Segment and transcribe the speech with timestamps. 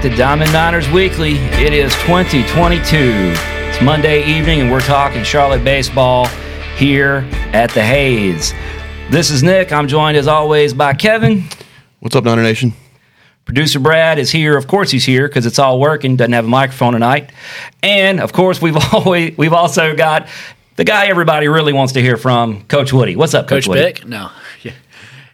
[0.00, 1.34] Welcome back to Diamond Niners Weekly.
[1.62, 2.96] It is 2022.
[2.96, 6.26] It's Monday evening, and we're talking Charlotte baseball
[6.78, 8.54] here at the Hayes.
[9.10, 9.72] This is Nick.
[9.74, 11.44] I'm joined as always by Kevin.
[11.98, 12.72] What's up, Niner Nation?
[13.44, 14.56] Producer Brad is here.
[14.56, 16.16] Of course, he's here because it's all working.
[16.16, 17.30] Doesn't have a microphone tonight.
[17.82, 20.28] And of course, we've always we've also got
[20.76, 23.16] the guy everybody really wants to hear from, Coach Woody.
[23.16, 23.82] What's up, Coach, Coach Woody?
[23.82, 24.06] Bick?
[24.06, 24.30] No.
[24.62, 24.72] Yeah.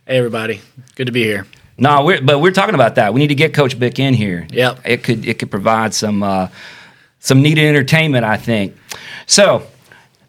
[0.07, 0.61] Hey, everybody.
[0.97, 1.47] Good to be here.
[1.79, 3.13] No, we're, but we're talking about that.
[3.13, 4.47] We need to get Coach Bick in here.
[4.51, 4.81] Yep.
[4.85, 6.49] it could it could provide some uh,
[7.21, 8.77] some needed entertainment, I think.
[9.27, 9.67] So,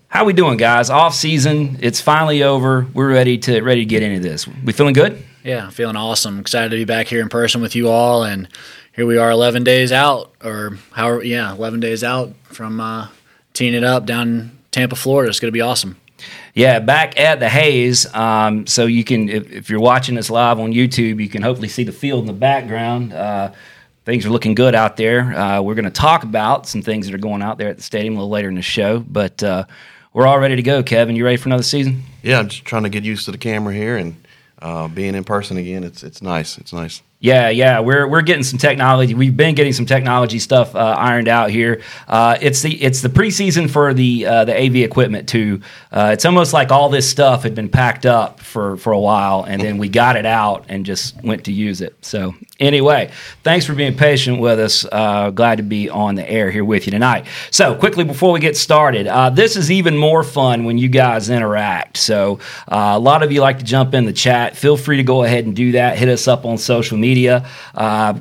[0.10, 0.90] how we doing, guys?
[0.90, 2.88] Off season, it's finally over.
[2.94, 4.48] We're ready to ready to get into this.
[4.48, 5.23] We feeling good?
[5.48, 6.40] Yeah, feeling awesome.
[6.40, 8.26] Excited to be back here in person with you all.
[8.26, 8.50] And
[8.94, 13.08] here we are 11 days out, or how, yeah, 11 days out from uh,
[13.54, 15.30] teeing it up down in Tampa, Florida.
[15.30, 15.95] It's going to be awesome.
[16.58, 18.11] Yeah, back at the Hayes.
[18.16, 21.67] Um, so you can, if, if you're watching this live on YouTube, you can hopefully
[21.67, 23.14] see the field in the background.
[23.14, 23.53] Uh,
[24.05, 25.38] things are looking good out there.
[25.38, 27.83] Uh, we're going to talk about some things that are going out there at the
[27.83, 29.66] stadium a little later in the show, but uh,
[30.14, 30.81] we're all ready to go.
[30.81, 32.02] Kevin, you ready for another season?
[32.23, 34.16] Yeah, I'm just trying to get used to the camera here and
[34.59, 35.83] uh, being in person again.
[35.83, 36.58] It's it's nice.
[36.58, 37.03] It's nice.
[37.20, 39.16] Yeah, yeah, we're we're getting some technology.
[39.16, 41.82] We've been getting some technology stuff uh, ironed out here.
[42.08, 45.62] Uh, it's the it's the preseason for the uh, the AV equipment too.
[45.92, 49.44] Uh, it's almost like all this stuff had been packed up for for a while,
[49.45, 51.95] and then we got it out and just went to use it.
[52.06, 53.10] So anyway,
[53.42, 54.86] thanks for being patient with us.
[54.92, 57.26] Uh, glad to be on the air here with you tonight.
[57.50, 61.32] So quickly before we get started, uh, this is even more fun when you guys
[61.32, 61.98] interact.
[61.98, 64.56] So a lot of you like to jump in the chat.
[64.56, 65.98] Feel free to go ahead and do that.
[65.98, 67.47] Hit us up on social media media.
[67.73, 68.19] Uh,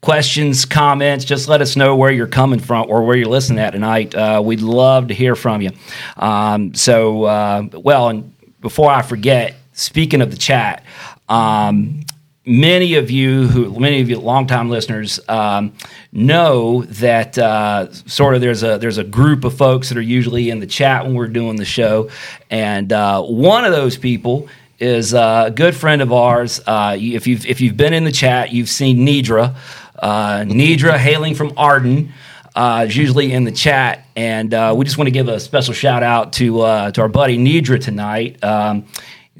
[0.00, 3.70] questions, comments, just let us know where you're coming from or where you're listening at
[3.70, 4.14] tonight.
[4.14, 5.70] Uh, we'd love to hear from you.
[6.16, 10.84] Um, so, uh, well, and before I forget, speaking of the chat,
[11.28, 12.00] um,
[12.44, 15.72] many of you who many of you longtime listeners um,
[16.10, 20.50] know that uh, sort of there's a there's a group of folks that are usually
[20.50, 22.10] in the chat when we're doing the show,
[22.50, 24.48] and uh, one of those people
[24.82, 26.60] is a good friend of ours.
[26.66, 29.54] Uh, if you've if you've been in the chat, you've seen Nidra.
[29.98, 32.12] Uh, Nidra, hailing from Arden,
[32.56, 35.72] uh, is usually in the chat, and uh, we just want to give a special
[35.72, 38.42] shout out to uh, to our buddy Nidra tonight.
[38.42, 38.86] Um,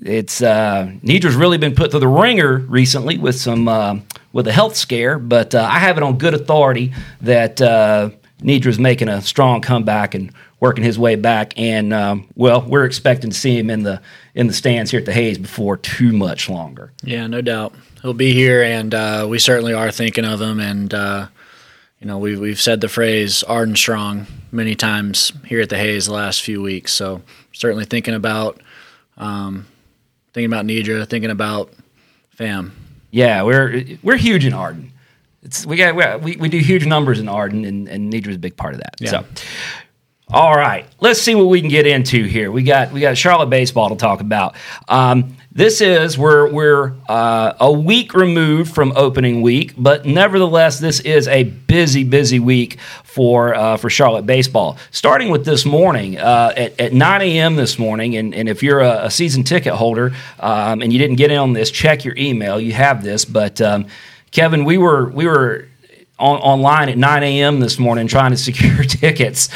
[0.01, 3.97] it's uh, Nidra's really been put through the ringer recently with some uh,
[4.33, 7.61] with a health scare, but I have it on good authority that
[8.41, 11.59] Nidra's making a strong comeback and working his way back.
[11.59, 14.01] And um, well, we're expecting to see him in the
[14.33, 16.93] in the stands here at the Hayes before too much longer.
[17.03, 20.61] Yeah, no doubt he'll be here, and uh, we certainly are thinking of him.
[20.61, 21.27] And uh,
[21.99, 26.07] you know, we've we've said the phrase "Arden strong" many times here at the Hayes
[26.07, 26.93] the last few weeks.
[26.93, 27.23] So
[27.53, 28.61] certainly thinking about
[29.17, 29.67] um,
[30.33, 31.73] thinking about Nidra, thinking about
[32.31, 32.73] fam.
[33.11, 34.93] Yeah, we're we're huge in Arden.
[35.43, 38.57] It's, we got we, we do huge numbers in Arden, and, and Nidra's a big
[38.57, 38.95] part of that.
[39.01, 39.11] Yeah.
[39.11, 39.25] So.
[40.33, 42.51] All right, let's see what we can get into here.
[42.51, 44.55] We got we got Charlotte baseball to talk about.
[44.89, 51.01] Um, this is we're we're uh, a week removed from opening week, but nevertheless, this
[51.01, 54.79] is a busy busy week for uh, for Charlotte baseball.
[54.91, 57.57] Starting with this morning uh, at, at 9 a.m.
[57.57, 61.17] this morning, and, and if you're a, a season ticket holder um, and you didn't
[61.17, 62.59] get in on this, check your email.
[62.59, 63.87] You have this, but um,
[64.31, 65.69] Kevin, we were we were
[66.23, 67.61] on, online at 9 a.m.
[67.61, 69.49] this morning trying to secure tickets.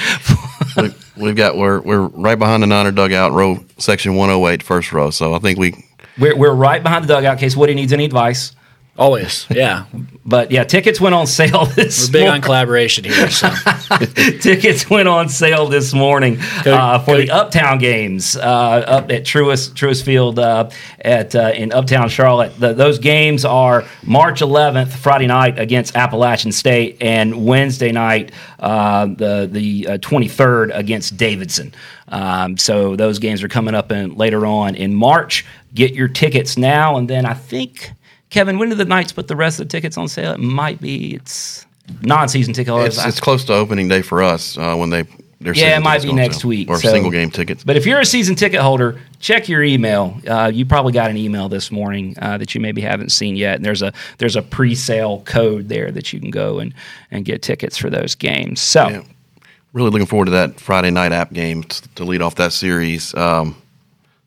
[1.16, 5.10] We've got we're we're right behind the Niner dugout, row section 108, first row.
[5.10, 5.84] So I think we
[6.18, 8.52] we're, we're right behind the dugout in case Woody needs any advice.
[8.98, 9.84] Always, yeah.
[10.24, 12.08] But yeah, tickets went on sale this.
[12.08, 12.34] We're big morning.
[12.34, 13.30] on collaboration here.
[13.30, 13.48] So.
[14.40, 19.74] tickets went on sale this morning uh, for the Uptown games uh, up at Truist
[19.74, 20.70] Truist Field uh,
[21.00, 22.58] at uh, in Uptown Charlotte.
[22.58, 29.06] The, those games are March 11th, Friday night against Appalachian State, and Wednesday night, uh,
[29.06, 31.74] the the 23rd against Davidson.
[32.08, 35.44] Um, so those games are coming up in, later on in March.
[35.74, 37.92] Get your tickets now, and then I think.
[38.36, 40.32] Kevin, when do the Knights put the rest of the tickets on sale?
[40.32, 41.64] It might be it's
[42.02, 42.98] non-season ticket holders.
[42.98, 45.04] it's, it's close to opening day for us uh, when they
[45.40, 46.50] Yeah, it might be next sale.
[46.50, 47.64] week, or so- single game tickets.
[47.64, 50.20] But if you're a season ticket holder, check your email.
[50.28, 53.56] Uh, you probably got an email this morning uh, that you maybe haven't seen yet,
[53.56, 56.74] and there's a there's a pre-sale code there that you can go and
[57.10, 58.60] and get tickets for those games.
[58.60, 58.86] So.
[58.88, 59.02] Yeah.
[59.72, 61.62] really looking forward to that Friday night app game
[61.94, 63.14] to lead off that series.
[63.14, 63.56] Um,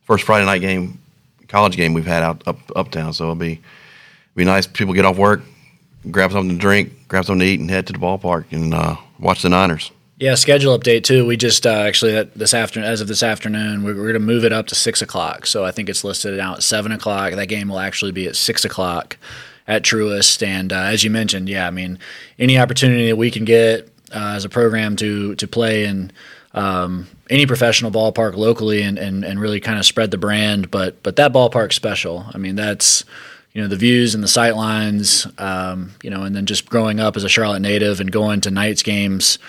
[0.01, 0.99] first Friday night game,
[1.47, 3.59] college game we've had out up uptown, so it'll be
[4.39, 4.65] be nice.
[4.65, 5.41] People get off work,
[6.09, 8.95] grab something to drink, grab something to eat, and head to the ballpark and uh,
[9.19, 9.91] watch the Niners.
[10.17, 11.25] Yeah, schedule update too.
[11.25, 14.19] We just uh, actually that this afternoon, as of this afternoon, we're, we're going to
[14.19, 15.45] move it up to six o'clock.
[15.45, 17.33] So I think it's listed now at seven o'clock.
[17.33, 19.17] That game will actually be at six o'clock
[19.67, 20.45] at Truist.
[20.45, 21.99] And uh, as you mentioned, yeah, I mean,
[22.37, 26.11] any opportunity that we can get uh, as a program to to play in
[26.53, 31.01] um, any professional ballpark locally and, and, and really kind of spread the brand, but
[31.03, 32.25] but that ballpark's special.
[32.33, 33.05] I mean, that's
[33.53, 36.99] you know the views and the sight lines, um, you know, and then just growing
[36.99, 39.39] up as a Charlotte native and going to Knights games,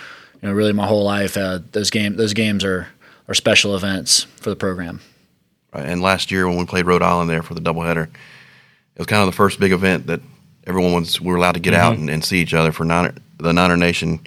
[0.41, 2.88] you know, really my whole life, uh, those game those games are
[3.29, 5.00] are special events for the program.
[5.73, 5.87] Right.
[5.87, 9.23] And last year when we played Rhode Island there for the doubleheader, it was kind
[9.23, 10.20] of the first big event that
[10.67, 11.82] everyone was we were allowed to get mm-hmm.
[11.82, 14.20] out and, and, see each other for Niner, the Niner Nation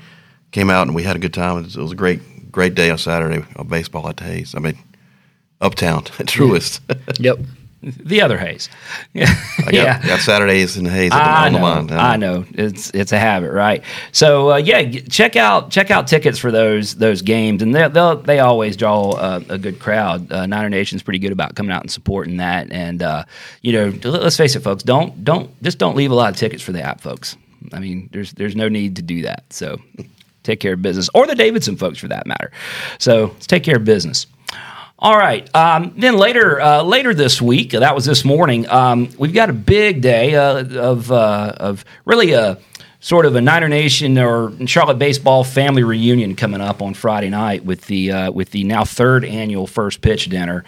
[0.52, 1.58] came out and we had a good time.
[1.58, 4.54] It was, it was a great great day on Saturday of baseball at Hayes.
[4.56, 4.78] I mean,
[5.60, 6.80] uptown at Truist.
[7.20, 7.40] yep
[7.84, 8.70] the other Hayes.
[9.14, 10.08] yeah, I got, yeah.
[10.08, 11.92] got Saturdays and Hayes I know, mind.
[11.92, 12.46] I know.
[12.52, 13.84] It's it's a habit, right?
[14.12, 18.16] So uh, yeah, check out check out tickets for those those games, and they they
[18.24, 20.32] they always draw a, a good crowd.
[20.32, 23.26] Uh, Niner Nation's pretty good about coming out and supporting that, and uh,
[23.62, 26.64] you know, let's face it, folks, don't don't just don't leave a lot of tickets
[26.64, 27.36] for the app, folks.
[27.74, 29.44] I mean, there's there's no need to do that.
[29.52, 29.78] So
[30.44, 32.52] take care of business, or the Davidson folks for that matter.
[33.00, 34.28] So let's take care of business.
[35.04, 35.54] All right.
[35.54, 38.70] Um, then later, uh, later this week, that was this morning.
[38.70, 42.58] Um, we've got a big day uh, of uh, of really a
[43.04, 47.66] sort of a Niner Nation or Charlotte baseball family reunion coming up on Friday night
[47.66, 50.64] with the uh, with the now third annual first pitch dinner.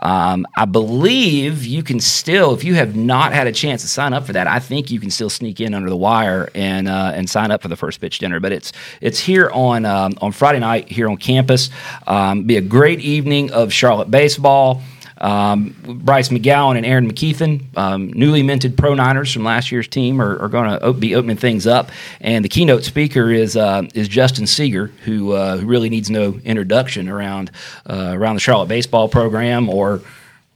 [0.00, 4.12] Um, I believe you can still, if you have not had a chance to sign
[4.12, 7.12] up for that, I think you can still sneak in under the wire and uh,
[7.12, 8.38] and sign up for the first pitch dinner.
[8.38, 11.70] But it's it's here on um, on Friday night here on campus.
[12.06, 14.80] Um, be a great evening of Charlotte baseball.
[15.20, 20.20] Um, Bryce McGowan and Aaron McKeithen, um, newly minted Pro Niners from last year's team,
[20.20, 21.90] are, are going to be opening things up.
[22.20, 26.40] And the keynote speaker is uh, is Justin Seager, who, uh, who really needs no
[26.44, 27.50] introduction around
[27.88, 30.00] uh, around the Charlotte baseball program or.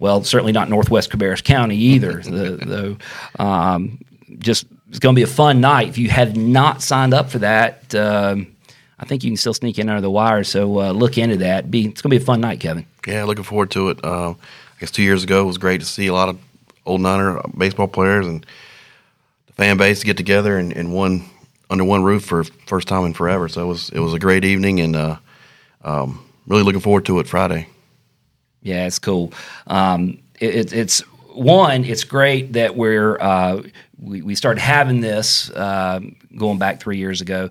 [0.01, 2.15] Well, certainly not Northwest Cabarrus County either.
[2.23, 2.99] the,
[3.39, 4.01] the um,
[4.39, 5.89] just it's going to be a fun night.
[5.89, 8.54] If you have not signed up for that, um,
[9.05, 10.45] I think you can still sneak in under the wire.
[10.45, 11.71] So uh, look into that.
[11.71, 12.87] Be it's going to be a fun night, Kevin.
[13.07, 14.03] Yeah, looking forward to it.
[14.03, 16.39] Uh, I guess two years ago it was great to see a lot of
[16.87, 18.47] old Niner baseball players and
[19.47, 21.29] the fan base get together and, and one
[21.69, 23.47] under one roof for first time in forever.
[23.47, 25.17] So it was it was a great evening and uh,
[25.83, 27.69] um, really looking forward to it Friday.
[28.63, 29.35] Yeah, it's cool.
[29.67, 31.01] Um, it, it's
[31.35, 31.85] one.
[31.85, 33.65] It's great that we're uh,
[34.01, 36.01] we, we started having this uh,
[36.35, 37.51] going back three years ago.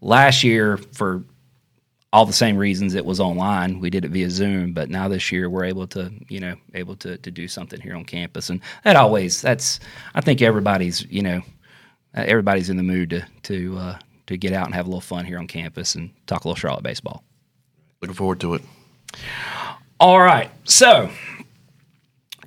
[0.00, 1.24] Last year for
[2.12, 3.80] all the same reasons it was online.
[3.80, 6.96] We did it via Zoom, but now this year we're able to, you know, able
[6.96, 8.48] to, to do something here on campus.
[8.48, 9.80] And that always, that's,
[10.14, 11.42] I think everybody's, you know,
[12.14, 15.24] everybody's in the mood to, to, uh, to get out and have a little fun
[15.24, 17.24] here on campus and talk a little Charlotte baseball.
[18.00, 18.62] Looking forward to it.
[20.00, 20.50] All right.
[20.64, 21.10] So,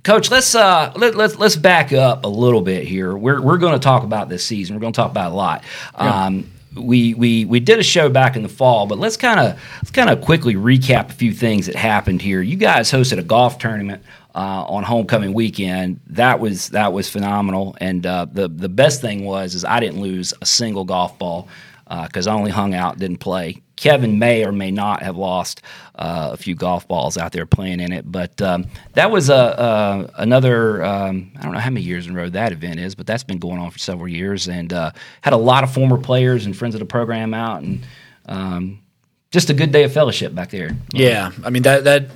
[0.04, 3.16] Coach, let's uh, let, let's let's back up a little bit here.
[3.16, 4.76] We're we're going to talk about this season.
[4.76, 5.64] We're going to talk about a lot.
[6.00, 6.26] Yeah.
[6.26, 9.60] Um, we we we did a show back in the fall, but let's kind of
[9.78, 12.42] let's kind of quickly recap a few things that happened here.
[12.42, 14.04] You guys hosted a golf tournament
[14.34, 16.00] uh, on homecoming weekend.
[16.08, 20.02] That was that was phenomenal, and uh, the the best thing was is I didn't
[20.02, 21.48] lose a single golf ball
[22.04, 23.62] because uh, I only hung out, didn't play.
[23.76, 25.62] Kevin may or may not have lost
[25.96, 29.34] uh, a few golf balls out there playing in it, but um, that was a,
[29.34, 32.94] a another um, I don't know how many years in a row that event is,
[32.94, 35.98] but that's been going on for several years, and uh, had a lot of former
[35.98, 37.84] players and friends of the program out, and
[38.28, 38.80] um,
[39.32, 40.78] just a good day of fellowship back there.
[40.94, 42.12] Yeah, I mean that that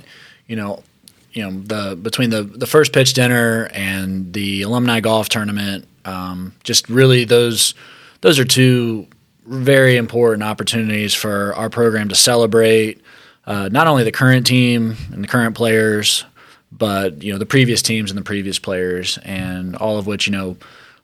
[0.46, 0.84] you know
[1.32, 6.54] you know the between the the first pitch dinner and the alumni golf tournament, um,
[6.62, 7.74] just really those
[8.20, 9.08] those are two
[9.46, 13.00] very important opportunities for our program to celebrate
[13.46, 16.24] uh, not only the current team and the current players,
[16.72, 20.32] but you know the previous teams and the previous players, and all of which you
[20.32, 20.56] know.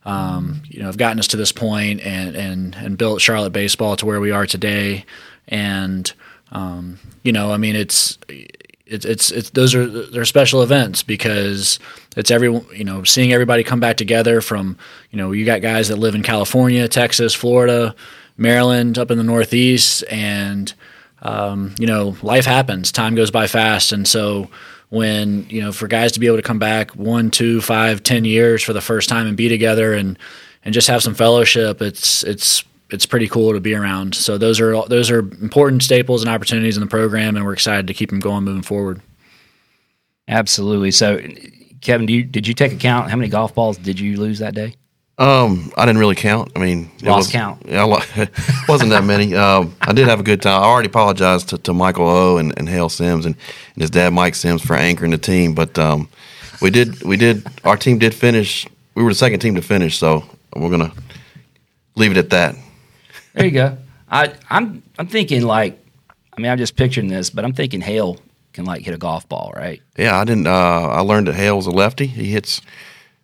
[0.05, 3.95] Um, you know, have gotten us to this point and, and, and built Charlotte baseball
[3.95, 5.05] to where we are today.
[5.47, 6.13] And,
[6.51, 8.19] um, you know, I mean, it's,
[8.85, 11.79] it's, it's, it's, those are, they're special events because
[12.17, 14.77] it's every, you know, seeing everybody come back together from,
[15.13, 17.95] you know, you got guys that live in California, Texas, Florida,
[18.37, 20.73] Maryland, up in the Northeast, and
[21.23, 22.91] um, you know, life happens.
[22.93, 24.49] Time goes by fast, and so
[24.89, 28.25] when you know, for guys to be able to come back one, two, five, ten
[28.25, 30.19] years for the first time and be together and
[30.65, 34.15] and just have some fellowship, it's it's it's pretty cool to be around.
[34.15, 37.87] So those are those are important staples and opportunities in the program, and we're excited
[37.87, 39.01] to keep them going moving forward.
[40.29, 40.91] Absolutely.
[40.91, 41.21] So,
[41.81, 44.77] Kevin, you, did you take account how many golf balls did you lose that day?
[45.23, 46.51] Um, I didn't really count.
[46.57, 47.63] I mean, lost was, count.
[47.69, 47.87] Yeah,
[48.17, 48.31] it
[48.69, 49.37] wasn't that many.
[49.37, 50.61] Um, I did have a good time.
[50.61, 53.37] I already apologized to, to Michael O and, and Hale Sims and,
[53.75, 56.09] and his dad Mike Sims for anchoring the team, but um,
[56.61, 58.67] we did we did our team did finish.
[58.97, 60.25] We were the second team to finish, so
[60.57, 60.93] we're gonna
[61.95, 62.57] leave it at that.
[63.35, 63.79] There you go.
[64.11, 65.79] I, I'm I'm thinking like,
[66.37, 68.19] I mean, I'm just picturing this, but I'm thinking Hale
[68.55, 69.81] can like hit a golf ball, right?
[69.97, 70.49] Yeah, I didn't.
[70.49, 72.07] Uh, I learned that Hale's a lefty.
[72.07, 72.61] He hits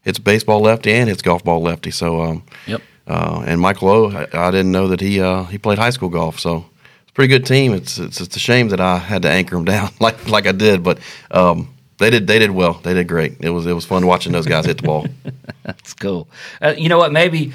[0.08, 1.90] hits baseball lefty and it's golf ball lefty.
[1.90, 2.80] So, um, Yep.
[3.06, 6.08] uh, and Michael O, I, I didn't know that he uh, he played high school
[6.08, 6.40] golf.
[6.40, 6.64] So
[7.02, 7.74] it's a pretty good team.
[7.74, 10.52] It's it's, it's a shame that I had to anchor them down like like I
[10.52, 10.98] did, but
[11.30, 12.74] um, they did they did well.
[12.82, 13.36] They did great.
[13.40, 15.06] It was it was fun watching those guys hit the ball.
[15.64, 16.26] That's cool.
[16.62, 17.12] Uh, you know what?
[17.12, 17.52] Maybe.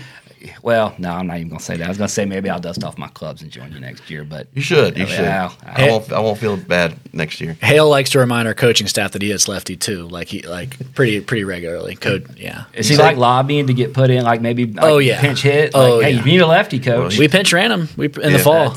[0.61, 1.85] Well, no, I'm not even gonna say that.
[1.85, 4.23] I was gonna say maybe I'll dust off my clubs and join you next year,
[4.23, 4.97] but You should.
[4.97, 5.19] You should.
[5.25, 6.11] Yeah, I won't.
[6.11, 7.53] I won't feel bad next year.
[7.61, 10.93] Hale likes to remind our coaching staff that he hits lefty too, like he like
[10.95, 11.95] pretty pretty regularly.
[11.95, 12.65] Code, yeah.
[12.73, 15.21] Is he like lobbying to get put in, like maybe like Oh, yeah.
[15.21, 15.71] pinch hit?
[15.73, 16.19] Oh, like, hey, yeah.
[16.19, 17.17] you need a lefty coach.
[17.17, 18.75] We pinch ran him we, in Yeah, the fall.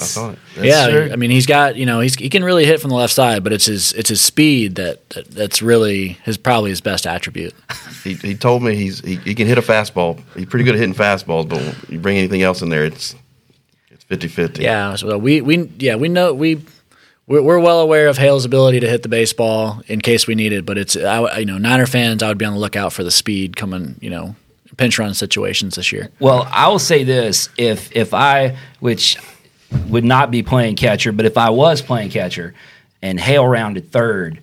[0.57, 0.71] I saw it.
[0.71, 1.13] That's yeah, true.
[1.13, 3.45] I mean he's got you know he's, he can really hit from the left side,
[3.45, 7.55] but it's his it's his speed that, that that's really his probably his best attribute.
[8.05, 10.23] He, he told me he's he, he can hit a fastball.
[10.35, 13.15] He's pretty good at hitting fastballs, but when you bring anything else in there, it's
[13.91, 14.59] it's 50-50.
[14.59, 16.65] Yeah, so we we yeah we know we
[17.27, 20.53] we're, we're well aware of Hale's ability to hit the baseball in case we need
[20.53, 23.03] it, but it's I, you know Niner fans I would be on the lookout for
[23.03, 24.37] the speed coming you know
[24.77, 26.11] pinch run situations this year.
[26.21, 29.19] Well, I will say this: if if I, which
[29.89, 32.55] would not be playing catcher, but if I was playing catcher
[33.03, 34.41] and Hale rounded third,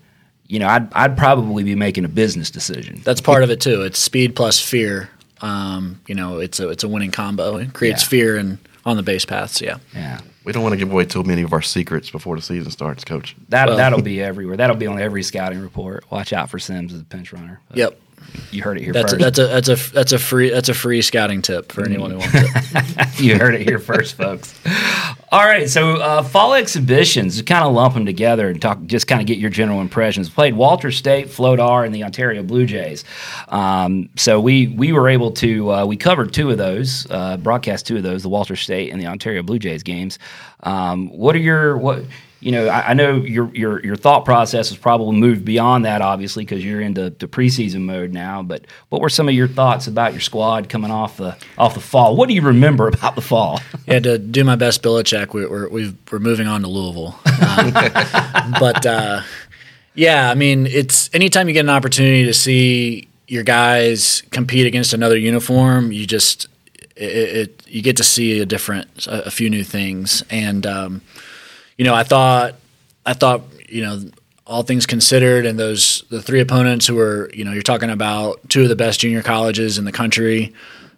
[0.47, 3.01] you know, I'd I'd probably be making a business decision.
[3.03, 3.81] That's part of it too.
[3.83, 5.09] It's speed plus fear.
[5.41, 7.57] Um, you know, it's a it's a winning combo.
[7.57, 8.09] It creates Yeah.
[8.09, 9.61] fear and on the base paths.
[9.61, 9.77] Yeah.
[9.95, 12.69] Yeah, We don't want to give away too many of our secrets before the season
[12.71, 13.33] starts, Coach.
[13.49, 14.57] that Well- that'll be everywhere.
[14.57, 16.03] That'll be on every scouting report.
[16.11, 17.61] Watch out for Sims as a pinch runner.
[17.69, 17.99] But Yep.
[18.51, 19.35] You heard it here That's a, first.
[19.35, 22.17] that's a that's a that's a free that's a free scouting tip for anyone who
[22.17, 23.19] wants it.
[23.19, 24.59] you heard it here first, folks.
[25.31, 29.19] All right, so uh, fall exhibitions, kind of lump them together and talk, just kind
[29.19, 30.29] of get your general impressions.
[30.29, 33.03] Played Walters State, Float R, and the Ontario Blue Jays.
[33.47, 37.87] Um, so we we were able to uh, we covered two of those, uh, broadcast
[37.87, 40.19] two of those, the Walters State and the Ontario Blue Jays games.
[40.61, 42.03] Um, what are your what?
[42.43, 46.01] You know, I, I know your your your thought process has probably moved beyond that,
[46.01, 48.43] obviously, because you're into to preseason mode now.
[48.43, 51.79] But what were some of your thoughts about your squad coming off the off the
[51.79, 52.15] fall?
[52.15, 53.59] What do you remember about the fall?
[53.85, 57.19] Yeah, to do my best Belichick, we, we're we've, we're moving on to Louisville.
[57.25, 57.71] Um,
[58.59, 59.21] but uh,
[59.93, 64.93] yeah, I mean, it's anytime you get an opportunity to see your guys compete against
[64.93, 66.47] another uniform, you just
[66.95, 71.01] it, it you get to see a different a, a few new things, and um,
[71.77, 72.55] you know, I thought
[73.05, 74.01] I thought you know
[74.45, 78.39] all things considered, and those the three opponents who were you know you're talking about
[78.49, 80.53] two of the best junior colleges in the country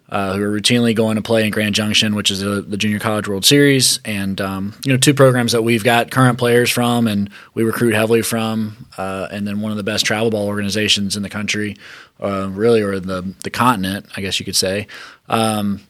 [0.08, 2.98] uh, who are routinely going to play in Grand Junction, which is a, the Junior
[2.98, 7.06] College World Series, and um, you know two programs that we've got current players from,
[7.06, 11.16] and we recruit heavily from, uh, and then one of the best travel ball organizations
[11.16, 11.76] in the country,
[12.20, 14.86] uh, really, or the the continent, I guess you could say.
[15.28, 15.80] Um,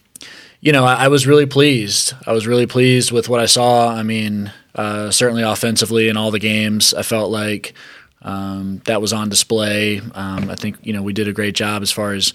[0.61, 2.14] you know, I, I was really pleased.
[2.26, 3.90] I was really pleased with what I saw.
[3.90, 7.75] I mean, uh, certainly offensively in all the games, I felt like
[8.23, 10.00] um, that was on display.
[10.14, 12.33] Um, I think you know we did a great job as far as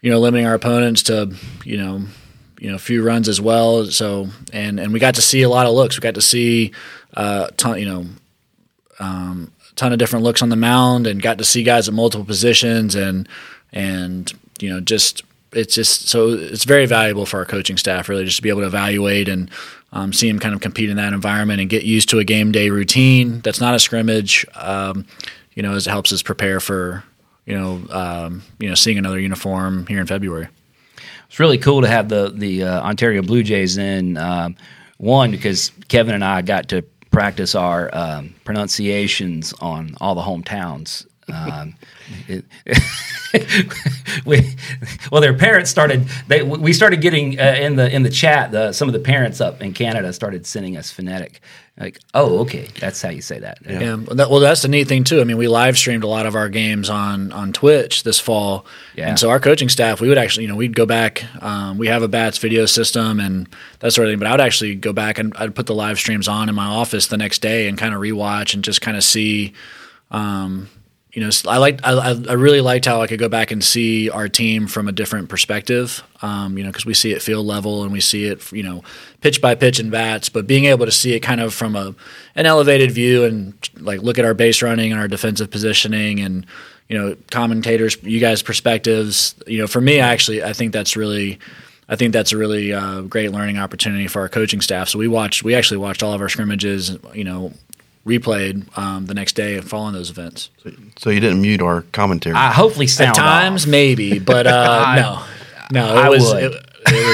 [0.00, 2.02] you know limiting our opponents to you know
[2.58, 3.84] you know a few runs as well.
[3.86, 5.96] So and and we got to see a lot of looks.
[5.96, 6.72] We got to see
[7.14, 8.06] uh, ton, you know
[8.98, 11.94] um, a ton of different looks on the mound and got to see guys at
[11.94, 13.28] multiple positions and
[13.72, 15.22] and you know just
[15.52, 18.60] it's just so it's very valuable for our coaching staff really just to be able
[18.60, 19.50] to evaluate and
[19.94, 22.52] um, see him kind of compete in that environment and get used to a game
[22.52, 25.06] day routine that's not a scrimmage um,
[25.54, 27.02] you know as it helps us prepare for
[27.46, 30.48] you know um, you know seeing another uniform here in February
[31.28, 34.18] It's really cool to have the the uh, Ontario Blue Jays in.
[34.18, 34.56] Um,
[34.98, 41.06] one because Kevin and I got to practice our um, pronunciations on all the hometowns.
[41.32, 41.74] Um,
[42.28, 42.44] it,
[44.26, 44.54] we,
[45.10, 46.06] well, their parents started.
[46.28, 48.52] They we started getting uh, in the in the chat.
[48.52, 51.40] The, some of the parents up in Canada started sending us phonetic.
[51.76, 53.58] Like, oh, okay, that's how you say that.
[53.66, 55.20] Yeah, well, that, well, that's the neat thing too.
[55.20, 58.64] I mean, we live streamed a lot of our games on on Twitch this fall,
[58.94, 59.08] Yeah.
[59.08, 61.24] and so our coaching staff, we would actually, you know, we'd go back.
[61.42, 63.48] Um, we have a bats video system and
[63.80, 65.98] that sort of thing, but I would actually go back and I'd put the live
[65.98, 68.96] streams on in my office the next day and kind of rewatch and just kind
[68.96, 69.52] of see.
[70.12, 70.68] Um,
[71.14, 74.10] you know, I like I, I really liked how I could go back and see
[74.10, 76.02] our team from a different perspective.
[76.22, 78.82] Um, you know, because we see it field level and we see it, you know,
[79.20, 81.94] pitch by pitch and bats, but being able to see it kind of from a
[82.34, 86.46] an elevated view and like look at our base running and our defensive positioning and
[86.88, 89.36] you know commentators, you guys' perspectives.
[89.46, 91.38] You know, for me, actually I think that's really.
[91.86, 94.88] I think that's a really uh, great learning opportunity for our coaching staff.
[94.88, 97.52] So we watched, we actually watched all of our scrimmages, you know,
[98.06, 100.50] replayed um, the next day and following those events.
[100.98, 102.34] So you didn't mute our commentary.
[102.36, 103.70] I hopefully sound At times, off.
[103.70, 105.22] maybe, but uh, I- no.
[105.72, 106.42] No, it I was would.
[106.44, 107.06] it, it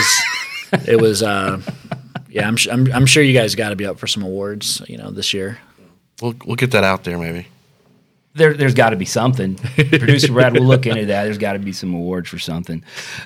[0.72, 1.22] was it was.
[1.22, 1.60] Uh,
[2.28, 4.82] yeah, I'm, su- I'm I'm sure you guys got to be up for some awards,
[4.88, 5.58] you know, this year.
[6.20, 7.46] We'll we'll get that out there maybe.
[8.40, 9.54] There, there's got to be something.
[9.76, 11.24] Producer Brad will look into that.
[11.24, 12.82] There's got to be some awards for something.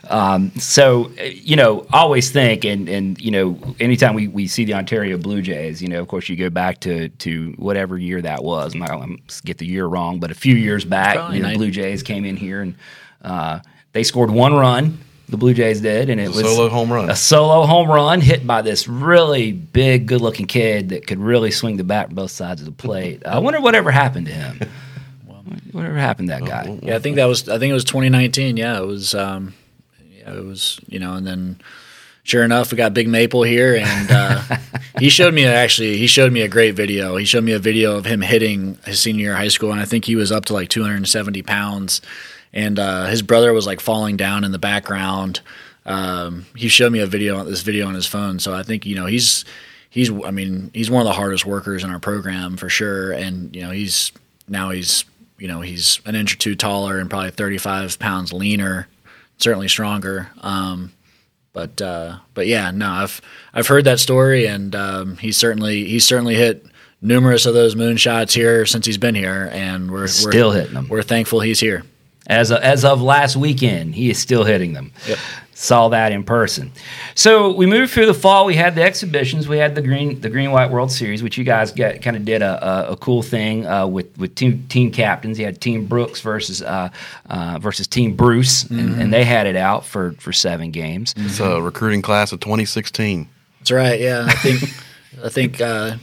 [0.09, 4.65] Um, so, uh, you know, always think, and and you know, anytime we, we see
[4.65, 8.21] the Ontario Blue Jays, you know, of course, you go back to to whatever year
[8.21, 8.75] that was.
[8.75, 11.43] I'm not going to get the year wrong, but a few years back, Probably you
[11.43, 12.75] know, the Blue Jays came in here and
[13.23, 13.61] uh,
[13.93, 14.99] they scored one run.
[15.27, 17.09] The Blue Jays did, and it was A was solo home run.
[17.09, 21.79] a solo home run hit by this really big, good-looking kid that could really swing
[21.79, 23.25] the bat from both sides of the plate.
[23.25, 24.61] I wonder whatever happened to him.
[25.73, 26.79] Whatever happened to that guy?
[26.83, 28.57] Yeah, I think that was I think it was 2019.
[28.57, 29.15] Yeah, it was.
[29.15, 29.55] Um,
[30.19, 30.81] yeah, it was.
[30.87, 31.61] You know, and then
[32.25, 34.43] sure enough, we got Big Maple here, and uh,
[34.99, 37.17] he showed me actually he showed me a great video.
[37.17, 39.81] He showed me a video of him hitting his senior year of high school, and
[39.81, 42.01] I think he was up to like 270 pounds,
[42.53, 45.41] and uh, his brother was like falling down in the background.
[45.87, 48.97] Um, he showed me a video this video on his phone, so I think you
[48.97, 49.45] know he's
[49.91, 53.55] he's I mean he's one of the hardest workers in our program for sure, and
[53.55, 54.13] you know he's
[54.49, 55.05] now he's
[55.39, 58.89] you know he's an inch or two taller and probably 35 pounds leaner,
[59.39, 60.31] certainly stronger.
[60.41, 60.93] Um,
[61.53, 63.21] but uh, but yeah, no, I've
[63.53, 66.67] I've heard that story, and um, he's certainly he's certainly hit
[67.01, 70.89] numerous of those moonshots here since he's been here, and we're Still we're, hitting them.
[70.89, 71.85] We're thankful he's here.
[72.27, 74.93] As of, as of last weekend, he is still hitting them.
[75.07, 75.19] Yep.
[75.57, 76.73] Saw that in person.
[77.15, 78.45] So we moved through the fall.
[78.45, 79.47] We had the exhibitions.
[79.47, 82.25] We had the green the green white World Series, which you guys got kind of
[82.25, 85.39] did a, a, a cool thing uh, with with team team captains.
[85.39, 86.91] You had Team Brooks versus uh,
[87.31, 91.15] uh, versus Team Bruce, and, and they had it out for for seven games.
[91.17, 93.29] It's a recruiting class of 2016.
[93.61, 94.01] That's right.
[94.01, 94.63] Yeah, I think
[95.25, 95.97] I think uh,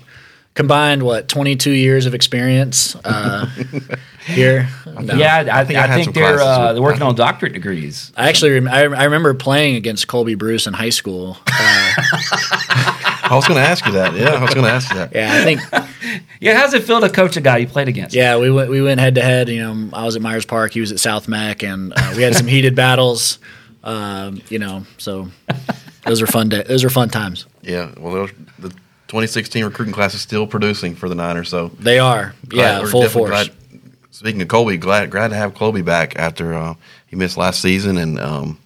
[0.53, 3.49] combined what 22 years of experience uh,
[4.25, 4.67] here.
[4.91, 5.15] No.
[5.15, 8.11] Yeah, I, I think, I had some they're uh, they're working on doctorate degrees.
[8.15, 11.37] I actually rem- I, I remember playing against Colby Bruce in high school.
[11.47, 11.93] Uh,
[13.23, 14.13] I was going to ask you that.
[14.13, 15.15] Yeah, I was going to ask you that.
[15.15, 18.13] yeah, I think Yeah, how's it feel to coach a guy you played against?
[18.13, 19.47] Yeah, we went we went head to head.
[19.49, 22.21] You know, I was at Myers Park, he was at South Meck, and uh, we
[22.23, 23.39] had some heated battles.
[23.83, 25.29] Um, you know, so
[26.05, 26.49] those are fun.
[26.49, 27.45] Day- those are fun times.
[27.61, 28.69] Yeah, well, those, the
[29.07, 31.49] 2016 recruiting class is still producing for the Niners.
[31.49, 32.35] So They are.
[32.47, 33.29] glad- yeah, we're full force.
[33.29, 33.51] Glad,
[34.11, 36.75] speaking of Colby, glad glad to have Colby back after uh,
[37.07, 38.59] he missed last season, and um,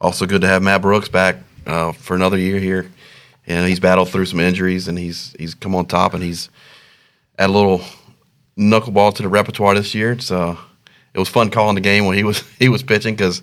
[0.00, 2.90] also good to have Matt Brooks back uh, for another year here.
[3.48, 6.50] And he's battled through some injuries, and he's he's come on top, and he's
[7.38, 7.80] add a little
[8.58, 10.12] knuckleball to the repertoire this year.
[10.12, 10.56] It's uh,
[11.14, 13.42] it was fun calling the game when he was he was pitching because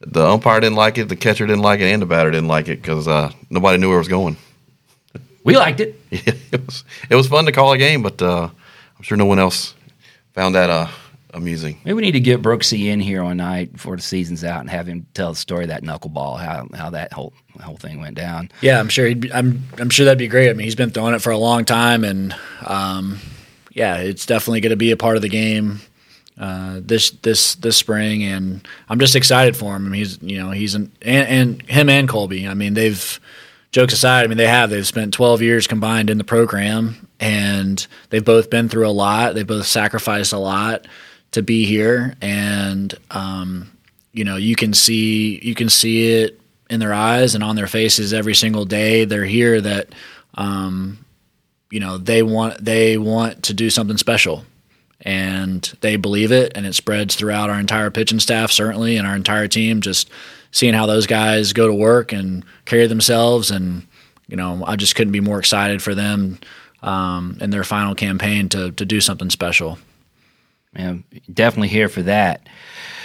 [0.00, 2.68] the umpire didn't like it, the catcher didn't like it, and the batter didn't like
[2.68, 4.36] it because uh, nobody knew where it was going.
[5.44, 5.98] We liked it.
[6.10, 8.50] Yeah, it was it was fun to call a game, but uh,
[8.96, 9.74] I'm sure no one else
[10.40, 10.88] found that uh,
[11.34, 11.78] amusing.
[11.84, 14.70] Maybe we need to get Brooksy in here one night before the season's out and
[14.70, 18.16] have him tell the story of that knuckleball, how how that whole whole thing went
[18.16, 18.50] down.
[18.62, 19.06] Yeah, I'm sure.
[19.06, 20.48] He'd be, I'm I'm sure that'd be great.
[20.48, 23.18] I mean, he's been throwing it for a long time, and um,
[23.72, 25.82] yeah, it's definitely going to be a part of the game
[26.38, 28.22] uh, this this this spring.
[28.22, 29.84] And I'm just excited for him.
[29.84, 32.48] I mean, he's you know he's an and, and him and Colby.
[32.48, 33.20] I mean, they've
[33.72, 34.24] jokes aside.
[34.24, 38.48] I mean, they have they've spent 12 years combined in the program, and they've both
[38.50, 39.34] been through a lot.
[39.34, 40.86] They both sacrificed a lot
[41.32, 43.70] to be here, and um,
[44.12, 47.66] you know you can see you can see it in their eyes and on their
[47.66, 49.88] faces every single day they're here that
[50.34, 51.04] um,
[51.70, 54.44] you know they want they want to do something special.
[55.02, 59.16] And they believe it and it spreads throughout our entire pitching staff certainly and our
[59.16, 60.10] entire team just
[60.50, 63.50] seeing how those guys go to work and carry themselves.
[63.50, 63.86] And
[64.28, 66.38] you know I just couldn't be more excited for them
[66.82, 69.78] um, in their final campaign to to do something special
[70.76, 70.96] Yeah,
[71.32, 72.46] definitely here for that.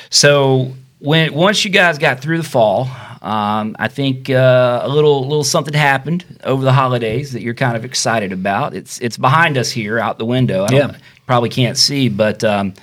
[0.10, 2.90] So when once you guys got through the fall,
[3.22, 7.76] um, I think uh, a little little something happened over the holidays that you're kind
[7.76, 8.74] of excited about.
[8.74, 10.64] It's it's behind us here out the window.
[10.66, 10.96] I Yeah.
[11.26, 12.74] probably can't see, but um,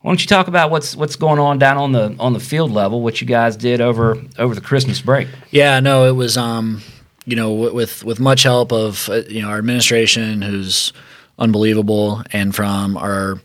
[0.00, 2.70] why don't you talk about what's what's going on down on the on the field
[2.70, 3.00] level?
[3.02, 5.26] What you guys did over over the Christmas break?
[5.50, 6.80] Yeah, no, it was um,
[7.28, 10.92] you know, with with much help of uh, you know our administration, who's
[11.38, 13.38] unbelievable, and from our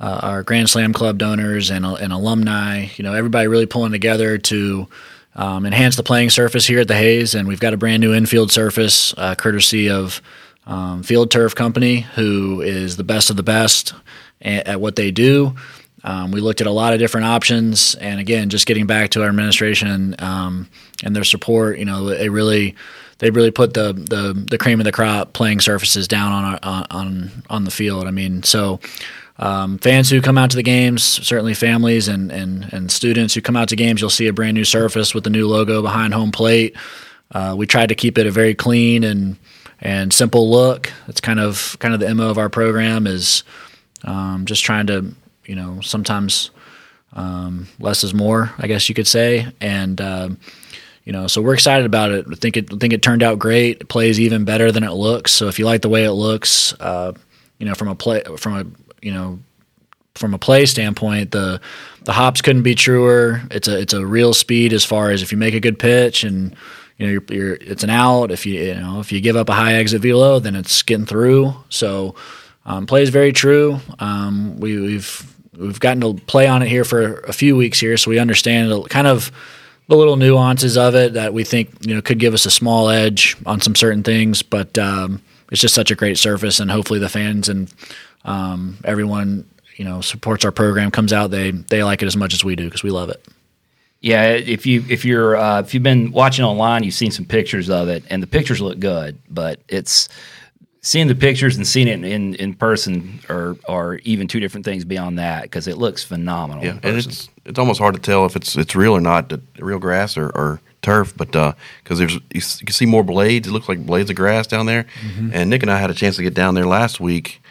[0.00, 2.88] uh, our Grand Slam Club donors and, and alumni.
[2.96, 4.88] You know, everybody really pulling together to
[5.34, 8.12] um, enhance the playing surface here at the Hayes, and we've got a brand new
[8.14, 10.20] infield surface, uh, courtesy of
[10.66, 13.94] um, Field Turf Company, who is the best of the best
[14.42, 15.54] at, at what they do.
[16.02, 19.22] Um, we looked at a lot of different options, and again, just getting back to
[19.22, 20.68] our administration um,
[21.04, 22.74] and their support, you know, it really
[23.20, 27.30] they really put the, the the cream of the crop playing surfaces down on on
[27.48, 28.06] on the field.
[28.06, 28.80] I mean, so.
[29.42, 33.40] Um, fans who come out to the games, certainly families and, and, and students who
[33.40, 36.12] come out to games, you'll see a brand new surface with the new logo behind
[36.12, 36.76] home plate.
[37.30, 39.36] Uh, we tried to keep it a very clean and
[39.80, 40.92] and simple look.
[41.08, 43.42] It's kind of kind of the mo of our program is
[44.04, 45.14] um, just trying to
[45.46, 46.50] you know sometimes
[47.14, 49.98] um, less is more, I guess you could say, and.
[51.04, 52.26] You know, so we're excited about it.
[52.30, 53.80] I think it think it turned out great.
[53.80, 55.32] It plays even better than it looks.
[55.32, 57.12] So if you like the way it looks, uh,
[57.58, 58.66] you know, from a play from a
[59.04, 59.38] you know
[60.14, 61.60] from a play standpoint, the
[62.02, 63.42] the hops couldn't be truer.
[63.50, 66.22] It's a it's a real speed as far as if you make a good pitch
[66.22, 66.54] and
[67.00, 68.30] you know, you're, you're, it's an out.
[68.30, 71.06] If you, you know, if you give up a high exit velo, then it's getting
[71.06, 71.54] through.
[71.70, 72.14] So,
[72.66, 73.80] um, plays very true.
[73.98, 77.96] Um, we, we've we've gotten to play on it here for a few weeks here,
[77.96, 79.32] so we understand it kind of
[79.90, 82.88] the little nuances of it that we think you know could give us a small
[82.88, 84.40] edge on some certain things.
[84.40, 87.70] But um, it's just such a great surface, and hopefully the fans and
[88.24, 91.32] um, everyone you know supports our program comes out.
[91.32, 93.26] They they like it as much as we do because we love it.
[94.00, 97.68] Yeah, if you if you're uh, if you've been watching online, you've seen some pictures
[97.68, 100.08] of it, and the pictures look good, but it's
[100.82, 104.84] seeing the pictures and seeing it in, in person are are even two different things
[104.84, 106.64] beyond that because it looks phenomenal.
[106.64, 109.78] Yeah, and it's it's almost hard to tell if it's it's real or not, real
[109.78, 111.56] grass or, or turf, but because
[111.90, 113.48] uh, there's you, can see more blades.
[113.48, 114.84] It looks like blades of grass down there.
[115.02, 115.30] Mm-hmm.
[115.34, 117.42] And Nick and I had a chance to get down there last week.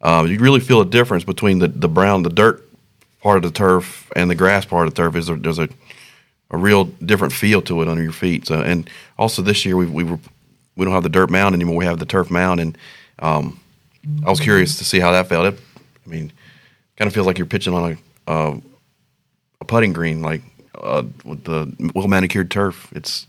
[0.00, 2.68] Uh, you really feel a difference between the the brown, the dirt
[3.20, 5.14] part of the turf and the grass part of the turf.
[5.16, 5.68] Is there, there's a
[6.50, 8.46] a real different feel to it under your feet.
[8.46, 8.88] So, and
[9.18, 10.18] also this year we we were,
[10.76, 11.76] we don't have the dirt mound anymore.
[11.76, 12.78] We have the turf mound, and
[13.18, 13.60] um,
[14.24, 15.46] I was curious to see how that felt.
[15.52, 15.60] It,
[16.06, 16.32] I mean,
[16.96, 17.92] kind of feels like you're pitching on
[18.26, 18.56] a uh,
[19.62, 20.42] a putting green, like
[20.74, 22.92] uh, with the well manicured turf.
[22.94, 23.26] It's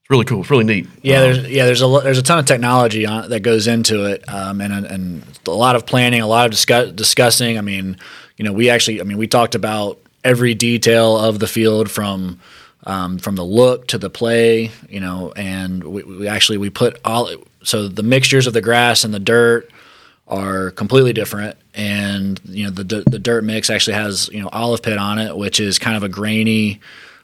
[0.00, 0.42] it's really cool.
[0.42, 0.86] It's really neat.
[1.02, 4.04] Yeah, um, there's yeah there's a there's a ton of technology on, that goes into
[4.04, 7.58] it, um, and and a lot of planning, a lot of discuss, discussing.
[7.58, 7.96] I mean,
[8.36, 12.40] you know, we actually, I mean, we talked about every detail of the field from
[12.86, 16.98] um, from the look to the play, you know, and we, we, actually we put
[17.04, 17.30] all
[17.62, 19.70] so the mixtures of the grass and the dirt
[20.28, 24.82] are completely different, and you know the the dirt mix actually has you know olive
[24.82, 26.80] pit on it, which is kind of a grainy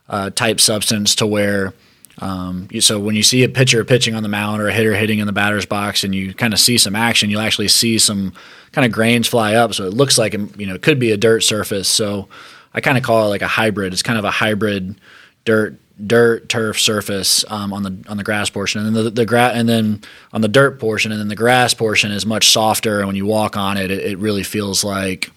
[0.09, 1.73] uh, type substance to where.
[2.19, 5.21] Um, so when you see a pitcher pitching on the mound or a hitter hitting
[5.21, 8.35] in the batter's box, and you kind of see some action, you'll actually see some
[8.73, 9.73] kind of grains fly up.
[9.73, 11.89] So it looks like you know it could be a dirt surface.
[11.89, 12.29] So
[12.75, 13.93] I kind of call it like a hybrid.
[13.93, 15.01] It's kind of a hybrid
[15.45, 19.27] dirt dirt turf surface um, on the on the grass portion, and then the, the
[19.27, 22.99] gra- and then on the dirt portion, and then the grass portion is much softer.
[22.99, 25.31] And when you walk on it, it, it really feels like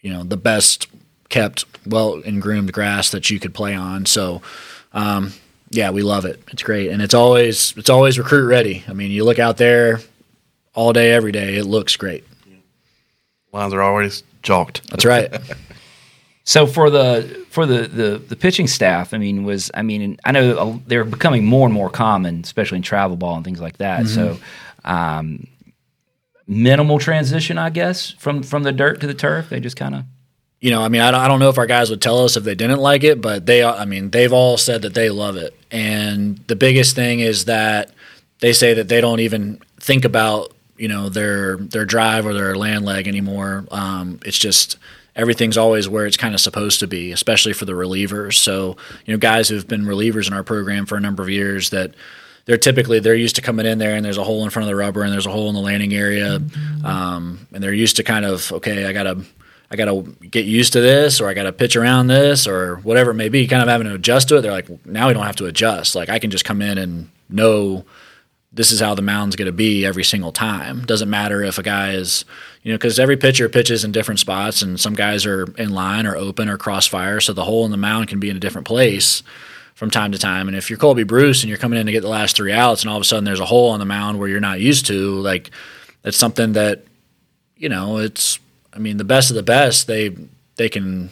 [0.00, 0.88] you know the best
[1.28, 4.06] kept, well and groomed grass that you could play on.
[4.06, 4.42] So.
[4.94, 5.32] Um,
[5.74, 6.38] yeah, we love it.
[6.48, 8.84] It's great, and it's always it's always recruit ready.
[8.86, 10.00] I mean, you look out there
[10.74, 11.56] all day, every day.
[11.56, 12.24] It looks great.
[13.52, 14.88] Lines are always chalked.
[14.90, 15.30] That's right.
[16.44, 20.32] So for the for the, the the pitching staff, I mean, was I mean, I
[20.32, 24.04] know they're becoming more and more common, especially in travel ball and things like that.
[24.04, 24.14] Mm-hmm.
[24.14, 24.38] So,
[24.84, 25.46] um,
[26.46, 29.50] minimal transition, I guess, from from the dirt to the turf.
[29.50, 30.04] They just kind of.
[30.60, 32.36] You know, I mean, I don't, I don't know if our guys would tell us
[32.36, 35.34] if they didn't like it, but they, I mean, they've all said that they love
[35.34, 35.58] it.
[35.72, 37.90] And the biggest thing is that
[38.38, 42.54] they say that they don't even think about, you know, their their drive or their
[42.54, 43.64] land leg anymore.
[43.72, 44.76] Um, it's just
[45.14, 48.34] everything's always where it's kind of supposed to be, especially for the relievers.
[48.34, 51.70] So, you know, guys who've been relievers in our program for a number of years
[51.70, 51.94] that
[52.44, 54.68] they're typically they're used to coming in there and there's a hole in front of
[54.68, 56.40] the rubber and there's a hole in the landing area,
[56.84, 59.22] um, and they're used to kind of okay, I gotta
[59.70, 63.14] I gotta get used to this or I gotta pitch around this or whatever it
[63.14, 63.46] may be.
[63.46, 64.40] Kind of having to adjust to it.
[64.42, 65.94] They're like, now we don't have to adjust.
[65.94, 67.84] Like I can just come in and know
[68.52, 70.84] this is how the mound's going to be every single time.
[70.84, 72.24] Doesn't matter if a guy is,
[72.62, 76.06] you know, because every pitcher pitches in different spots, and some guys are in line
[76.06, 78.66] or open or crossfire, so the hole in the mound can be in a different
[78.66, 79.22] place
[79.74, 80.48] from time to time.
[80.48, 82.82] And if you're Colby Bruce and you're coming in to get the last three outs,
[82.82, 84.86] and all of a sudden there's a hole on the mound where you're not used
[84.86, 85.50] to, like
[86.02, 86.84] that's something that,
[87.56, 88.38] you know, it's.
[88.74, 90.16] I mean, the best of the best, they
[90.56, 91.10] they can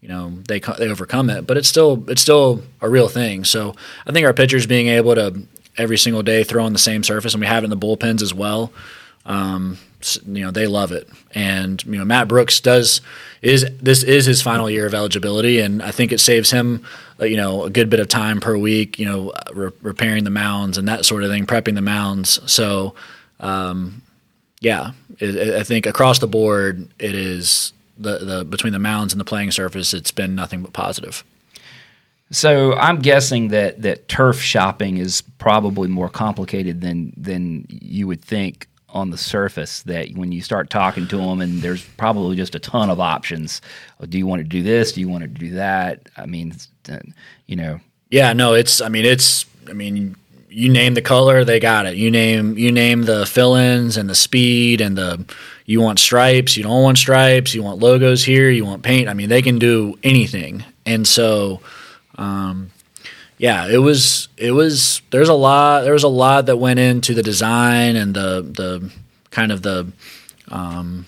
[0.00, 3.44] you know they they overcome it, but it's still it's still a real thing.
[3.44, 3.74] So
[4.06, 5.42] I think our pitchers being able to
[5.78, 8.34] every single day throwing the same surface, and we have it in the bullpens as
[8.34, 8.72] well.
[9.24, 9.78] Um,
[10.26, 13.00] you know they love it, and you know Matt Brooks does
[13.42, 16.84] is this is his final year of eligibility, and I think it saves him
[17.20, 20.30] uh, you know a good bit of time per week, you know re- repairing the
[20.30, 22.40] mounds and that sort of thing, prepping the mounds.
[22.50, 22.94] So
[23.40, 24.02] um,
[24.60, 29.20] yeah, it, I think across the board it is the the between the mounds and
[29.20, 31.24] the playing surface, it's been nothing but positive.
[32.30, 38.22] So I'm guessing that that turf shopping is probably more complicated than than you would
[38.22, 39.82] think on the surface.
[39.84, 43.62] That when you start talking to them, and there's probably just a ton of options.
[44.00, 44.92] Oh, do you want to do this?
[44.92, 46.08] Do you want to do that?
[46.16, 46.54] I mean,
[46.90, 46.98] uh,
[47.46, 47.80] you know.
[48.10, 48.80] Yeah, no, it's.
[48.80, 49.46] I mean, it's.
[49.68, 50.14] I mean,
[50.50, 51.96] you name the color, they got it.
[51.96, 55.24] You name you name the fill-ins and the speed and the.
[55.64, 57.54] You want stripes, you don't want stripes.
[57.54, 59.08] You want logos here, you want paint.
[59.08, 61.62] I mean, they can do anything, and so.
[62.18, 62.70] Um,
[63.38, 67.14] yeah, it was it was there's a lot there was a lot that went into
[67.14, 68.92] the design and the the
[69.30, 69.90] kind of the
[70.48, 71.06] um,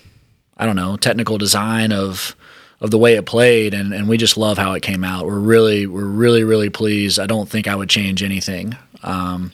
[0.57, 2.35] I don't know technical design of
[2.79, 5.25] of the way it played and, and we just love how it came out.
[5.25, 7.19] We're really we're really really pleased.
[7.19, 8.77] I don't think I would change anything.
[9.03, 9.51] Um,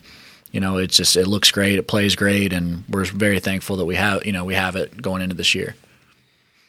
[0.52, 3.86] you know, it's just it looks great, it plays great, and we're very thankful that
[3.86, 5.76] we have you know we have it going into this year.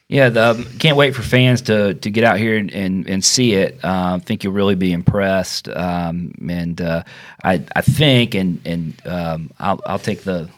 [0.09, 3.23] Yeah, the, um, can't wait for fans to to get out here and, and, and
[3.23, 3.79] see it.
[3.85, 5.69] Uh, I think you'll really be impressed.
[5.69, 7.03] Um, and uh,
[7.45, 10.49] I I think and and um, I'll I'll take the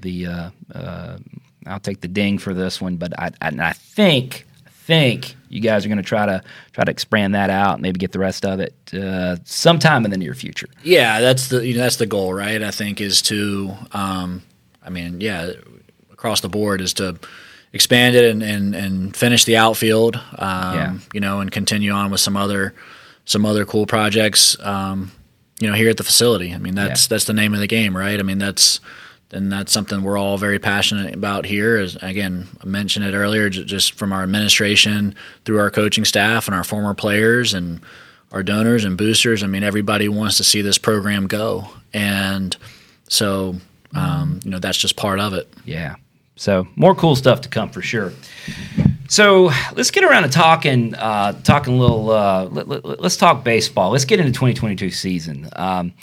[0.00, 1.18] the uh, uh
[1.66, 2.96] I'll take the ding for this one.
[2.96, 4.46] But I I, I think
[4.88, 6.42] think you guys are going to try to
[6.72, 10.16] try to expand that out, maybe get the rest of it uh, sometime in the
[10.16, 10.68] near future.
[10.82, 12.62] Yeah, that's the you know, that's the goal, right?
[12.62, 14.42] I think is to, um,
[14.82, 15.52] I mean, yeah,
[16.10, 17.18] across the board is to
[17.72, 20.98] expand it and, and, and finish the outfield, um, yeah.
[21.12, 22.74] you know, and continue on with some other
[23.24, 25.12] some other cool projects, um,
[25.60, 26.54] you know, here at the facility.
[26.54, 27.08] I mean, that's yeah.
[27.14, 28.18] that's the name of the game, right?
[28.18, 28.80] I mean, that's
[29.32, 31.76] and that's something we're all very passionate about here.
[31.76, 36.54] As again, I mentioned it earlier, just from our administration through our coaching staff and
[36.54, 37.80] our former players and
[38.32, 39.42] our donors and boosters.
[39.42, 42.56] I mean, everybody wants to see this program go, and
[43.08, 43.56] so
[43.94, 45.52] um, you know that's just part of it.
[45.64, 45.96] Yeah.
[46.38, 48.12] So more cool stuff to come for sure.
[49.08, 52.10] So let's get around to talking, uh, talking a little.
[52.10, 53.90] Uh, let, us let, talk baseball.
[53.90, 55.48] Let's get into 2022 season.
[55.54, 55.94] Um,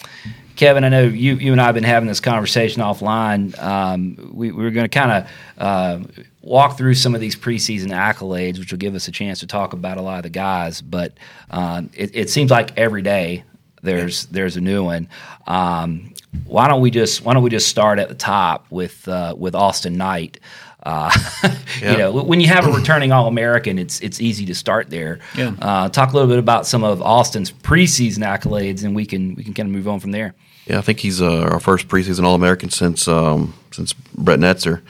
[0.56, 3.58] Kevin, I know you, you and I have been having this conversation offline.
[3.62, 6.00] Um, we, we, were going to kind of uh,
[6.42, 9.74] walk through some of these preseason accolades, which will give us a chance to talk
[9.74, 10.82] about a lot of the guys.
[10.82, 11.14] But
[11.50, 13.44] um, it, it, seems like every day
[13.86, 15.08] there's there's a new one.
[15.48, 16.14] Um,
[16.46, 19.56] why don't we just why don't we just start at the top with uh, with
[19.56, 20.40] Austin Knight?
[20.84, 21.12] Uh,
[21.82, 21.92] yeah.
[21.92, 25.20] You know, when you have a returning All American, it's it's easy to start there.
[25.36, 25.56] Yeah.
[25.60, 29.44] Uh, talk a little bit about some of Austin's preseason accolades, and we can we
[29.44, 30.36] can kind of move on from there.
[30.68, 34.82] Yeah, I think he's uh, our first preseason All American since um, since Brett Netzer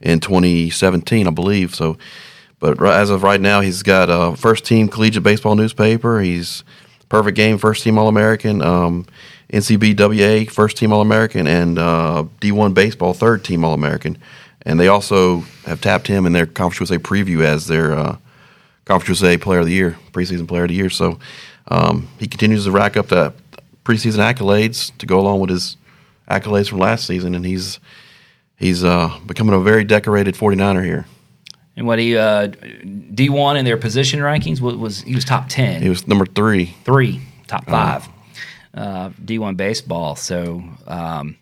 [0.00, 1.74] in 2017, I believe.
[1.74, 1.96] So,
[2.60, 6.20] but as of right now, he's got a first team collegiate baseball newspaper.
[6.20, 6.62] He's
[7.08, 8.62] perfect game first team All American.
[8.62, 9.06] Um,
[9.52, 14.18] NCBWA first team All American and uh, D1 baseball third team All American
[14.62, 18.16] and they also have tapped him in their Conference USA preview as their uh,
[18.84, 20.90] Conference USA Player of the Year, preseason Player of the Year.
[20.90, 21.18] So
[21.68, 23.32] um, he continues to rack up the
[23.84, 25.76] preseason accolades to go along with his
[26.30, 27.80] accolades from last season, and he's
[28.58, 31.06] he's uh, becoming a very decorated 49er here.
[31.78, 32.48] And what he uh,
[33.14, 35.80] D one in their position rankings was, was, he was top ten.
[35.80, 36.74] He was number three.
[36.84, 38.00] Three top uh-huh.
[38.00, 38.08] five.
[38.74, 40.16] Uh, D one baseball.
[40.16, 41.36] So um,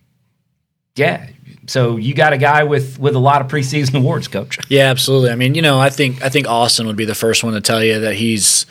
[0.95, 1.31] yeah,
[1.67, 4.59] so you got a guy with with a lot of preseason awards, coach.
[4.69, 5.31] Yeah, absolutely.
[5.31, 7.63] I mean, you know, I think I think Austin would be the first one to
[7.63, 8.67] tell you that he's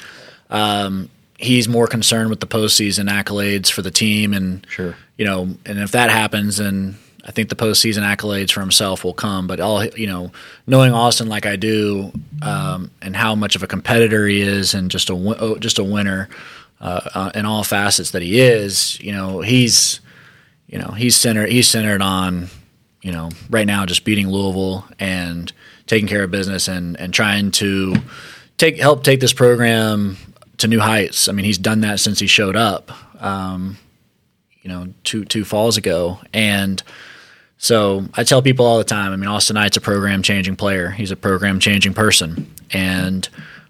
[0.52, 5.50] um, he's more concerned with the postseason accolades for the team, and sure, you know,
[5.66, 9.48] and if that happens, then I think the postseason accolades for himself will come.
[9.48, 10.32] But all you know,
[10.68, 12.12] knowing Austin like I do,
[12.42, 15.84] um, and how much of a competitor he is, and just a oh, just a
[15.84, 16.30] winner
[16.80, 20.02] uh, uh, in all facets that he is, you know, he's
[20.68, 22.50] you know he's centered he's centered on
[23.06, 25.54] you know, right now just beating Louisville and
[25.86, 27.96] taking care of business and and trying to
[28.58, 30.18] take help take this program
[30.58, 31.30] to new heights.
[31.30, 32.92] I mean, he's done that since he showed up,
[33.24, 33.78] um,
[34.64, 36.82] you know, two two falls ago, and
[37.58, 39.12] so I tell people all the time.
[39.12, 40.90] I mean, Austin Knight's a program changing player.
[40.90, 43.28] He's a program changing person, and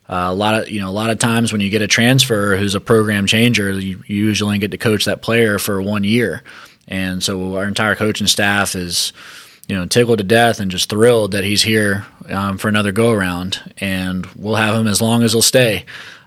[0.09, 2.57] uh, a lot of you know a lot of times when you get a transfer
[2.57, 6.43] who's a program changer, you, you usually get to coach that player for one year.
[6.87, 9.13] And so our entire coaching staff is,
[9.67, 13.11] you know, tickled to death and just thrilled that he's here um, for another go
[13.11, 13.73] around.
[13.77, 15.85] And we'll have him as long as he'll stay.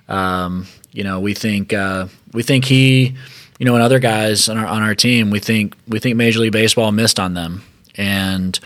[0.09, 3.15] Um, you know, we think uh, we think he,
[3.59, 6.41] you know, and other guys on our on our team, we think we think Major
[6.41, 7.63] League Baseball missed on them.
[7.97, 8.59] And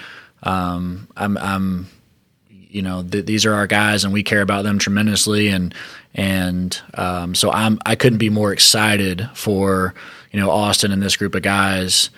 [0.43, 1.87] um, I'm, I'm,
[2.51, 5.49] you know, th- these are our guys, and we care about them tremendously.
[5.49, 5.75] And
[6.15, 9.95] and um, so I'm I couldn't be more excited for
[10.31, 12.11] you know Austin and this group of guys,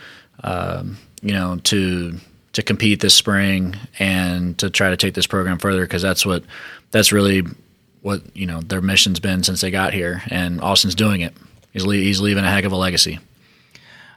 [0.43, 2.19] um, you know, to
[2.55, 6.43] to compete this spring and to try to take this program further because that's what
[6.91, 7.45] that's really
[8.03, 11.35] what you know their mission's been since they got here, and Austin's doing it.
[11.75, 13.19] He's, le- he's leaving a heck of a legacy.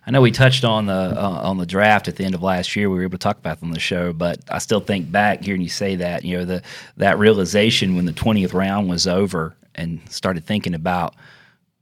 [0.06, 2.78] I know we touched on the uh, on the draft at the end of last
[2.78, 2.90] year.
[2.90, 5.44] We were able to talk about it on the show, but I still think back
[5.44, 6.24] hearing you say that.
[6.24, 6.64] You know, the
[6.96, 11.14] that realization when the twentieth round was over and started thinking about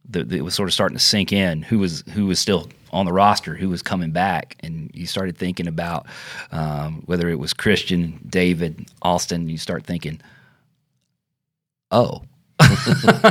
[0.09, 2.67] the, the, it was sort of starting to sink in who was who was still
[2.91, 6.07] on the roster, who was coming back, and you started thinking about
[6.51, 9.49] um, whether it was Christian, David, Austin.
[9.49, 10.19] You start thinking,
[11.91, 12.23] oh.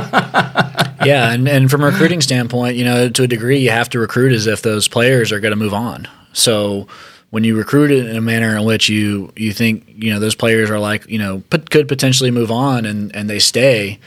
[1.05, 3.99] yeah, and, and from a recruiting standpoint, you know, to a degree, you have to
[3.99, 6.07] recruit as if those players are going to move on.
[6.33, 6.87] So
[7.29, 10.35] when you recruit it in a manner in which you you think you know those
[10.35, 13.99] players are like you know put, could potentially move on and and they stay,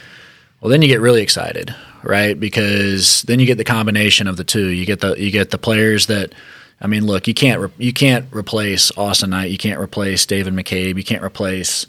[0.60, 2.38] well, then you get really excited, right?
[2.38, 4.68] Because then you get the combination of the two.
[4.68, 6.32] You get the you get the players that.
[6.80, 10.54] I mean, look, you can't re- you can't replace Austin Knight, you can't replace David
[10.54, 11.86] McCabe, you can't replace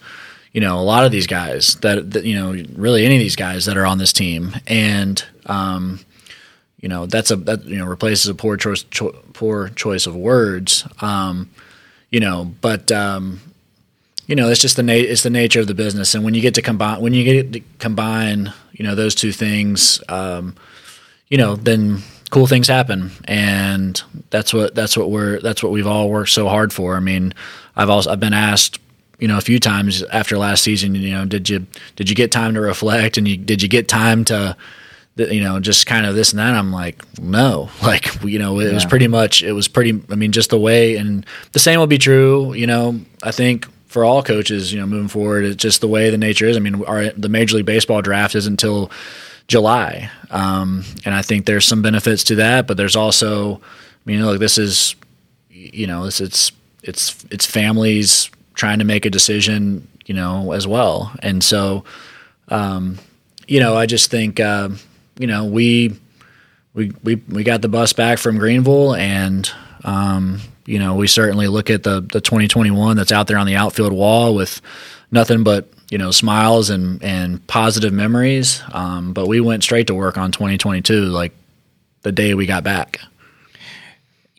[0.51, 3.35] you know, a lot of these guys that, that, you know, really any of these
[3.35, 5.99] guys that are on this team, and um,
[6.79, 10.15] you know, that's a that you know replaces a poor choice cho- poor choice of
[10.15, 11.49] words, um,
[12.09, 13.41] you know, but um,
[14.27, 16.41] you know, it's just the na- it's the nature of the business, and when you
[16.41, 20.55] get to combine when you get to combine, you know, those two things, um,
[21.27, 25.87] you know, then cool things happen, and that's what that's what we're that's what we've
[25.87, 26.95] all worked so hard for.
[26.95, 27.33] I mean,
[27.75, 28.79] I've also I've been asked
[29.19, 32.31] you know a few times after last season you know did you did you get
[32.31, 33.17] time to reflect?
[33.17, 34.55] And you did you get time to
[35.15, 36.53] you know just kind of this and that?
[36.55, 37.69] I'm like no.
[37.83, 38.73] Like you know it yeah.
[38.73, 41.87] was pretty much it was pretty i mean just the way and the same will
[41.87, 45.81] be true you know i think for all coaches you know moving forward it's just
[45.81, 46.55] the way the nature is.
[46.55, 48.91] I mean our the major league baseball draft is until
[49.47, 50.11] july.
[50.29, 54.39] Um, and i think there's some benefits to that but there's also i mean look
[54.39, 54.95] this is
[55.49, 56.51] you know it's it's
[56.83, 58.29] it's it's families
[58.59, 61.13] trying to make a decision, you know, as well.
[61.23, 61.85] And so,
[62.49, 62.99] um,
[63.47, 64.69] you know, I just think, uh,
[65.17, 65.97] you know, we,
[66.73, 69.49] we, we, we got the bus back from Greenville and,
[69.85, 73.55] um, you know, we certainly look at the, the 2021 that's out there on the
[73.55, 74.61] outfield wall with
[75.09, 78.61] nothing but, you know, smiles and, and positive memories.
[78.73, 81.31] Um, but we went straight to work on 2022, like
[82.01, 82.99] the day we got back.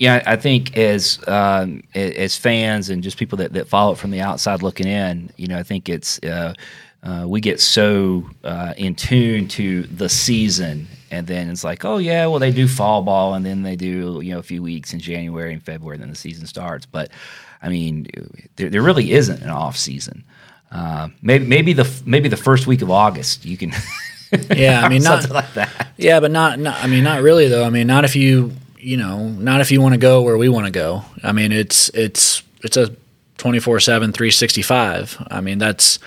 [0.00, 4.10] Yeah, I think as um, as fans and just people that, that follow it from
[4.10, 6.54] the outside looking in, you know, I think it's uh,
[7.02, 11.98] uh, we get so uh, in tune to the season, and then it's like, oh
[11.98, 14.94] yeah, well they do fall ball, and then they do you know a few weeks
[14.94, 16.86] in January and February, and then the season starts.
[16.86, 17.10] But
[17.60, 18.06] I mean,
[18.56, 20.24] there, there really isn't an off season.
[20.72, 23.74] Uh, maybe maybe the maybe the first week of August you can.
[24.56, 25.88] yeah, I mean, not like that.
[25.98, 26.82] Yeah, but not, not.
[26.82, 27.64] I mean, not really though.
[27.64, 30.48] I mean, not if you you know, not if you want to go where we
[30.48, 31.04] want to go.
[31.22, 32.94] I mean, it's it's it's a
[33.38, 35.26] 24/7 365.
[35.30, 35.98] I mean, that's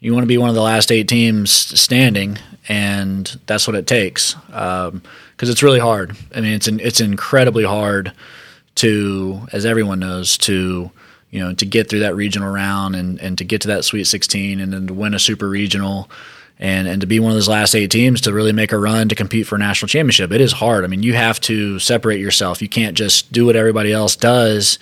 [0.00, 2.38] you want to be one of the last 8 teams standing
[2.68, 4.34] and that's what it takes.
[4.52, 5.02] Um,
[5.36, 6.16] cuz it's really hard.
[6.34, 8.12] I mean, it's an, it's incredibly hard
[8.76, 10.90] to as everyone knows to
[11.30, 14.04] you know, to get through that regional round and and to get to that Sweet
[14.04, 16.10] 16 and then to win a super regional
[16.60, 19.08] and and to be one of those last eight teams to really make a run
[19.08, 20.30] to compete for a national championship.
[20.30, 20.84] It is hard.
[20.84, 22.62] I mean, you have to separate yourself.
[22.62, 24.78] You can't just do what everybody else does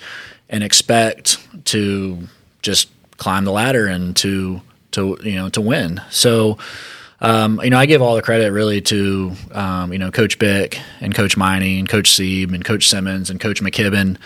[0.49, 2.27] and expect to
[2.61, 4.61] just climb the ladder and to
[4.91, 6.01] to you know to win.
[6.11, 6.59] So.
[7.21, 10.79] Um, you know, I give all the credit really to um, you know Coach Bick
[11.01, 14.17] and Coach Miney and Coach Sieb and Coach Simmons and Coach McKibben.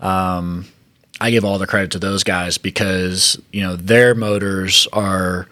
[0.00, 0.66] Um,
[1.18, 5.48] I give all the credit to those guys because you know their motors are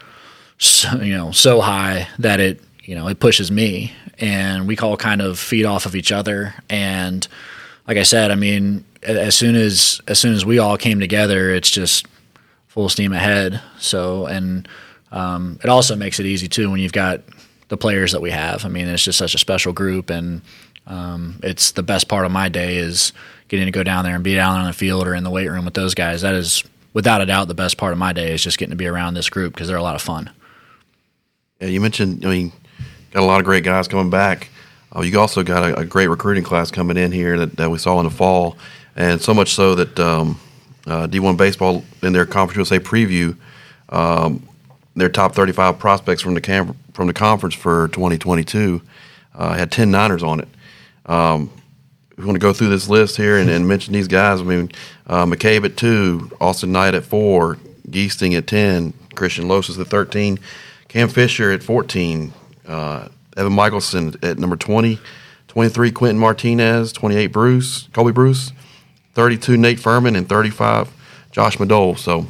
[0.58, 3.92] so, you know so high that it you know it pushes me.
[4.18, 6.54] And we all kind of feed off of each other.
[6.70, 7.26] And
[7.86, 11.50] like i said i mean as soon as as soon as we all came together
[11.50, 12.06] it's just
[12.68, 13.60] full steam ahead.
[13.78, 14.66] So and
[15.12, 17.20] um, it also makes it easy too when you've got
[17.68, 18.64] the players that we have.
[18.64, 20.42] I mean it's just such a special group and
[20.86, 23.12] um, it's the best part of my day is
[23.48, 25.48] getting to go down there and be down on the field or in the weight
[25.48, 26.22] room with those guys.
[26.22, 28.76] That is without a doubt the best part of my day is just getting to
[28.76, 30.30] be around this group because they're a lot of fun
[31.60, 32.24] yeah, you mentioned.
[32.24, 32.52] I mean,
[33.10, 34.48] got a lot of great guys coming back.
[34.94, 37.78] Uh, you also got a, a, great recruiting class coming in here that, that we
[37.78, 38.56] saw in the fall,
[38.94, 40.38] and so much so that um,
[40.86, 43.36] uh, D1 Baseball in their Conference USA preview,
[43.88, 44.46] um,
[44.94, 48.80] their top 35 prospects from the cam- from the conference for 2022
[49.34, 50.48] uh, had 10 Niners on it.
[51.06, 51.50] Um,
[52.16, 54.40] we want to go through this list here and, and mention these guys.
[54.40, 54.70] I mean,
[55.08, 60.38] uh, McCabe at two, Austin Knight at four, Giesting at 10, Christian Losas at 13.
[60.94, 62.32] Cam Fisher at 14,
[62.68, 65.00] uh, Evan Michelson at number 20,
[65.48, 68.52] 23 Quentin Martinez, 28 Bruce, Colby Bruce,
[69.14, 70.92] 32 Nate Furman, and 35
[71.32, 71.98] Josh Madole.
[71.98, 72.28] So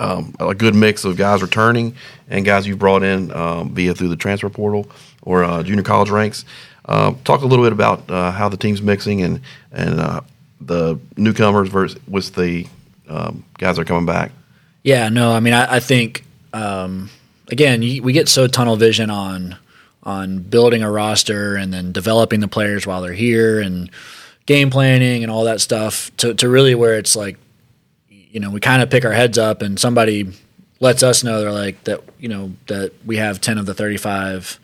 [0.00, 1.94] um, a good mix of guys returning
[2.28, 4.90] and guys you've brought in um, via through the transfer portal
[5.22, 6.44] or uh, junior college ranks.
[6.86, 10.20] Uh, talk a little bit about uh, how the team's mixing and and uh,
[10.60, 12.66] the newcomers versus with the
[13.08, 14.32] um, guys that are coming back.
[14.82, 17.10] Yeah, no, I mean, I, I think um,
[17.50, 19.56] again, you, we get so tunnel vision on
[20.02, 23.90] on building a roster and then developing the players while they're here and
[24.46, 27.36] game planning and all that stuff to, to really where it's like,
[28.08, 30.32] you know, we kind of pick our heads up and somebody
[30.78, 34.60] lets us know they're like that, you know, that we have 10 of the 35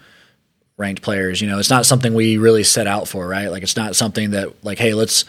[0.76, 1.40] ranked players.
[1.40, 3.50] You know, it's not something we really set out for, right?
[3.50, 5.24] Like it's not something that like, hey, let's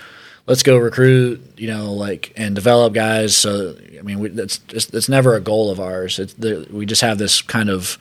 [0.45, 3.35] let's go recruit, you know, like and develop guys.
[3.35, 6.19] So I mean, we, that's it's, it's never a goal of ours.
[6.19, 7.97] It's the, we just have this kind of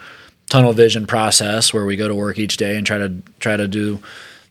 [0.48, 3.68] tunnel vision process where we go to work each day and try to try to
[3.68, 4.00] do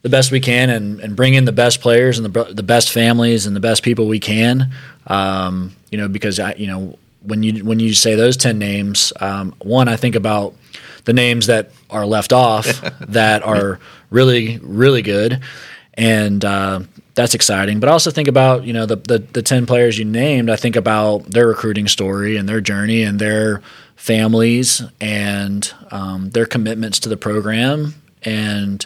[0.02, 2.90] the best we can and, and bring in the best players and the, the best
[2.90, 4.72] families and the best people we can.
[5.08, 9.14] Um, you know, because I, you know, when you when you say those ten names,
[9.20, 10.56] um, one I think about
[11.04, 13.80] the names that are left off that are
[14.10, 15.42] really really good,
[15.94, 16.82] and uh,
[17.22, 17.80] that's exciting.
[17.80, 20.50] But I also think about you know the, the the ten players you named.
[20.50, 23.62] I think about their recruiting story and their journey and their
[23.96, 27.94] families and um, their commitments to the program,
[28.24, 28.86] and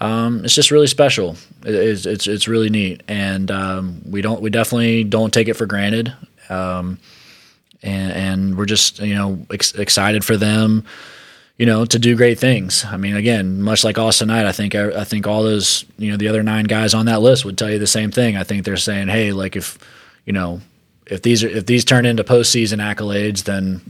[0.00, 1.36] um, it's just really special.
[1.62, 5.66] It's, it's it's really neat, and um, we don't we definitely don't take it for
[5.66, 6.12] granted,
[6.48, 6.98] um,
[7.82, 10.84] and, and we're just you know ex- excited for them,
[11.58, 12.84] you know, to do great things.
[12.84, 16.10] I mean, again, much like Austin Knight, I think I, I think all those you
[16.10, 18.36] know the other nine guys on that list would tell you the same thing.
[18.36, 19.78] I think they're saying, hey, like if
[20.24, 20.60] you know
[21.06, 23.80] if these are if these turn into postseason accolades, then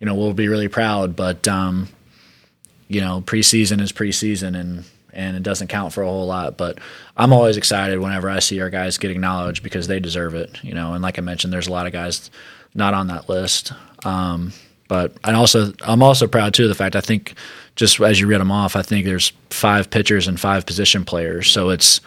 [0.00, 1.14] you know we'll be really proud.
[1.14, 1.88] But um,
[2.88, 6.56] you know, preseason is preseason, and and it doesn't count for a whole lot.
[6.56, 6.78] But
[7.16, 10.62] I'm always excited whenever I see our guys get acknowledged because they deserve it.
[10.64, 12.30] You know, and like I mentioned, there's a lot of guys
[12.74, 13.72] not on that list.
[14.04, 14.52] Um,
[14.88, 17.34] but I also I'm also proud too of the fact I think
[17.74, 21.50] just as you read them off, I think there's five pitchers and five position players,
[21.50, 22.00] so it's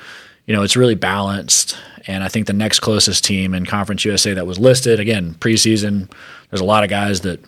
[0.45, 1.77] you know it's really balanced.
[2.07, 6.09] And I think the next closest team in Conference USA that was listed again preseason,
[6.49, 7.43] there's a lot of guys that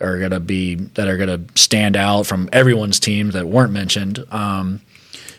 [0.00, 3.72] are going to be that are going to stand out from everyone's team that weren't
[3.72, 4.24] mentioned.
[4.30, 4.80] Um,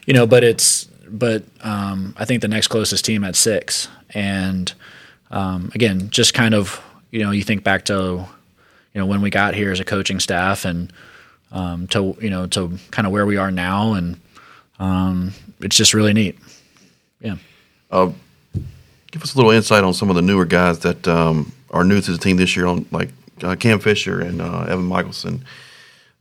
[0.06, 4.72] you know, but it's but um, I think the next closest team at six, and
[5.32, 8.26] um, again, just kind of you know you think back to
[8.94, 10.92] you know when we got here as a coaching staff and
[11.52, 14.20] um, to you know to kind of where we are now, and
[14.80, 16.38] um, it's just really neat.
[17.20, 17.36] Yeah.
[17.90, 18.12] Uh,
[19.12, 22.02] give us a little insight on some of the newer guys that um, are new
[22.02, 23.10] to the team this year, on like
[23.44, 25.44] uh, Cam Fisher and uh, Evan Michelson.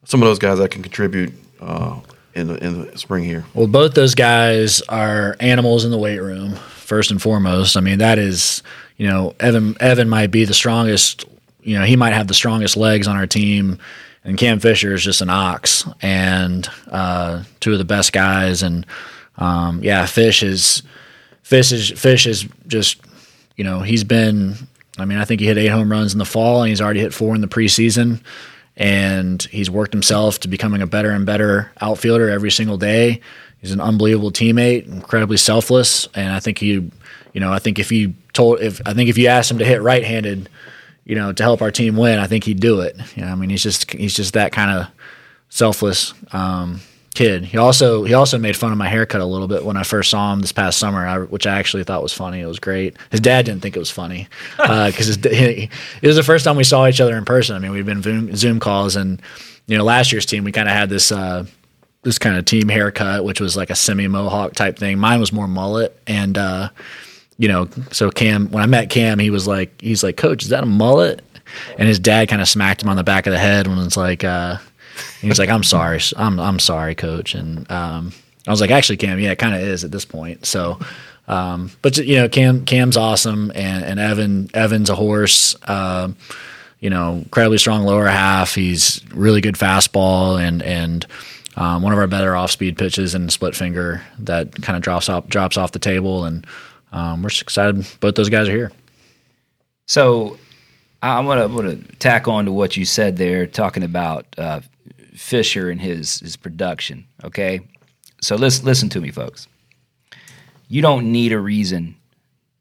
[0.04, 2.00] Some of those guys that can contribute uh,
[2.34, 3.44] in the, in the spring here.
[3.54, 6.54] Well, both those guys are animals in the weight room.
[6.54, 8.62] First and foremost, I mean that is
[8.96, 11.24] you know Evan Evan might be the strongest.
[11.62, 13.78] You know he might have the strongest legs on our team,
[14.24, 18.62] and Cam Fisher is just an ox and uh, two of the best guys.
[18.62, 18.86] And
[19.38, 20.82] um, yeah, Fish is
[21.42, 23.00] Fish is Fish is just
[23.56, 24.54] you know he's been.
[24.98, 27.00] I mean, I think he hit eight home runs in the fall, and he's already
[27.00, 28.20] hit four in the preseason
[28.80, 33.20] and he's worked himself to becoming a better and better outfielder every single day.
[33.60, 36.90] He's an unbelievable teammate, incredibly selfless, and I think he,
[37.34, 39.66] you know, I think if you told, if I think if you asked him to
[39.66, 40.48] hit right-handed,
[41.04, 42.96] you know, to help our team win, I think he'd do it.
[43.16, 44.86] You know, I mean, he's just he's just that kind of
[45.48, 46.80] selfless um,
[47.14, 47.44] kid.
[47.44, 50.10] He also he also made fun of my haircut a little bit when I first
[50.10, 52.40] saw him this past summer, I, which I actually thought was funny.
[52.40, 52.96] It was great.
[53.10, 55.70] His dad didn't think it was funny because uh, it
[56.02, 57.56] was the first time we saw each other in person.
[57.56, 59.20] I mean, we've been Zoom, Zoom calls, and
[59.66, 61.12] you know, last year's team we kind of had this.
[61.12, 61.46] Uh,
[62.02, 64.98] this kind of team haircut, which was like a semi mohawk type thing.
[64.98, 66.70] Mine was more mullet, and uh,
[67.40, 70.50] you know, so Cam, when I met Cam, he was like, he's like, Coach, is
[70.50, 71.22] that a mullet?
[71.78, 73.96] And his dad kind of smacked him on the back of the head when it's
[73.96, 74.58] like, uh,
[75.20, 78.12] he was like, "I'm sorry, I'm I'm sorry, coach." And um,
[78.46, 80.78] I was like, "Actually, Cam, yeah, it kind of is at this point." So,
[81.28, 85.56] um, but you know, Cam Cam's awesome, and, and Evan Evan's a horse.
[85.64, 86.12] Uh,
[86.80, 88.54] you know, incredibly strong lower half.
[88.54, 91.06] He's really good fastball, and and
[91.56, 95.08] um, one of our better off speed pitches and split finger that kind of drops
[95.08, 96.24] off drops off the table.
[96.24, 96.46] And
[96.92, 98.72] um, we're excited both those guys are here.
[99.86, 100.38] So
[101.02, 104.60] I want to to tack on to what you said there, talking about uh,
[105.14, 107.06] Fisher and his his production.
[107.24, 107.60] Okay,
[108.20, 109.48] so listen listen to me, folks.
[110.68, 111.96] You don't need a reason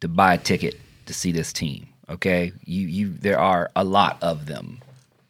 [0.02, 1.88] to buy a ticket to see this team.
[2.10, 4.80] Okay, you you there are a lot of them.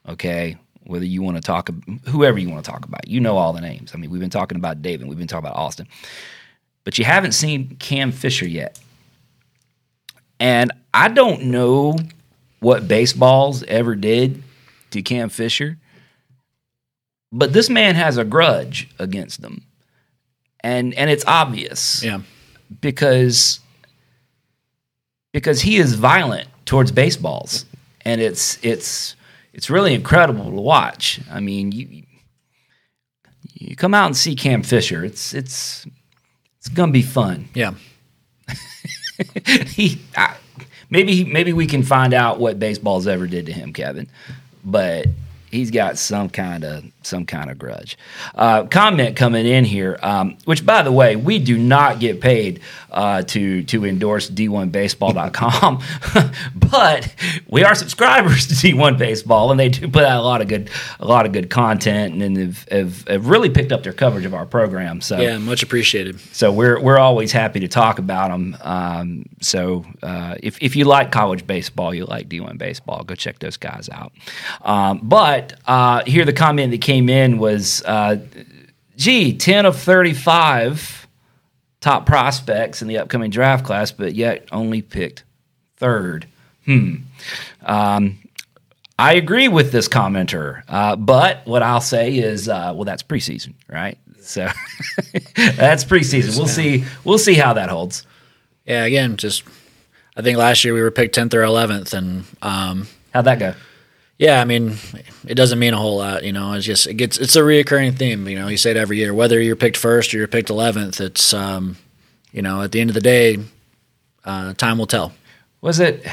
[0.07, 1.69] Okay, whether you want to talk
[2.05, 3.91] whoever you want to talk about, you know all the names.
[3.93, 5.87] I mean, we've been talking about David, we've been talking about Austin,
[6.83, 8.79] but you haven't seen Cam Fisher yet,
[10.39, 11.97] and I don't know
[12.59, 14.43] what baseballs ever did
[14.91, 15.77] to Cam Fisher,
[17.31, 19.63] but this man has a grudge against them,
[20.61, 22.21] and and it's obvious Yeah.
[22.81, 23.59] because
[25.31, 27.65] because he is violent towards baseballs,
[28.03, 29.15] and it's it's
[29.53, 31.19] it's really incredible to watch.
[31.31, 32.03] I mean, you
[33.53, 35.03] you come out and see Cam Fisher.
[35.05, 35.85] It's it's
[36.57, 37.47] it's gonna be fun.
[37.53, 37.73] Yeah.
[39.67, 40.35] he I,
[40.89, 44.07] maybe maybe we can find out what baseballs ever did to him, Kevin.
[44.63, 45.07] But
[45.51, 47.97] he's got some kind of some kind of grudge.
[48.35, 52.61] Uh, comment coming in here, um, which by the way, we do not get paid
[52.91, 55.81] uh, to to endorse D1Baseball.com,
[56.55, 57.15] but
[57.47, 60.69] we are subscribers to D1 Baseball, and they do put out a lot of good
[60.99, 64.33] a lot of good content, and have, have, have really picked up their coverage of
[64.33, 65.01] our program.
[65.01, 65.37] So Yeah.
[65.37, 66.19] Much appreciated.
[66.33, 68.57] so we're we're always happy to talk about them.
[68.61, 73.39] Um, so uh, if if you like college baseball, you like D1 baseball, go check
[73.39, 74.11] those guys out.
[74.61, 78.17] Um, but uh, here the comment that came in was, uh,
[78.95, 81.07] "Gee, ten of thirty-five
[81.81, 85.23] top prospects in the upcoming draft class, but yet only picked
[85.77, 86.25] third.
[86.65, 86.95] Hmm."
[87.63, 88.17] Um,
[88.97, 93.53] I agree with this commenter, uh, but what I'll say is, uh, well, that's preseason,
[93.67, 93.99] right?
[94.21, 94.49] So
[95.35, 96.37] that's preseason.
[96.37, 96.85] We'll see.
[97.03, 98.05] We'll see how that holds.
[98.65, 98.83] Yeah.
[98.85, 99.43] Again, just
[100.17, 103.53] I think last year we were picked tenth or eleventh, and um, How'd that go?
[104.19, 104.75] Yeah, I mean,
[105.25, 106.25] it doesn't mean a whole lot.
[106.25, 108.27] You know, it's just it gets it's a reoccurring theme.
[108.27, 110.99] You know, you say it every year, whether you're picked first or you're picked eleventh.
[110.99, 111.77] It's um,
[112.33, 113.39] you know, at the end of the day,
[114.25, 115.13] uh, time will tell.
[115.61, 116.05] Was it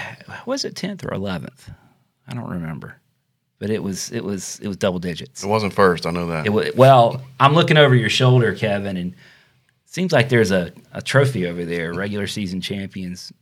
[0.46, 1.68] was it tenth or eleventh?
[2.28, 2.96] I don't remember,
[3.58, 5.42] but it was it was it was double digits.
[5.42, 6.06] It wasn't first.
[6.06, 6.46] I know that.
[6.46, 9.18] It was, well, I'm looking over your shoulder, Kevin, and it
[9.86, 11.92] seems like there's a, a trophy over there.
[11.92, 13.32] Regular season champions,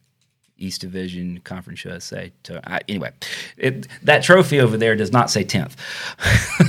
[0.59, 2.33] East Division Conference USA.
[2.45, 3.11] To, I, anyway,
[3.57, 5.77] it, that trophy over there does not say tenth.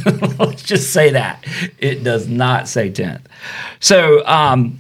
[0.40, 1.46] Let's just say that
[1.78, 3.28] it does not say tenth.
[3.80, 4.80] So um,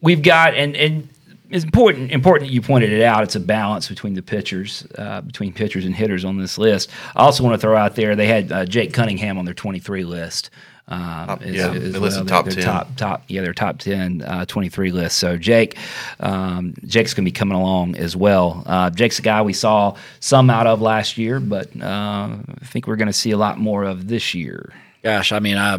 [0.00, 1.08] we've got and and.
[1.50, 2.10] It's important.
[2.10, 3.22] Important that you pointed it out.
[3.22, 6.90] It's a balance between the pitchers, uh, between pitchers and hitters on this list.
[7.14, 10.02] I also want to throw out there they had uh, Jake Cunningham on their 23
[10.02, 10.50] list.
[10.86, 12.64] Um, as- yeah, as they listed They're- top they're 10.
[12.64, 15.16] Top, top, yeah, they're top 10, uh, 23 list.
[15.18, 15.78] So Jake,
[16.20, 18.62] um, Jake's going to be coming along as well.
[18.66, 22.86] Uh, Jake's a guy we saw some out of last year, but uh, I think
[22.86, 24.72] we're going to see a lot more of this year.
[25.02, 25.78] Gosh, I mean, I,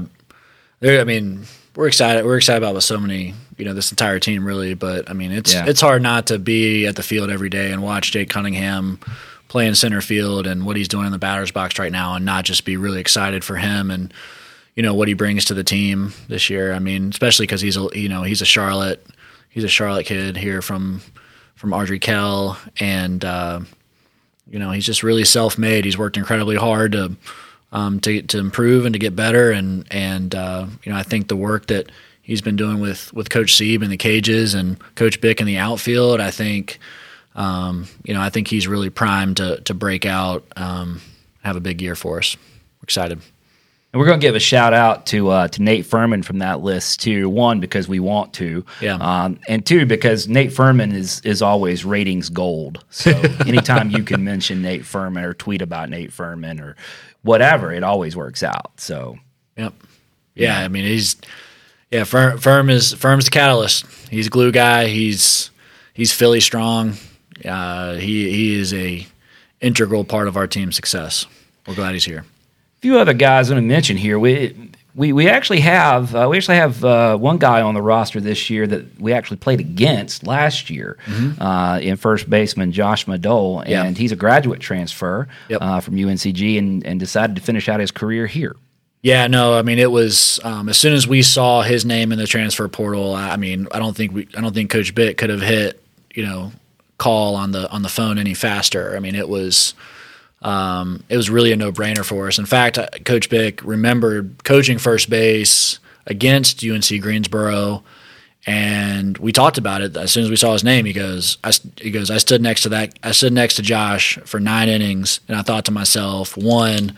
[0.83, 1.43] I mean,
[1.75, 2.25] we're excited.
[2.25, 4.73] We're excited about so many, you know, this entire team really.
[4.73, 5.65] But I mean, it's Yeah.
[5.67, 8.99] it's hard not to be at the field every day and watch Jake Cunningham
[9.49, 12.25] play in center field and what he's doing in the batter's box right now, and
[12.25, 14.11] not just be really excited for him and
[14.75, 16.73] you know what he brings to the team this year.
[16.73, 19.05] I mean, especially because he's a you know he's a Charlotte
[19.49, 21.01] he's a Charlotte kid here from
[21.55, 23.61] from Ardrey Kell, and uh,
[24.47, 25.85] you know he's just really self made.
[25.85, 27.15] He's worked incredibly hard to
[27.71, 29.51] um, to to improve and to get better.
[29.51, 33.29] And and uh, you know, I think the work that he's been doing with with
[33.29, 36.79] Coach Sieb in the cages and Coach Bick in the outfield, I think,
[37.35, 41.01] um, you know, I think he's really primed to to break out, um,
[41.43, 42.35] have a big year for us.
[42.79, 43.21] We're excited.
[43.95, 46.59] And we're going to give a shout out to uh, to Nate Furman from that
[46.59, 47.29] list too.
[47.29, 48.95] One because we want to, Yeah.
[48.95, 52.83] um, and two because Nate Furman is is always ratings gold.
[52.89, 53.11] So
[53.47, 56.75] anytime you can mention Nate Furman or tweet about Nate Furman or
[57.21, 58.73] whatever, it always works out.
[58.81, 59.17] So
[59.55, 59.73] Yep.
[60.35, 61.15] Yeah, I mean he's
[61.89, 63.85] yeah, firm, firm is firm's the catalyst.
[64.11, 64.87] He's a glue guy.
[64.87, 65.51] He's
[65.93, 66.95] he's Philly strong.
[67.45, 69.07] Uh, he he is a
[69.61, 71.27] integral part of our team's success.
[71.65, 72.25] We're glad he's here.
[72.85, 74.19] Few other guys I'm going to mention here.
[74.19, 78.21] We we, we actually have uh, we actually have uh, one guy on the roster
[78.21, 80.95] this year that we actually played against last year
[81.39, 83.89] uh, in first baseman Josh Madole, and Yeah.
[83.89, 85.61] he's a graduate transfer Yep.
[85.63, 88.55] uh, from UNCG and, and decided to finish out his career here.
[89.01, 92.19] Yeah, no, I mean it was um, as soon as we saw his name in
[92.19, 93.15] the transfer portal.
[93.15, 95.81] I I mean, I don't think we, I don't think Coach Bick could have hit,
[96.13, 96.51] you know,
[96.99, 98.95] call on the on the phone any faster.
[98.95, 99.73] I mean, it was,
[100.45, 102.37] um, it was really a no brainer for us.
[102.37, 107.83] In fact, uh, Coach Bick remembered coaching first base against UNC Greensboro,
[108.45, 110.85] and we talked about it as soon as we saw his name.
[110.85, 114.19] He goes, I, he goes, I stood next to that, I stood next to Josh
[114.25, 116.95] for nine innings, and I thought to myself, one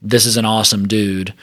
[0.00, 1.34] this is an awesome dude.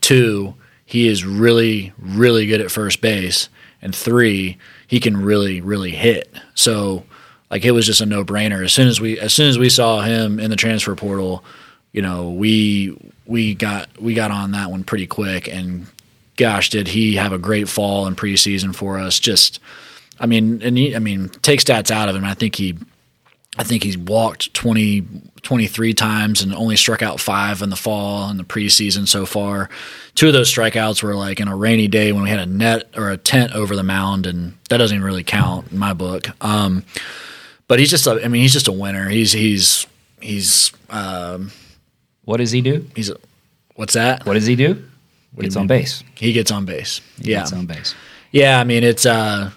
[0.00, 3.48] Two, he is really, really good at first base.
[3.80, 6.32] And three, he can really, really hit.
[6.54, 7.04] So
[7.52, 8.64] like it was just a no brainer.
[8.64, 11.44] As soon as we as soon as we saw him in the transfer portal,
[11.92, 12.96] you know, we
[13.26, 15.86] we got we got on that one pretty quick and
[16.36, 19.20] gosh, did he have a great fall in preseason for us.
[19.20, 19.60] Just
[20.18, 22.24] I mean, and he, I mean, take stats out of him.
[22.24, 22.78] I think he
[23.58, 25.02] I think he's walked 20,
[25.42, 29.68] 23 times and only struck out five in the fall and the preseason so far.
[30.14, 32.88] Two of those strikeouts were like in a rainy day when we had a net
[32.96, 36.28] or a tent over the mound, and that doesn't even really count in my book.
[36.40, 36.86] Um,
[37.68, 39.08] but he's just a, I mean, he's just a winner.
[39.08, 39.86] He's he's
[40.20, 41.50] he's um,
[42.24, 42.86] What does he do?
[42.94, 43.16] he's a,
[43.74, 44.26] what's that?
[44.26, 44.74] What does he do?
[44.74, 46.04] do Gets you on base.
[46.16, 47.00] He gets on base.
[47.20, 47.94] He yeah, Gets on base.
[48.30, 49.50] Yeah, I mean it's uh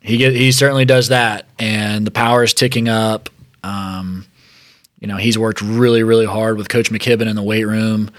[0.00, 3.28] he get he certainly does that, and the power is ticking up.
[3.62, 4.26] Um,
[5.00, 8.10] you know, he's worked really really hard with Coach McKibben in the weight room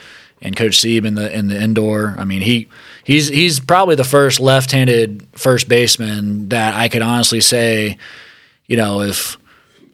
[0.42, 2.16] and Coach Sieb in the in the indoor.
[2.18, 2.68] I mean he
[3.04, 7.98] he's he's probably the first left-handed first baseman that I could honestly say,
[8.74, 9.38] you know, if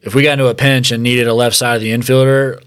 [0.00, 2.62] if we got into a pinch and needed a left side of the infielder,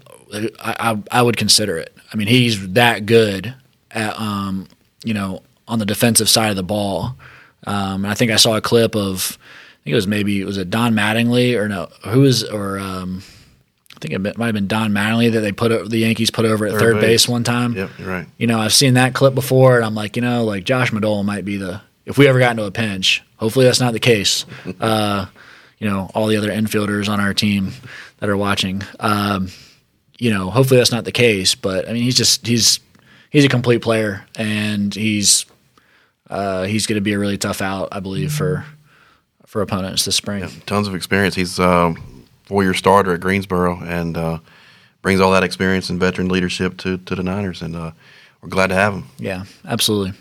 [0.60, 1.92] I, I, I would consider it.
[2.12, 3.52] I mean, he's that good
[3.90, 4.68] at, um,
[5.02, 7.16] you know, on the defensive side of the ball.
[7.66, 10.56] Um, and I think I saw a clip of, I think it was maybe was
[10.56, 13.24] it Don Mattingly or no, who was or um,
[13.96, 16.64] I think it might have been Don Mattingly that they put the Yankees put over
[16.66, 17.24] at third, Third base.
[17.24, 17.28] base.
[17.28, 17.74] one time.
[17.74, 18.26] Yep, you're right.
[18.38, 21.24] You know, I've seen that clip before, and I'm like, you know, like Josh Madole
[21.24, 23.24] might be the if we ever got into a pinch.
[23.38, 24.46] Hopefully, that's not the case.
[24.80, 25.26] Uh,
[25.84, 27.70] you know, all the other infielders on our team
[28.16, 28.82] that are watching.
[29.00, 29.48] Um,
[30.18, 31.54] you know, hopefully that's not the case.
[31.54, 32.80] But I mean, he's just he's
[33.28, 35.44] he's a complete player, and he's
[36.30, 38.64] uh, he's going to be a really tough out, I believe, for
[39.44, 40.48] for opponents this spring.
[40.64, 41.34] Tons of experience.
[41.34, 41.94] He's a
[42.44, 44.38] four-year starter at Greensboro and uh,
[45.02, 47.90] brings all that experience and veteran leadership to, to the Niners, and uh,
[48.40, 49.04] we're glad to have him.
[49.18, 50.18] Yeah, absolutely.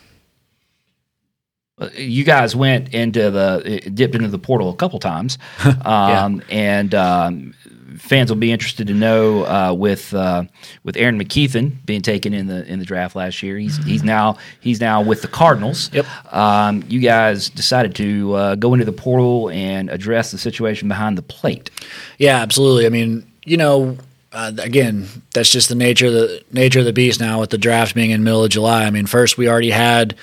[1.98, 5.40] You guys went into the dipped into the portal a couple times,
[5.86, 7.56] um, and um,
[7.98, 10.44] fans will be interested to know uh, with uh,
[10.84, 13.58] with Aaron McKeithen being taken in the in the draft last year.
[13.58, 15.90] He's he's now he's now with the Cardinals.
[15.94, 16.06] Yep.
[16.34, 21.18] Um, you guys decided to uh, go into the portal and address the situation behind
[21.18, 21.72] the plate.
[22.18, 22.86] Yeah, absolutely.
[22.86, 23.98] I mean, you know,
[24.32, 27.58] uh, again, that's just the nature of the nature of the beast now with the
[27.58, 28.84] draft being in the middle of July.
[28.84, 30.16] I mean, first we already had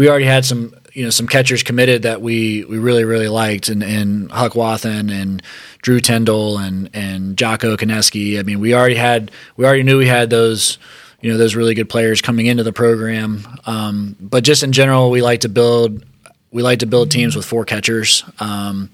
[0.00, 3.68] we already had some you know some catchers committed that we we really really liked
[3.68, 5.42] and and Huck Wathan and
[5.82, 8.38] Drew Tyndall and and Jocko Kineski.
[8.38, 10.78] I mean, we already had we already knew we had those
[11.20, 13.46] you know those really good players coming into the program.
[13.66, 16.02] Um, but just in general, we like to build
[16.50, 18.24] we like to build teams with four catchers.
[18.38, 18.88] Um,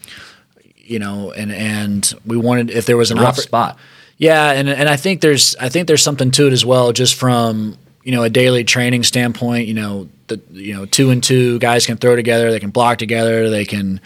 [0.74, 3.78] you know, and and we wanted if there was an oppor- spot.
[4.18, 7.14] yeah, and and I think there's I think there's something to it as well, just
[7.14, 9.66] from you know a daily training standpoint.
[9.66, 12.98] You know, the you know two and two guys can throw together, they can block
[12.98, 14.00] together, they can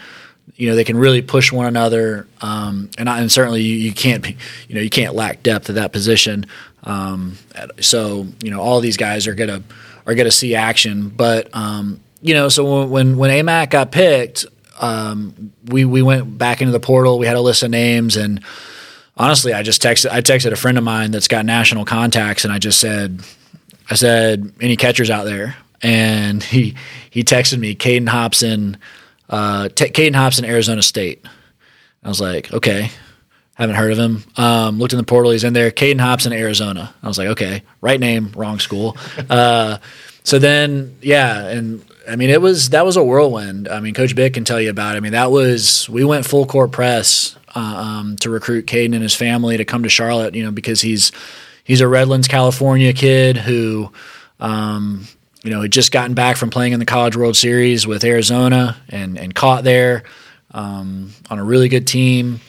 [0.55, 3.93] you know they can really push one another, um, and I, and certainly you, you
[3.93, 4.37] can't be,
[4.67, 6.47] you know you can't lack depth at that position.
[6.83, 7.37] Um,
[7.79, 9.61] so you know all these guys are gonna
[10.07, 14.45] are gonna see action, but um, you know so when when AMAC got picked.
[14.79, 17.19] Um, we we went back into the portal.
[17.19, 18.43] We had a list of names, and
[19.15, 20.09] honestly, I just texted.
[20.09, 23.21] I texted a friend of mine that's got national contacts, and I just said,
[23.91, 25.55] I said, any catchers out there?
[25.81, 26.75] And he
[27.09, 28.77] he texted me, Caden Hobson,
[29.29, 31.25] uh, T- Caden Hobson, Arizona State.
[32.03, 32.89] I was like, okay,
[33.55, 34.23] haven't heard of him.
[34.37, 35.69] Um, looked in the portal, he's in there.
[35.69, 36.93] Caden Hobson, Arizona.
[37.03, 38.97] I was like, okay, right name, wrong school.
[39.29, 39.77] Uh,
[40.23, 43.67] so then, yeah, and I mean, it was that was a whirlwind.
[43.67, 44.95] I mean, Coach Bick can tell you about.
[44.95, 44.97] it.
[44.97, 49.01] I mean, that was we went full court press uh, um, to recruit Caden and
[49.01, 50.35] his family to come to Charlotte.
[50.35, 51.11] You know, because he's
[51.63, 53.91] he's a Redlands, California kid who,
[54.39, 55.07] um,
[55.43, 58.77] you know, had just gotten back from playing in the College World Series with Arizona
[58.89, 60.03] and and caught there
[60.51, 62.39] um, on a really good team.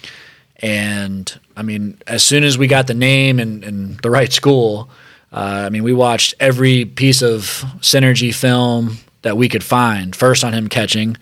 [0.56, 4.90] And I mean, as soon as we got the name and, and the right school,
[5.32, 10.14] uh, I mean, we watched every piece of synergy film that we could find.
[10.14, 11.16] First on him catching,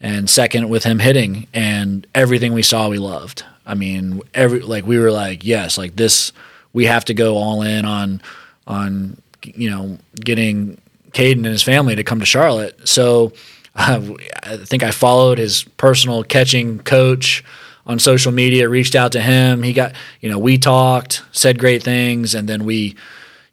[0.00, 3.44] and second with him hitting, and everything we saw we loved.
[3.64, 6.32] I mean, every like we were like, yes, like this,
[6.74, 8.20] we have to go all in on
[8.66, 10.78] on you know getting
[11.12, 12.86] Caden and his family to come to Charlotte.
[12.86, 13.32] So
[13.74, 14.02] uh,
[14.42, 17.42] I think I followed his personal catching coach
[17.86, 19.62] on social media, reached out to him.
[19.62, 22.96] He got, you know, we talked, said great things, and then we,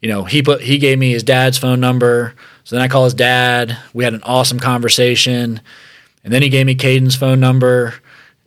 [0.00, 2.34] you know, he put he gave me his dad's phone number.
[2.64, 3.76] So then I call his dad.
[3.92, 5.60] We had an awesome conversation,
[6.24, 7.94] and then he gave me Caden's phone number.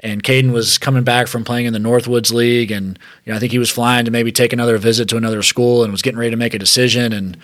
[0.05, 3.39] And Caden was coming back from playing in the Northwoods League, and you know I
[3.39, 6.19] think he was flying to maybe take another visit to another school, and was getting
[6.19, 7.11] ready to make a decision.
[7.11, 7.35] And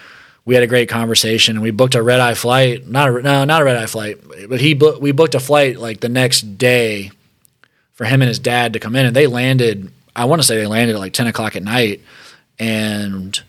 [0.46, 2.88] we had a great conversation, and we booked a red eye flight.
[2.88, 5.80] Not a no, not a red eye flight, but he booked, we booked a flight
[5.80, 7.10] like the next day
[7.94, 9.92] for him and his dad to come in, and they landed.
[10.16, 12.02] I want to say they landed at like ten o'clock at night,
[12.60, 13.42] and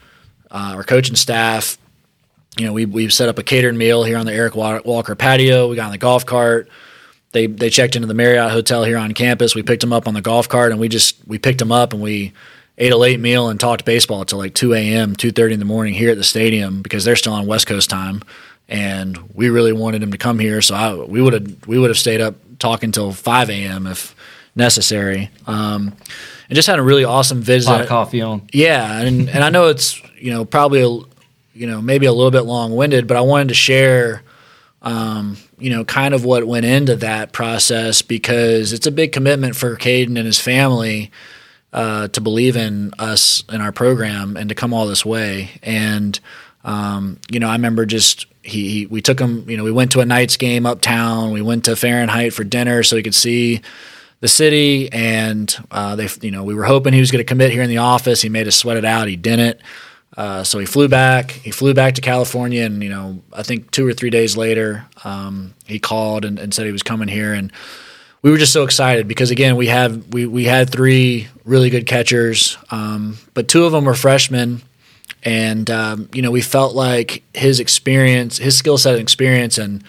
[0.50, 1.76] uh, our coaching staff,
[2.56, 5.68] you know, we we set up a catered meal here on the Eric Walker patio.
[5.68, 6.70] We got on the golf cart.
[7.32, 9.54] They they checked into the Marriott Hotel here on campus.
[9.54, 11.92] We picked them up on the golf cart, and we just we picked them up
[11.92, 12.32] and we
[12.78, 15.92] ate a late meal and talked baseball until like 2 a.m., 2.30 in the morning
[15.92, 18.22] here at the stadium because they're still on West Coast time.
[18.66, 21.90] And we really wanted them to come here, so I, we would have we would
[21.90, 23.86] have stayed up talking until 5 a.m.
[23.86, 24.14] if
[24.54, 25.30] necessary.
[25.46, 25.92] Um,
[26.48, 27.68] and just had a really awesome visit.
[27.68, 28.48] Pot of coffee on.
[28.52, 30.88] Yeah, and and I know it's you know probably a,
[31.54, 34.22] you know maybe a little bit long winded, but I wanted to share.
[34.80, 39.56] Um, you know, kind of what went into that process because it's a big commitment
[39.56, 41.10] for Caden and his family
[41.72, 45.50] uh, to believe in us and our program and to come all this way.
[45.62, 46.18] And
[46.64, 49.48] um, you know, I remember just he, he, we took him.
[49.48, 51.32] You know, we went to a Knights game uptown.
[51.32, 53.60] We went to Fahrenheit for dinner so he could see
[54.20, 54.90] the city.
[54.92, 57.70] And uh, they, you know, we were hoping he was going to commit here in
[57.70, 58.22] the office.
[58.22, 59.08] He made us sweat it out.
[59.08, 59.60] He didn't.
[60.16, 61.30] Uh, so he flew back.
[61.30, 64.86] He flew back to California, and you know, I think two or three days later,
[65.04, 67.50] um, he called and, and, said he was coming here, and
[68.20, 71.86] we were just so excited because again, we had we we had three really good
[71.86, 74.60] catchers, um, but two of them were freshmen,
[75.22, 79.82] and um, you know, we felt like his experience, his skill set and experience, and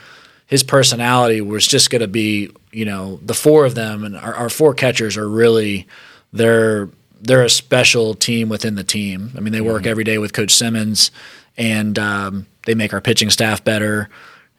[0.47, 4.33] his personality was just going to be, you know, the four of them, and our,
[4.35, 5.85] our four catchers are really
[6.31, 6.89] they're
[7.23, 9.31] they're a special team within the team.
[9.35, 9.89] I mean, they work mm-hmm.
[9.89, 11.09] every day with Coach Simmons,
[11.57, 14.09] and um, they make our pitching staff better.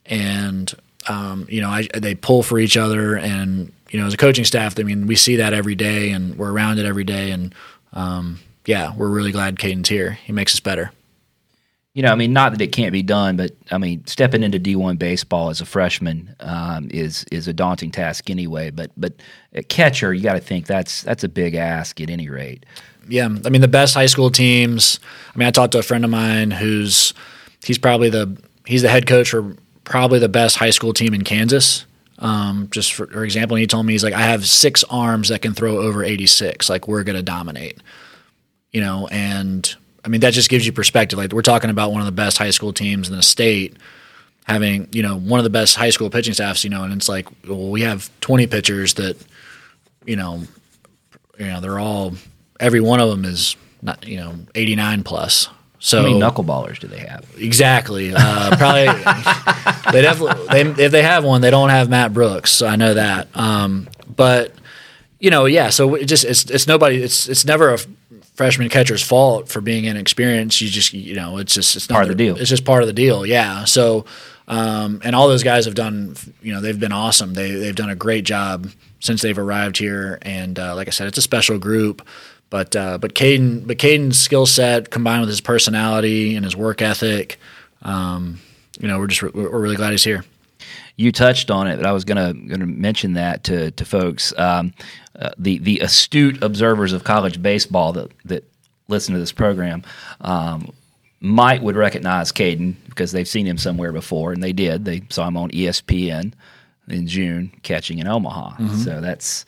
[0.06, 0.72] And
[1.06, 3.16] um, you know, I, they pull for each other.
[3.16, 6.36] And you know, as a coaching staff, I mean, we see that every day, and
[6.36, 7.30] we're around it every day.
[7.30, 7.54] And
[7.92, 10.12] um, yeah, we're really glad Caden's here.
[10.24, 10.90] He makes us better
[11.94, 14.58] you know, I mean, not that it can't be done, but I mean, stepping into
[14.58, 18.70] D1 baseball as a freshman um, is is a daunting task anyway.
[18.70, 19.14] But but
[19.68, 22.66] catcher, you got to think that's that's a big ask at any rate.
[23.08, 24.98] Yeah, I mean, the best high school teams.
[25.34, 27.14] I mean, I talked to a friend of mine who's
[27.64, 28.36] he's probably the
[28.66, 31.86] he's the head coach for probably the best high school team in Kansas.
[32.18, 35.42] Um, just for, for example, he told me he's like, I have six arms that
[35.42, 36.68] can throw over 86.
[36.68, 37.80] Like we're gonna dominate,
[38.72, 41.18] you know, and I mean, that just gives you perspective.
[41.18, 43.76] Like we're talking about one of the best high school teams in the state
[44.44, 47.08] having, you know, one of the best high school pitching staffs, you know, and it's
[47.08, 49.16] like, well, we have 20 pitchers that,
[50.04, 50.42] you know,
[51.38, 52.14] you know, they're all
[52.60, 55.48] every one of them is not, you know, 89 plus.
[55.78, 57.26] So how many knuckleballers do they have?
[57.36, 58.12] Exactly.
[58.14, 58.86] Uh, probably
[59.92, 62.50] they definitely they, if they have one, they don't have Matt Brooks.
[62.52, 63.28] So I know that.
[63.34, 64.54] Um, but
[65.18, 65.70] you know, yeah.
[65.70, 67.02] So it just it's it's nobody.
[67.02, 67.78] It's it's never a
[68.34, 70.60] freshman catcher's fault for being inexperienced.
[70.60, 72.36] You just you know it's just it's not part of the deal.
[72.36, 73.24] It's just part of the deal.
[73.24, 73.64] Yeah.
[73.64, 74.04] So
[74.46, 77.34] um, and all those guys have done you know they've been awesome.
[77.34, 78.70] They they've done a great job
[79.00, 80.18] since they've arrived here.
[80.22, 82.06] And uh, like I said, it's a special group.
[82.50, 86.82] But uh, but Caden but Caden's skill set combined with his personality and his work
[86.82, 87.38] ethic,
[87.82, 88.40] um,
[88.78, 90.24] you know, we're just we're really glad he's here
[90.96, 94.32] you touched on it, but I was gonna gonna mention that to to folks.
[94.38, 94.72] Um,
[95.18, 98.44] uh, the the astute observers of college baseball that that
[98.88, 99.82] listen to this program
[100.20, 100.72] um,
[101.20, 104.84] might would recognize Caden because they've seen him somewhere before, and they did.
[104.84, 106.32] They saw him on ESPN
[106.88, 108.56] in June catching in Omaha.
[108.56, 108.76] Mm-hmm.
[108.76, 109.46] So that's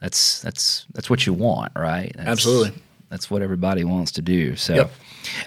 [0.00, 2.12] that's that's that's what you want, right?
[2.16, 2.82] That's, Absolutely.
[3.08, 4.56] That's what everybody wants to do.
[4.56, 4.92] So, yep.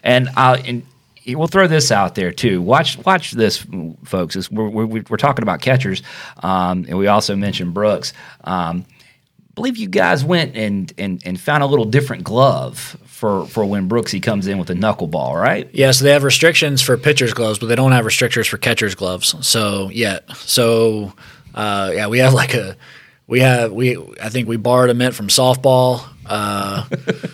[0.03, 0.83] and I and
[1.27, 2.61] we'll throw this out there too.
[2.61, 3.65] Watch watch this,
[4.03, 4.51] folks.
[4.51, 6.03] We're, we're, we're talking about catchers,
[6.43, 8.13] um, and we also mentioned Brooks.
[8.43, 8.85] Um,
[9.55, 13.89] believe you guys went and, and, and found a little different glove for, for when
[13.89, 15.69] Brooksy comes in with a knuckleball, right?
[15.73, 18.93] Yeah, so they have restrictions for pitchers' gloves, but they don't have restrictions for catchers'
[18.93, 19.35] gloves.
[19.47, 21.13] So yet, so
[21.55, 22.75] uh, yeah, we have like a
[23.27, 26.85] we have we I think we borrowed a mitt from softball, uh,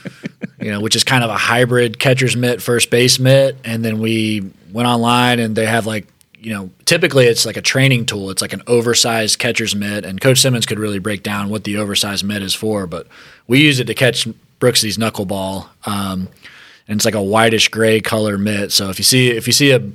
[0.61, 3.99] you know, which is kind of a hybrid catcher's mitt, first base mitt, and then
[3.99, 6.07] we went online and they have like
[6.41, 8.31] you know, typically it's like a training tool.
[8.31, 11.77] It's like an oversized catcher's mitt, and Coach Simmons could really break down what the
[11.77, 12.87] oversized mitt is for.
[12.87, 13.07] But
[13.47, 14.27] we use it to catch
[14.59, 16.27] Brooksy's knuckleball, um,
[16.87, 18.71] and it's like a whitish gray color mitt.
[18.71, 19.87] So if you see if you see a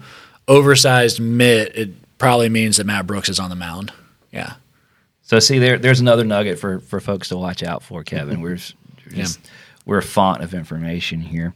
[0.47, 3.92] oversized mitt, it probably means that Matt Brooks is on the mound.
[4.30, 4.55] Yeah.
[5.22, 8.40] So see there, there's another nugget for for folks to watch out for, Kevin.
[8.40, 8.74] We're just,
[9.11, 9.26] yeah
[9.87, 11.55] we're a font of information here.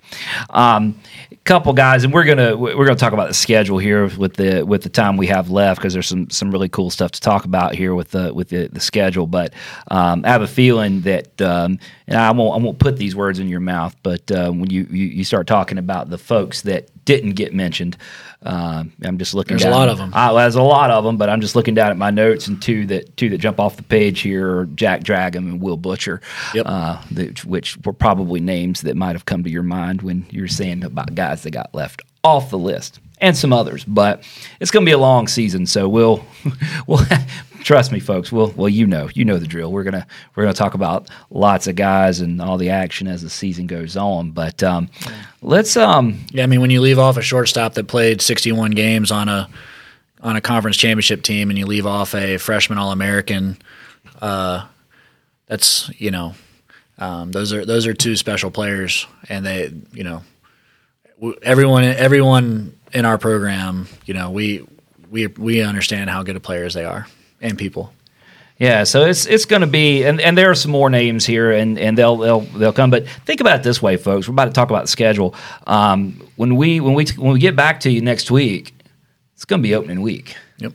[0.51, 1.01] Um,
[1.33, 4.63] a couple guys, and we're gonna we're gonna talk about the schedule here with the
[4.63, 7.45] with the time we have left because there's some some really cool stuff to talk
[7.45, 9.27] about here with the with the, the schedule.
[9.27, 9.53] But
[9.91, 13.41] um, I have a feeling that, um, and I won't I won't put these words
[13.41, 16.89] in your mouth, but uh, when you, you you start talking about the folks that
[17.05, 17.97] didn't get mentioned.
[18.43, 19.57] Uh, I'm just looking.
[19.57, 20.13] At There's down, a lot of them.
[20.15, 22.61] I, there's a lot of them, but I'm just looking down at my notes, and
[22.61, 26.21] two that two that jump off the page here are Jack Dragum and Will Butcher,
[26.55, 26.67] yep.
[26.67, 30.41] uh, that, which were probably names that might have come to your mind when you
[30.41, 33.85] were saying about guys that got left off the list and some others.
[33.85, 34.25] But
[34.59, 36.25] it's going to be a long season, so we'll
[36.87, 37.05] we'll
[37.63, 38.33] trust me, folks.
[38.33, 39.73] Well, well, you know, you know the drill.
[39.73, 43.31] We're gonna we're gonna talk about lots of guys and all the action as the
[43.31, 44.31] season goes on.
[44.33, 44.89] But um,
[45.43, 49.11] let's um, Yeah, I mean, when you leave off a shortstop that played 61 games
[49.11, 49.49] on a
[50.23, 53.57] on a conference championship team, and you leave off a freshman All American,
[54.21, 54.67] uh,
[55.47, 56.35] that's you know,
[56.99, 60.23] um, those are those are two special players, and they you know,
[61.43, 64.67] everyone everyone in our program, you know, we
[65.11, 67.07] we we understand how good of players they are
[67.41, 67.93] and people.
[68.61, 71.51] Yeah, so it's it's going to be, and, and there are some more names here,
[71.51, 72.91] and, and they'll they'll they'll come.
[72.91, 74.29] But think about it this way, folks.
[74.29, 75.35] We're about to talk about the schedule.
[75.67, 78.75] Um, when we when we when we get back to you next week,
[79.35, 80.37] it's going to be opening week.
[80.59, 80.75] Yep.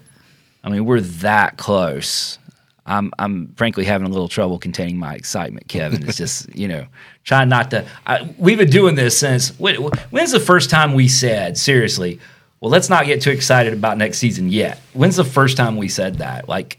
[0.63, 2.39] I mean, we're that close.
[2.88, 5.68] I'm I'm frankly having a little trouble containing my excitement.
[5.68, 6.88] Kevin, it's just you know
[7.24, 7.86] trying not to.
[8.07, 9.76] I, we've been doing this since when,
[10.09, 12.20] when's the first time we said seriously?
[12.66, 14.80] Well, let's not get too excited about next season yet.
[14.93, 16.49] When's the first time we said that?
[16.49, 16.78] Like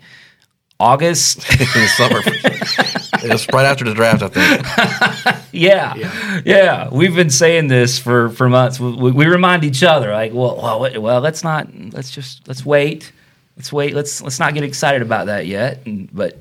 [0.81, 1.43] August.
[1.97, 2.23] summer.
[2.27, 5.45] it was right after the draft, I think.
[5.53, 6.43] yeah.
[6.45, 8.81] yeah, We've been saying this for for months.
[8.81, 11.69] We, we, we remind each other, like, well, well, well, let's not.
[11.93, 13.13] Let's just let's wait.
[13.57, 13.95] Let's wait.
[13.95, 15.87] Let's let's not get excited about that yet.
[15.87, 16.37] And, but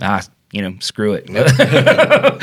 [0.00, 0.22] ah,
[0.52, 1.26] you know, screw it.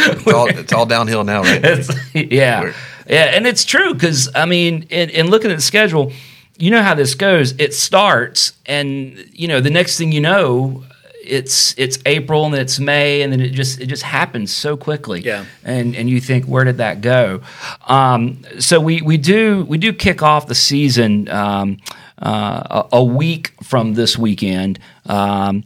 [0.06, 1.88] It's all, it's all downhill now, right?
[2.14, 2.76] Yeah, Weird.
[3.08, 6.12] Yeah, and it's true because I mean, in, in looking at the schedule,
[6.58, 7.54] you know how this goes.
[7.60, 10.84] It starts, and you know, the next thing you know,
[11.24, 14.78] it's it's April and then it's May, and then it just it just happens so
[14.78, 15.22] quickly.
[15.22, 15.46] Yeah.
[15.64, 17.42] and and you think, where did that go?
[17.88, 21.78] Um, so we we do we do kick off the season um,
[22.22, 24.80] uh, a, a week from this weekend.
[25.06, 25.64] Um,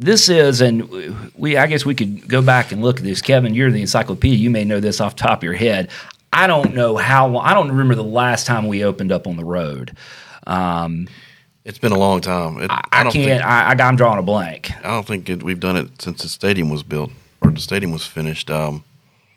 [0.00, 0.88] this is, and
[1.34, 3.20] we, I guess we could go back and look at this.
[3.20, 4.38] Kevin, you're the encyclopedia.
[4.38, 5.90] You may know this off the top of your head.
[6.32, 7.26] I don't know how.
[7.28, 7.44] long.
[7.44, 9.96] I don't remember the last time we opened up on the road.
[10.46, 11.08] Um,
[11.64, 12.60] It's been a long time.
[12.62, 13.42] It, I, I don't can't.
[13.42, 14.70] Think, I, I'm drawing a blank.
[14.78, 17.10] I don't think it, we've done it since the stadium was built
[17.40, 18.50] or the stadium was finished.
[18.50, 18.84] Um,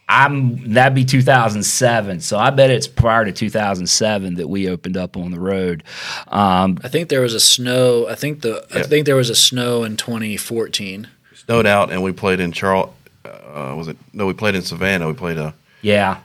[0.08, 2.20] I'm that'd be 2007.
[2.20, 5.84] So I bet it's prior to 2007 that we opened up on the road.
[6.28, 8.08] Um, I think there was a snow.
[8.08, 11.08] I think the I think there was a snow in 2014.
[11.34, 12.92] snowed out, and we played in Charles.
[13.26, 13.98] Uh, was it?
[14.14, 15.08] No, we played in Savannah.
[15.08, 15.54] We played a.
[15.82, 16.20] yeah,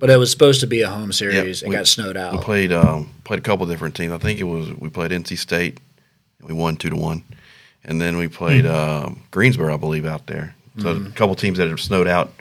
[0.00, 1.60] But it was supposed to be a home series.
[1.62, 2.32] Yeah, it we- got snowed out.
[2.32, 4.12] We played um, played a couple different teams.
[4.12, 5.78] I think it was we played NC State,
[6.40, 7.22] and we won two to one,
[7.84, 8.70] and then we played Hmm.
[8.70, 10.54] um, Greensboro, I believe, out there.
[10.78, 12.32] So a couple teams that have snowed out,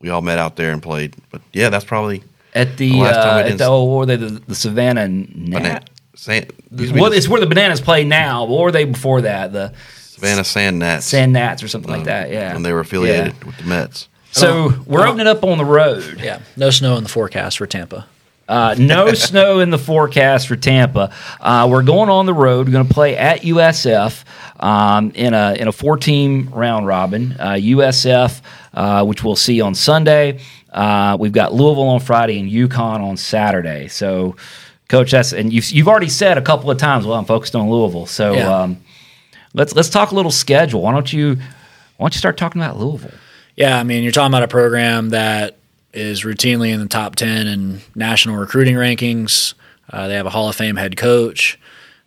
[0.00, 1.14] we all met out there and played.
[1.30, 2.22] But yeah, that's probably
[2.54, 5.06] at the, The last time uh, at the s- oh, were they the, the Savannah
[5.08, 5.90] Bana- Nat.
[6.14, 8.44] San, used to be Well, the it's where the bananas play now.
[8.44, 9.52] What were they before that?
[9.54, 12.30] The Savannah Sand Gnats, Sand Gnats or something like um, that.
[12.30, 13.46] Yeah, and they were affiliated Yeah.
[13.46, 14.08] with the Mets.
[14.32, 16.20] So we're opening up on the road.
[16.22, 18.06] yeah, no snow in the forecast for Tampa.
[18.48, 21.12] Uh, no snow in the forecast for Tampa.
[21.40, 22.66] Uh, we're going on the road.
[22.66, 24.24] We're going to play at USF
[24.58, 27.36] um, in a in a four team round robin.
[27.38, 28.40] Uh, USF,
[28.74, 30.40] uh, which we'll see on Sunday.
[30.72, 33.88] Uh, we've got Louisville on Friday and UConn on Saturday.
[33.88, 34.36] So,
[34.88, 37.06] Coach, that's and you've you've already said a couple of times.
[37.06, 38.06] Well, I'm focused on Louisville.
[38.06, 38.60] So Yeah.
[38.62, 38.78] um,
[39.52, 40.80] let's let's talk a little schedule.
[40.82, 43.12] Why don't you why don't you start talking about Louisville?
[43.56, 45.58] Yeah, I mean, you're talking about a program that
[45.92, 49.52] is routinely in the top 10 in national recruiting rankings.
[49.90, 51.58] Uh, they have a Hall of Fame head coach.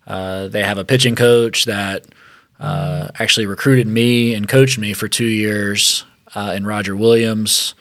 [0.08, 2.06] Uh, they have a pitching coach that
[2.60, 7.76] uh, actually recruited me and coached me for two years uh, in Roger Williams,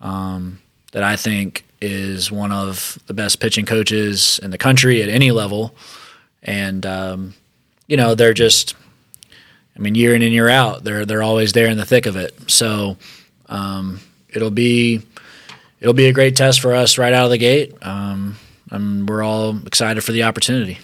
[0.00, 0.60] um,
[0.92, 5.32] that I think is one of the best pitching coaches in the country at any
[5.32, 5.74] level.
[6.44, 7.34] And, um,
[7.88, 8.76] you know, they're just
[9.80, 12.14] I mean, year in and year out, they're they're always there in the thick of
[12.14, 12.50] it.
[12.50, 12.98] So
[13.46, 15.00] um, it'll be
[15.80, 17.74] it'll be a great test for us right out of the gate.
[17.80, 18.36] Um,
[18.70, 20.78] and we're all excited for the opportunity.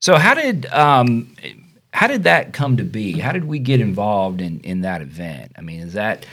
[0.00, 1.36] So how did um,
[1.92, 3.18] how did that come to be?
[3.18, 5.52] How did we get involved in in that event?
[5.58, 6.24] I mean, is that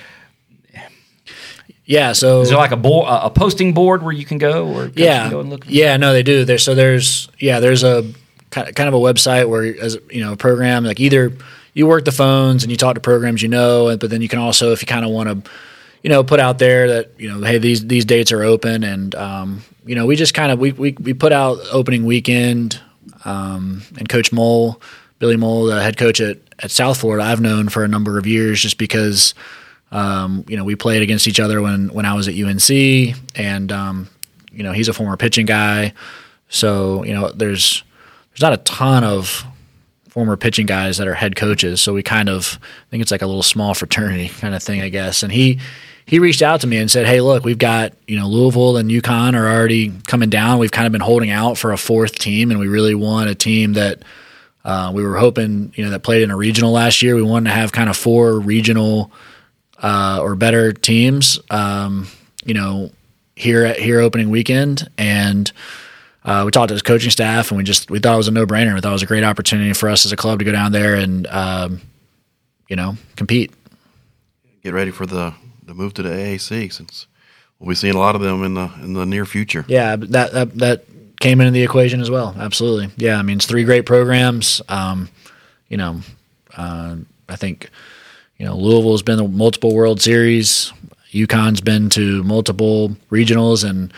[1.83, 2.13] Yeah.
[2.13, 5.23] So is there like a board, a posting board where you can go or yeah,
[5.23, 5.65] can go and look?
[5.67, 5.97] yeah.
[5.97, 6.45] No, they do.
[6.45, 8.09] There's so there's yeah there's a
[8.51, 11.31] kind of a website where as you know a program like either
[11.73, 14.39] you work the phones and you talk to programs you know, but then you can
[14.39, 15.51] also if you kind of want to
[16.03, 19.15] you know put out there that you know hey these these dates are open and
[19.15, 22.79] um, you know we just kind of we, we we put out opening weekend
[23.25, 24.81] um, and Coach Mohl
[25.19, 28.27] Billy Mohl the head coach at at South Florida I've known for a number of
[28.27, 29.33] years just because.
[29.93, 33.71] Um, you know, we played against each other when when I was at UNC, and
[33.73, 34.07] um,
[34.49, 35.91] you know he's a former pitching guy,
[36.47, 37.83] so you know there's
[38.31, 39.45] there's not a ton of
[40.09, 41.81] former pitching guys that are head coaches.
[41.81, 44.81] So we kind of I think it's like a little small fraternity kind of thing,
[44.81, 45.23] I guess.
[45.23, 45.59] And he
[46.05, 48.89] he reached out to me and said, "Hey, look, we've got you know Louisville and
[48.89, 50.59] UConn are already coming down.
[50.59, 53.35] We've kind of been holding out for a fourth team, and we really want a
[53.35, 54.03] team that."
[54.63, 57.15] Uh, we were hoping, you know, that played in a regional last year.
[57.15, 59.11] We wanted to have kind of four regional
[59.81, 62.07] uh, or better teams, um,
[62.45, 62.91] you know,
[63.35, 65.51] here at here opening weekend, and
[66.23, 68.31] uh, we talked to his coaching staff, and we just we thought it was a
[68.31, 68.73] no brainer.
[68.75, 70.71] We thought it was a great opportunity for us as a club to go down
[70.71, 71.81] there and um,
[72.67, 73.51] you know compete.
[74.63, 77.07] Get ready for the the move to the AAC since
[77.59, 79.65] we'll be seeing a lot of them in the in the near future.
[79.67, 80.85] Yeah, that that, that
[81.19, 82.35] came into the equation as well.
[82.37, 82.91] Absolutely.
[82.97, 84.61] Yeah, I mean it's three great programs.
[84.69, 85.09] Um,
[85.69, 86.01] you know,
[86.55, 86.97] uh,
[87.29, 87.69] I think
[88.37, 90.71] you know Louisville's been to multiple World Series.
[91.11, 93.91] UConn's been to multiple regionals and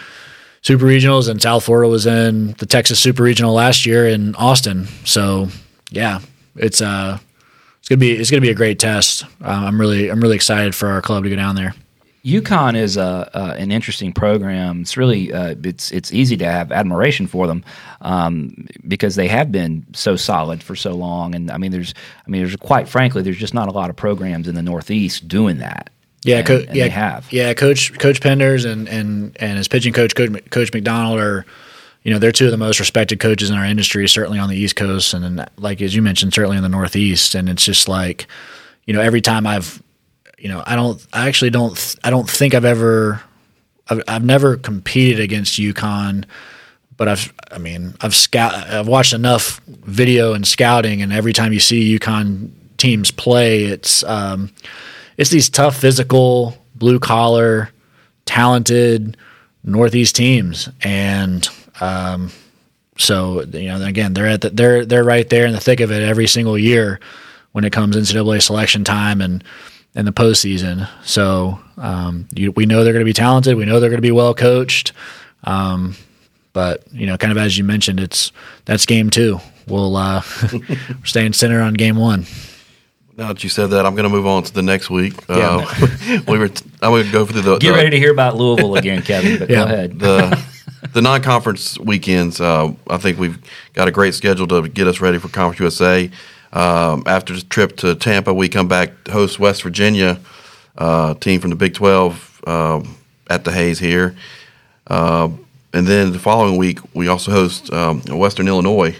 [0.63, 4.87] super regionals, and South Florida was in the Texas Super Regional last year in Austin.
[5.05, 5.49] So
[5.91, 6.19] yeah,
[6.55, 7.19] it's uh
[7.79, 9.23] it's gonna be it's gonna be a great test.
[9.43, 11.75] Uh, I'm really I'm really excited for our club to go down there.
[12.25, 14.79] UConn is a, uh, an interesting program.
[14.81, 17.65] It's really uh, it's it's easy to have admiration for them
[17.99, 21.35] um, because they have been so solid for so long.
[21.35, 21.93] And I mean, there's
[22.25, 25.27] I mean, there's quite frankly, there's just not a lot of programs in the Northeast
[25.27, 25.89] doing that.
[26.25, 27.31] Yeah, and, co- and yeah, they have.
[27.31, 31.45] Yeah, Coach Coach Penders and and and his pitching coach Coach, coach McDonald are,
[32.03, 34.55] you know, they're two of the most respected coaches in our industry, certainly on the
[34.55, 37.35] East Coast, and then, like as you mentioned, certainly in the Northeast.
[37.35, 38.27] And it's just like,
[38.85, 39.81] you know, every time I've,
[40.37, 43.21] you know, I don't, I actually don't, I don't think I've ever,
[43.89, 46.25] I've, I've never competed against UConn.
[46.95, 51.51] But I've, I mean, I've scout, I've watched enough video and scouting, and every time
[51.51, 54.51] you see UConn teams play, it's, um,
[55.17, 57.69] it's these tough, physical, blue collar,
[58.25, 59.17] talented
[59.63, 61.47] Northeast teams, and
[61.79, 62.31] um,
[62.97, 65.91] so you know again they're at the, they're they're right there in the thick of
[65.91, 66.99] it every single year
[67.53, 69.43] when it comes NCAA selection time and
[69.95, 70.89] and the postseason.
[71.03, 73.55] So um, you, we know they're going to be talented.
[73.55, 74.91] We know they're going to be well coached.
[75.43, 75.95] Um,
[76.51, 78.31] but you know, kind of as you mentioned, it's
[78.65, 79.39] that's game two.
[79.67, 80.21] We'll uh,
[81.03, 82.25] staying center on game one.
[83.15, 85.13] Now that you said that, I'm going to move on to the next week.
[85.29, 85.65] Uh,
[86.27, 86.47] we were.
[86.47, 87.57] T- I'm going to go through the.
[87.59, 89.37] Get the, ready to hear about Louisville again, Kevin.
[89.37, 89.57] But Yeah.
[89.57, 89.99] go ahead.
[89.99, 90.43] the
[90.93, 92.41] the non-conference weekends.
[92.41, 93.37] Uh, I think we've
[93.73, 96.09] got a great schedule to get us ready for Conference USA.
[96.53, 100.19] Um, after the trip to Tampa, we come back host West Virginia,
[100.77, 102.95] uh, team from the Big 12 um,
[103.29, 104.15] at the Hayes here,
[104.87, 105.29] uh,
[105.73, 108.95] and then the following week we also host um, Western Illinois.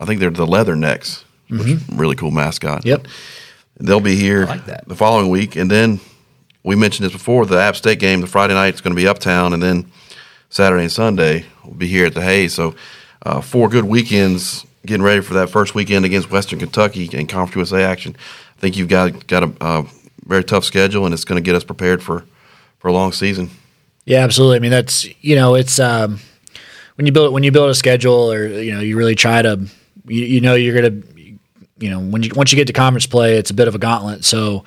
[0.00, 2.84] I think they're the Leathernecks, a really cool mascot.
[2.84, 3.06] Yep.
[3.78, 6.00] They'll be here like the following week, and then
[6.62, 7.44] we mentioned this before.
[7.44, 9.90] The App State game, the Friday night, is going to be uptown, and then
[10.48, 12.54] Saturday and Sunday we'll be here at the Hayes.
[12.54, 12.74] So
[13.24, 17.70] uh, four good weekends, getting ready for that first weekend against Western Kentucky in Conference
[17.70, 18.16] USA action.
[18.56, 19.82] I think you've got got a uh,
[20.24, 22.24] very tough schedule, and it's going to get us prepared for
[22.78, 23.50] for a long season.
[24.04, 24.56] Yeah, absolutely.
[24.56, 26.20] I mean, that's you know, it's um,
[26.96, 29.66] when you build when you build a schedule, or you know, you really try to,
[30.06, 31.02] you, you know, you're gonna,
[31.84, 33.78] you know, when you once you get to conference play, it's a bit of a
[33.78, 34.24] gauntlet.
[34.24, 34.64] So,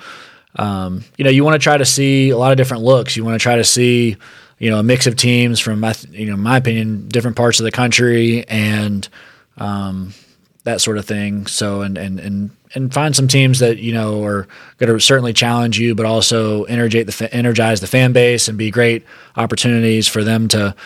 [0.54, 3.16] um, you know, you want to try to see a lot of different looks.
[3.16, 4.16] You want to try to see,
[4.60, 7.64] you know, a mix of teams from, th- you know, my opinion, different parts of
[7.64, 9.08] the country and
[9.56, 10.14] um,
[10.62, 11.48] that sort of thing.
[11.48, 14.46] So, and and and and find some teams that you know are
[14.76, 18.70] going to certainly challenge you, but also energize the energize the fan base and be
[18.70, 19.04] great
[19.34, 20.76] opportunities for them to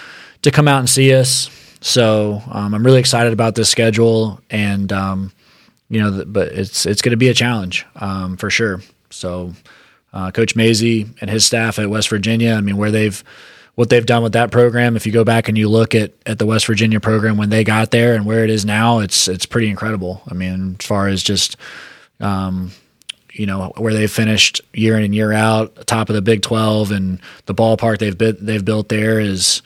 [0.40, 1.50] to come out and see us.
[1.82, 5.32] So, um, I'm really excited about this schedule, and um,
[5.92, 8.80] you know, but it's it's going to be a challenge um, for sure.
[9.10, 9.52] So,
[10.14, 13.22] uh, Coach Mazey and his staff at West Virginia, I mean, where they've
[13.74, 14.96] what they've done with that program.
[14.96, 17.62] If you go back and you look at, at the West Virginia program when they
[17.62, 20.22] got there and where it is now, it's it's pretty incredible.
[20.26, 21.58] I mean, as far as just
[22.20, 22.72] um,
[23.30, 26.90] you know where they've finished year in and year out, top of the Big Twelve,
[26.90, 29.60] and the ballpark they've bit, they've built there is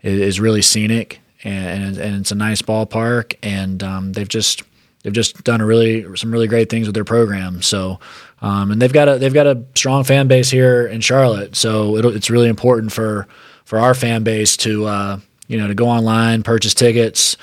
[0.00, 4.62] is really scenic and and it's a nice ballpark, and um, they've just
[5.02, 7.62] they've just done a really some really great things with their program.
[7.62, 8.00] So.
[8.42, 11.94] Um, and they've got a they've got a strong fan base here in Charlotte, so
[12.08, 13.28] it's really important for
[13.64, 17.36] for our fan base to uh, you know to go online, purchase tickets,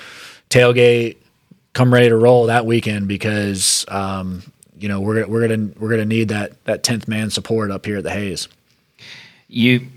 [0.49, 1.15] tailgate,
[1.73, 4.43] come ready to roll that weekend because um,
[4.77, 7.97] you know we're we're gonna we're gonna need that that tenth man support up here
[7.97, 8.47] at the Hayes.
[9.47, 9.87] You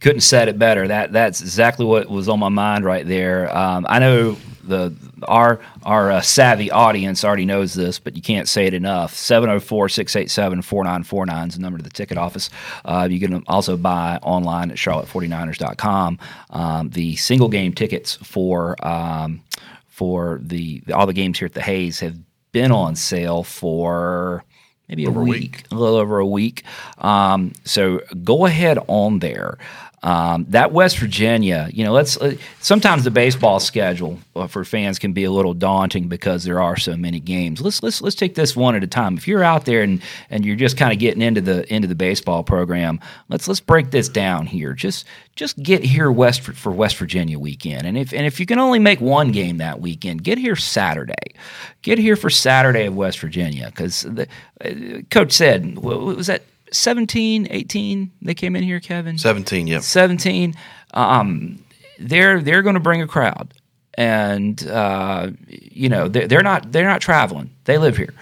[0.00, 0.88] couldn't said it better.
[0.88, 3.54] That that's exactly what was on my mind right there.
[3.54, 4.38] Um, I know
[4.70, 4.94] the
[5.28, 9.14] our our uh, savvy audience already knows this, but you can't say it enough.
[9.14, 12.48] 704-687-4949 is the number to the ticket office.
[12.84, 16.18] Uh, you can also buy online at charlotte49ers.com.
[16.50, 19.42] Um, the single game tickets for um,
[19.88, 22.16] for the all the games here at the Hayes have
[22.52, 24.44] been on sale for
[24.88, 26.64] maybe a Over a week, a little over a week.
[26.98, 29.58] Um, so go ahead on there.
[30.02, 34.98] Um, that West Virginia, you know, let's uh, sometimes the baseball schedule uh, for fans
[34.98, 37.60] can be a little daunting because there are so many games.
[37.60, 39.18] Let's let's let's take this one at a time.
[39.18, 41.94] If you're out there and and you're just kind of getting into the into the
[41.94, 42.98] baseball program,
[43.28, 44.72] let's let's break this down here.
[44.72, 48.58] Just just get here west for, West Virginia weekend, and if and if you can
[48.58, 51.34] only make one game that weekend, get here Saturday.
[51.82, 54.26] Get here for Saturday of West Virginia because the
[54.64, 56.42] uh, coach said what was that
[56.72, 59.18] 17, 18 they came in here, Kevin?
[59.18, 59.80] 17, yeah.
[59.80, 60.54] 17.
[60.94, 61.62] Um,
[61.98, 63.54] they're they're going to bring a crowd.
[63.94, 67.50] And uh, you know they're, they're not they're not traveling.
[67.64, 68.14] They live here,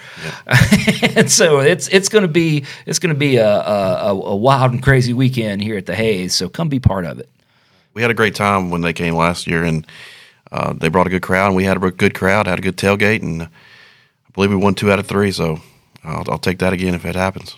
[1.15, 4.73] and so it's it's going to be it's going to be a, a, a wild
[4.73, 6.35] and crazy weekend here at the Hayes.
[6.35, 7.29] So come be part of it.
[7.93, 9.87] We had a great time when they came last year, and
[10.51, 11.49] uh, they brought a good crowd.
[11.49, 13.49] and We had a good crowd, had a good tailgate, and I
[14.33, 15.31] believe we won two out of three.
[15.31, 15.61] So
[16.03, 17.55] I'll, I'll take that again if it happens.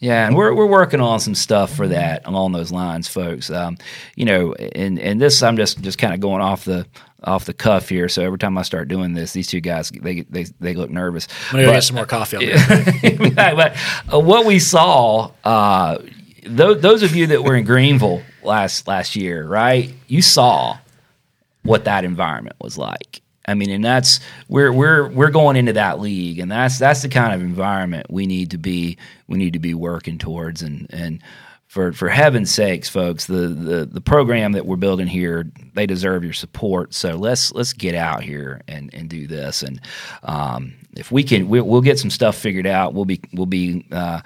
[0.00, 3.50] Yeah, and we're we're working on some stuff for that along those lines, folks.
[3.50, 3.76] Um,
[4.16, 6.86] you know, and and this I'm just just kind of going off the
[7.22, 8.08] off the cuff here.
[8.08, 11.28] So every time I start doing this, these two guys they they, they look nervous.
[11.50, 12.38] I'm gonna but, get some more coffee.
[12.38, 12.44] On
[13.34, 13.76] but
[14.10, 19.16] uh, what we saw, uh, th- those of you that were in Greenville last last
[19.16, 19.92] year, right?
[20.06, 20.78] You saw
[21.62, 23.20] what that environment was like.
[23.50, 27.08] I mean, and that's we're we're we're going into that league, and that's that's the
[27.08, 28.96] kind of environment we need to be
[29.26, 31.22] we need to be working towards, and and
[31.66, 36.24] for for heaven's sakes, folks, the the the program that we're building here, they deserve
[36.24, 36.94] your support.
[36.94, 39.80] So let's let's get out here and and do this, and
[40.22, 42.94] um, if we can, we'll, we'll, get some stuff figured out.
[42.94, 44.20] We'll be we'll be uh,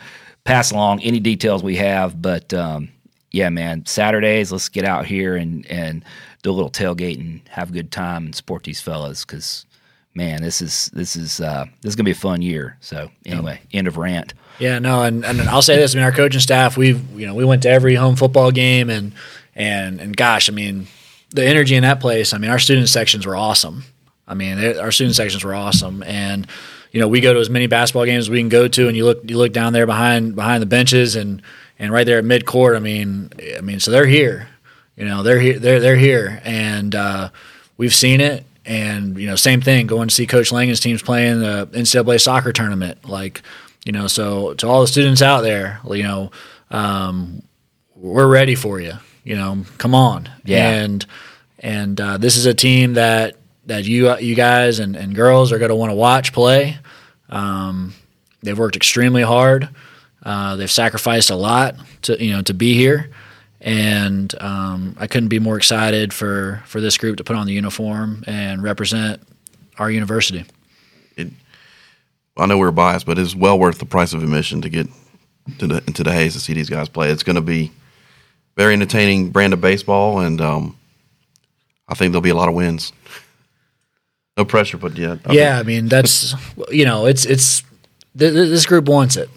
[0.44, 2.52] pass along any details we have, but.
[2.52, 2.90] Um,
[3.30, 6.04] yeah, man, Saturdays, let's get out here and, and
[6.44, 9.66] do a little tailgate and have a good time and support these fellas because
[10.14, 12.76] man, this is this is uh, this is gonna be a fun year.
[12.80, 14.34] So anyway, end of rant.
[14.60, 17.34] Yeah, no, and, and I'll say this: I mean, our coaching staff, we've you know
[17.34, 19.12] we went to every home football game, and
[19.56, 20.86] and and gosh, I mean,
[21.30, 22.32] the energy in that place.
[22.32, 23.84] I mean, our student sections were awesome.
[24.28, 26.46] I mean, our student sections were awesome, and
[26.92, 28.96] you know we go to as many basketball games as we can go to, and
[28.96, 31.42] you look you look down there behind behind the benches, and
[31.78, 32.76] and right there at mid court.
[32.76, 34.48] I mean, I mean, so they're here.
[34.96, 35.58] You know, they're here.
[35.58, 37.30] They're they're here, and uh,
[37.76, 38.44] we've seen it.
[38.64, 39.86] And you know, same thing.
[39.86, 43.08] Going to see Coach Langan's teams playing the NCAA soccer tournament.
[43.08, 43.42] Like,
[43.84, 46.30] you know, so to all the students out there, you know,
[46.70, 47.42] um,
[47.96, 48.94] we're ready for you.
[49.24, 50.30] You know, come on.
[50.44, 50.70] Yeah.
[50.70, 51.04] And
[51.58, 53.36] and uh, this is a team that
[53.66, 56.78] that you you guys and, and girls are going to want to watch play.
[57.28, 57.94] Um,
[58.42, 59.68] they've worked extremely hard.
[60.22, 63.10] Uh, they've sacrificed a lot to you know to be here
[63.64, 67.54] and um, I couldn't be more excited for for this group to put on the
[67.54, 69.22] uniform and represent
[69.78, 70.44] our university.
[71.16, 71.28] It,
[72.36, 74.86] I know we're biased, but it's well worth the price of admission to get
[75.58, 77.10] to the, into the Hayes to see these guys play.
[77.10, 77.72] It's going to be
[78.56, 80.76] very entertaining brand of baseball, and um,
[81.88, 82.92] I think there'll be a lot of wins.
[84.36, 85.50] No pressure, but yeah, I yeah.
[85.50, 86.34] Mean, I mean, that's
[86.70, 87.62] you know, it's it's
[88.18, 89.30] th- this group wants it.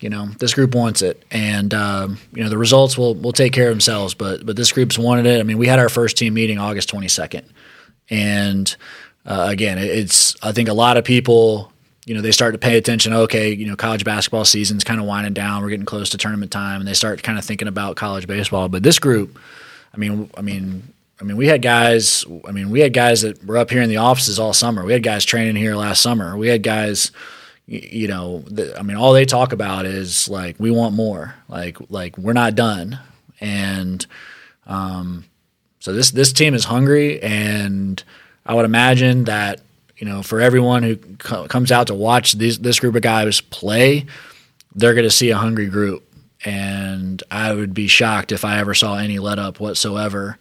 [0.00, 3.52] You know, this group wants it, and um, you know the results will will take
[3.52, 4.14] care of themselves.
[4.14, 5.40] But but this group's wanted it.
[5.40, 7.46] I mean, we had our first team meeting August twenty second,
[8.08, 8.74] and
[9.26, 11.72] uh, again, it's I think a lot of people
[12.06, 13.12] you know, they start to pay attention.
[13.12, 15.62] Okay, you know, college basketball season's kind of winding down.
[15.62, 18.68] We're getting close to tournament time, and they start kind of thinking about college baseball.
[18.68, 19.38] But this group,
[19.94, 22.24] I mean, I mean, I mean, we had guys.
[22.48, 24.84] I mean, we had guys that were up here in the offices all summer.
[24.84, 26.36] We had guys training here last summer.
[26.36, 27.12] We had guys
[27.70, 31.78] you know, the, I mean, all they talk about is like we want more, like
[31.88, 32.98] like we're not done,
[33.40, 34.04] and
[34.66, 35.24] um,
[35.78, 38.02] so this this team is hungry, and
[38.44, 39.60] I would imagine that
[39.96, 43.40] you know for everyone who co- comes out to watch these this group of guys
[43.40, 44.04] play,
[44.74, 46.02] they're going to see a hungry group,
[46.44, 50.38] and I would be shocked if I ever saw any let up whatsoever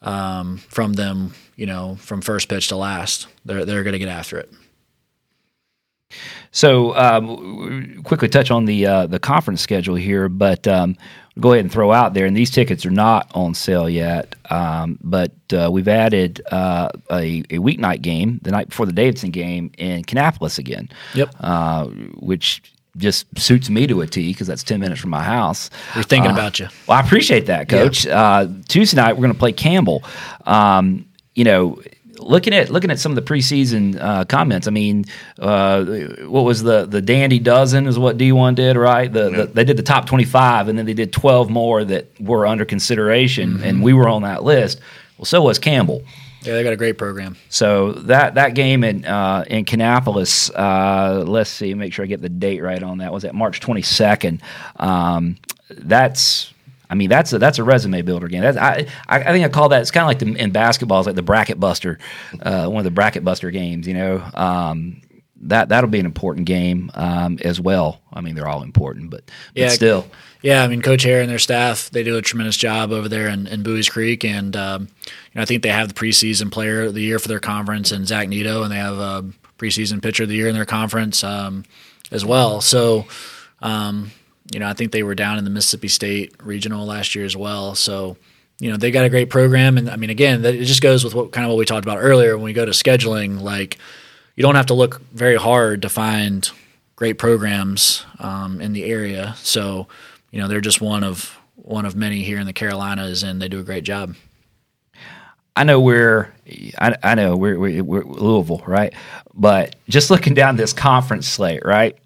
[0.00, 1.34] um, from them.
[1.56, 4.48] You know, from first pitch to last, they're they're going to get after it.
[6.52, 10.96] So um, quickly touch on the uh, the conference schedule here, but um,
[11.38, 12.26] go ahead and throw out there.
[12.26, 17.40] And these tickets are not on sale yet, um, but uh, we've added uh, a,
[17.50, 20.88] a weeknight game the night before the Davidson game in Kannapolis again.
[21.14, 21.34] Yep.
[21.40, 21.86] Uh,
[22.16, 22.62] which
[22.96, 25.70] just suits me to a T because that's 10 minutes from my house.
[25.94, 26.68] We're thinking uh, about you.
[26.86, 28.04] Well, I appreciate that, Coach.
[28.04, 28.20] Yeah.
[28.20, 30.02] Uh, Tuesday night, we're going to play Campbell.
[30.46, 31.80] Um, you know,
[32.28, 35.06] looking at looking at some of the preseason uh, comments, I mean,
[35.38, 35.84] uh,
[36.26, 39.12] what was the the dandy dozen is what D one did, right?
[39.12, 39.36] The, yeah.
[39.36, 42.46] the, they did the top twenty five, and then they did twelve more that were
[42.46, 43.64] under consideration, mm-hmm.
[43.64, 44.80] and we were on that list.
[45.16, 46.02] Well, so was Campbell.
[46.42, 47.36] Yeah, they got a great program.
[47.48, 52.22] So that that game in uh, in Kannapolis, uh, let's see, make sure I get
[52.22, 53.12] the date right on that.
[53.12, 54.40] Was at March twenty second.
[54.76, 55.36] Um,
[55.70, 56.52] that's
[56.90, 58.40] I mean, that's a that's a resume builder game.
[58.40, 59.82] That's, I, I think I call that.
[59.82, 61.98] It's kind of like the, in basketball, it's like the bracket buster,
[62.40, 63.86] uh, one of the bracket buster games.
[63.86, 65.02] You know, um,
[65.42, 68.00] that that'll be an important game um, as well.
[68.12, 69.68] I mean, they're all important, but, but Yeah.
[69.68, 70.06] still,
[70.42, 73.28] Yeah, I mean, Coach Haire and their staff, they do a tremendous job over there
[73.28, 74.24] in, in Buies Creek.
[74.24, 77.28] And, um, you know, I think they have the preseason player of the year for
[77.28, 79.24] their conference and Zach Neto, and they have a
[79.58, 81.64] preseason pitcher of the year in their conference um,
[82.10, 82.60] as well.
[82.60, 83.06] So,
[83.60, 84.10] um,
[84.52, 87.36] you know, I think they were down in the Mississippi State regional last year as
[87.36, 87.74] well.
[87.74, 88.16] So,
[88.58, 89.78] you know, they got a great program.
[89.78, 91.84] And I mean, again, that, it just goes with what kind of what we talked
[91.84, 93.40] about earlier when we go to scheduling.
[93.40, 93.78] Like,
[94.36, 96.50] you don't have to look very hard to find
[96.96, 99.34] great programs um, in the area.
[99.38, 99.88] So,
[100.30, 103.48] you know, they're just one of one of many here in the Carolinas, and they
[103.48, 104.14] do a great job.
[105.54, 106.32] I know we're,
[106.78, 108.94] I, I know we're, we're, we're Louisville, right?
[109.34, 111.98] But just looking down this conference slate, right?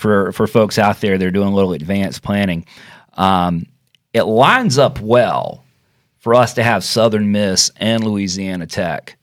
[0.00, 2.64] For for folks out there, they're doing a little advanced planning.
[3.14, 3.66] Um,
[4.12, 5.64] it lines up well
[6.18, 9.16] for us to have Southern Miss and Louisiana Tech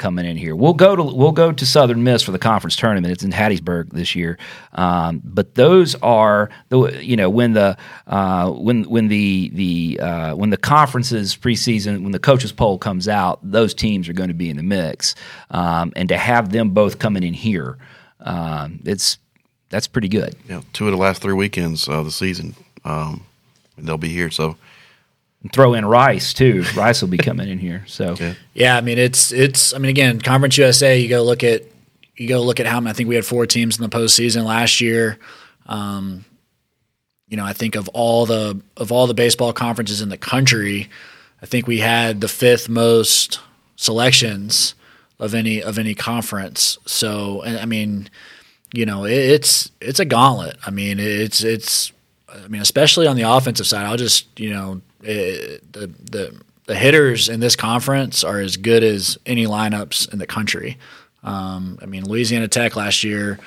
[0.00, 0.56] coming in here.
[0.56, 3.12] We'll go to we'll go to Southern Miss for the conference tournament.
[3.12, 4.38] It's in Hattiesburg this year.
[4.72, 7.76] Um, but those are the you know when the
[8.08, 13.06] uh, when when the the uh, when the conferences preseason when the coaches poll comes
[13.06, 15.14] out, those teams are going to be in the mix.
[15.50, 17.78] Um, and to have them both coming in here,
[18.20, 19.18] um, it's
[19.70, 20.36] that's pretty good.
[20.48, 23.24] Yeah, two of the last three weekends of the season, um,
[23.78, 24.30] they'll be here.
[24.30, 24.56] So
[25.42, 26.64] And throw in Rice too.
[26.76, 27.84] Rice will be coming in here.
[27.86, 29.72] So yeah, Yeah, I mean, it's it's.
[29.72, 30.98] I mean, again, Conference USA.
[30.98, 31.62] You go look at
[32.16, 32.90] you go look at how many.
[32.90, 35.18] I think we had four teams in the postseason last year.
[35.66, 36.24] Um,
[37.28, 40.90] you know, I think of all the of all the baseball conferences in the country,
[41.40, 43.38] I think we had the fifth most
[43.76, 44.74] selections
[45.20, 46.76] of any of any conference.
[46.86, 48.10] So, and I mean,
[48.72, 50.56] you know, it, it's it's a gauntlet.
[50.64, 51.92] I mean, it's it's.
[52.28, 56.76] I mean, especially on the offensive side, I'll just you know it, the the the
[56.76, 60.78] hitters in this conference are as good as any lineups in the country.
[61.24, 63.38] Um, I mean, Louisiana Tech last year,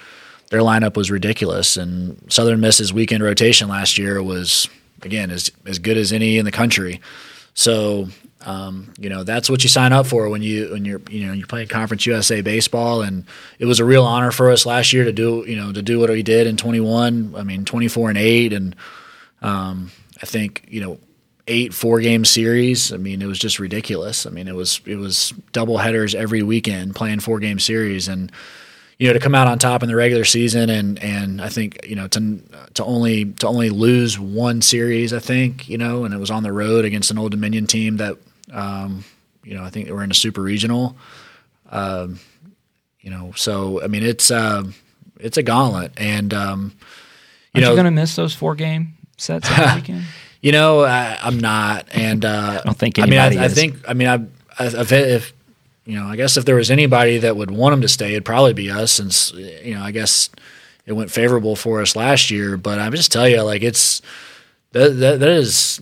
[0.50, 4.68] their lineup was ridiculous, and Southern Miss's weekend rotation last year was
[5.02, 7.00] again as as good as any in the country.
[7.54, 8.10] So
[8.46, 11.34] um, you know that's what you sign up for when you when you're you know
[11.34, 13.26] you're playing Conference USA baseball, and
[13.60, 16.00] it was a real honor for us last year to do you know to do
[16.00, 17.36] what we did in 21.
[17.36, 18.76] I mean 24 and eight, and
[19.42, 19.92] um,
[20.22, 21.00] I think you know
[21.48, 22.92] eight four game series.
[22.92, 24.26] I mean it was just ridiculous.
[24.26, 28.32] I mean it was it was double headers every weekend playing four game series, and
[29.00, 31.86] you know to come out on top in the regular season and and I think
[31.88, 32.40] you know to
[32.74, 36.44] to only to only lose one series I think you know and it was on
[36.44, 38.18] the road against an Old Dominion team that
[38.54, 39.04] um,
[39.44, 40.96] you know I think they were in a super regional
[41.70, 42.20] um,
[43.02, 44.64] you know so I mean it's uh,
[45.20, 46.60] it's a gauntlet and um,
[47.54, 50.04] you Aren't know you going to miss those four game sets every weekend?
[50.42, 53.50] you know I, I'm not and uh, I don't think I mean I, anybody I
[53.50, 54.14] think I mean I,
[54.60, 55.34] I if, if
[55.86, 58.26] you know I guess if there was anybody that would want them to stay it'd
[58.26, 60.30] probably be us since you know I guess
[60.86, 64.02] it went favorable for us last year but I just tell you like it's
[64.74, 65.82] that, that, that is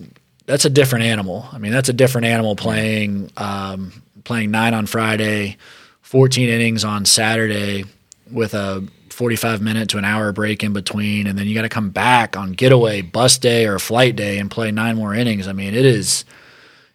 [0.52, 1.46] that's a different animal.
[1.50, 3.90] I mean that's a different animal playing um,
[4.24, 5.56] playing nine on Friday
[6.02, 7.84] 14 innings on Saturday
[8.30, 11.26] with a 45 minute to an hour break in between.
[11.26, 14.50] And then you got to come back on getaway bus day or flight day and
[14.50, 15.48] play nine more innings.
[15.48, 16.26] I mean it is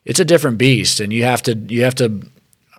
[0.06, 1.00] it's a different beast.
[1.00, 2.22] And you have to you have to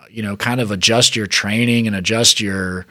[0.09, 2.85] you know kind of adjust your training and adjust your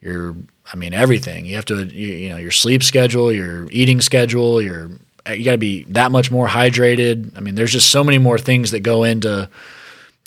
[0.00, 0.36] your
[0.72, 1.44] I mean everything.
[1.46, 4.92] You have to you, you know your sleep schedule your eating schedule your
[5.30, 7.36] you got to be that much more hydrated.
[7.36, 9.48] I mean there's just so many more things that go into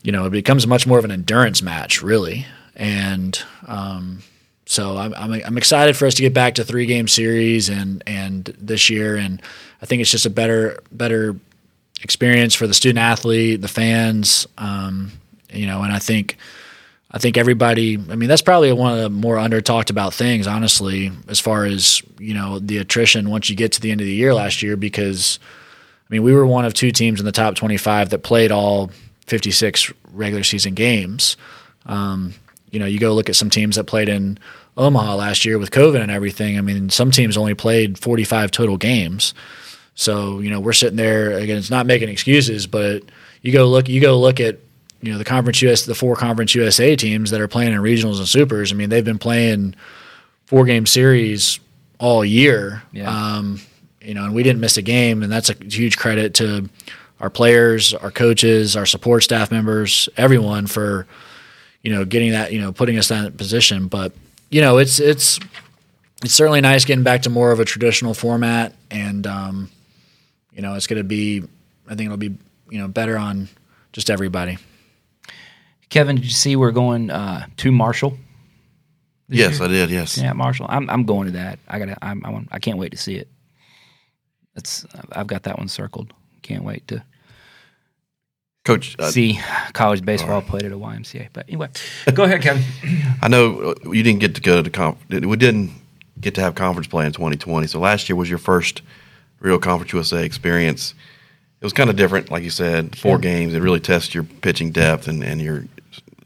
[0.03, 2.45] you know it becomes much more of an endurance match really.
[2.75, 4.21] And um,
[4.65, 8.03] so I'm, I'm I'm excited for us to get back to three game series and
[8.07, 9.15] and this year.
[9.15, 9.41] And
[9.81, 11.35] I think it's just a better better
[12.01, 15.11] experience for the student athlete, the fans, um,
[15.51, 16.37] you know, and I think
[17.11, 17.95] I think everybody.
[17.95, 21.65] I mean, that's probably one of the more under talked about things, honestly, as far
[21.65, 24.61] as you know the attrition once you get to the end of the year last
[24.61, 25.39] year, because
[26.09, 28.51] I mean we were one of two teams in the top twenty five that played
[28.51, 28.91] all
[29.27, 31.37] fifty six regular season games.
[31.85, 32.33] Um,
[32.71, 34.37] you know, you go look at some teams that played in
[34.77, 36.57] Omaha last year with COVID and everything.
[36.57, 39.33] I mean, some teams only played 45 total games.
[39.93, 43.03] So, you know, we're sitting there again, it's not making excuses, but
[43.41, 44.59] you go look you go look at,
[45.01, 48.17] you know, the conference US the four conference USA teams that are playing in regionals
[48.17, 48.71] and supers.
[48.71, 49.75] I mean, they've been playing
[50.45, 51.59] four game series
[51.99, 52.83] all year.
[52.91, 53.09] Yeah.
[53.09, 53.59] Um,
[54.01, 56.69] you know, and we didn't miss a game, and that's a huge credit to
[57.19, 61.07] our players, our coaches, our support staff members, everyone for
[61.81, 63.87] you know getting that you know putting us in that position.
[63.87, 64.13] But
[64.49, 65.39] you know, it's it's
[66.23, 69.71] it's certainly nice getting back to more of a traditional format, and um,
[70.53, 71.43] you know, it's going to be
[71.87, 72.35] I think it'll be
[72.69, 73.49] you know better on
[73.91, 74.57] just everybody.
[75.89, 78.17] Kevin, did you see we're going uh, to Marshall?
[79.27, 79.67] Yes, year?
[79.67, 79.89] I did.
[79.89, 80.17] Yes.
[80.17, 80.67] Yeah, Marshall.
[80.69, 81.59] I'm I'm going to that.
[81.67, 81.97] I gotta.
[82.01, 82.49] I'm, I want.
[82.51, 83.27] I can't wait to see it.
[84.55, 84.85] It's.
[85.11, 86.13] I've got that one circled.
[86.41, 87.03] Can't wait to.
[88.65, 89.39] Coach, uh, see
[89.73, 90.47] college baseball right.
[90.47, 91.29] played at a YMCA.
[91.33, 91.69] But anyway,
[92.13, 92.63] go ahead, Kevin.
[93.21, 95.71] I know you didn't get to go to the conf- we didn't
[96.19, 97.67] get to have conference play in 2020.
[97.67, 98.81] So last year was your first
[99.39, 100.95] real Conference USA experience.
[101.65, 103.55] It was kind of different, like you said, four games.
[103.55, 105.65] It really tests your pitching depth and, and your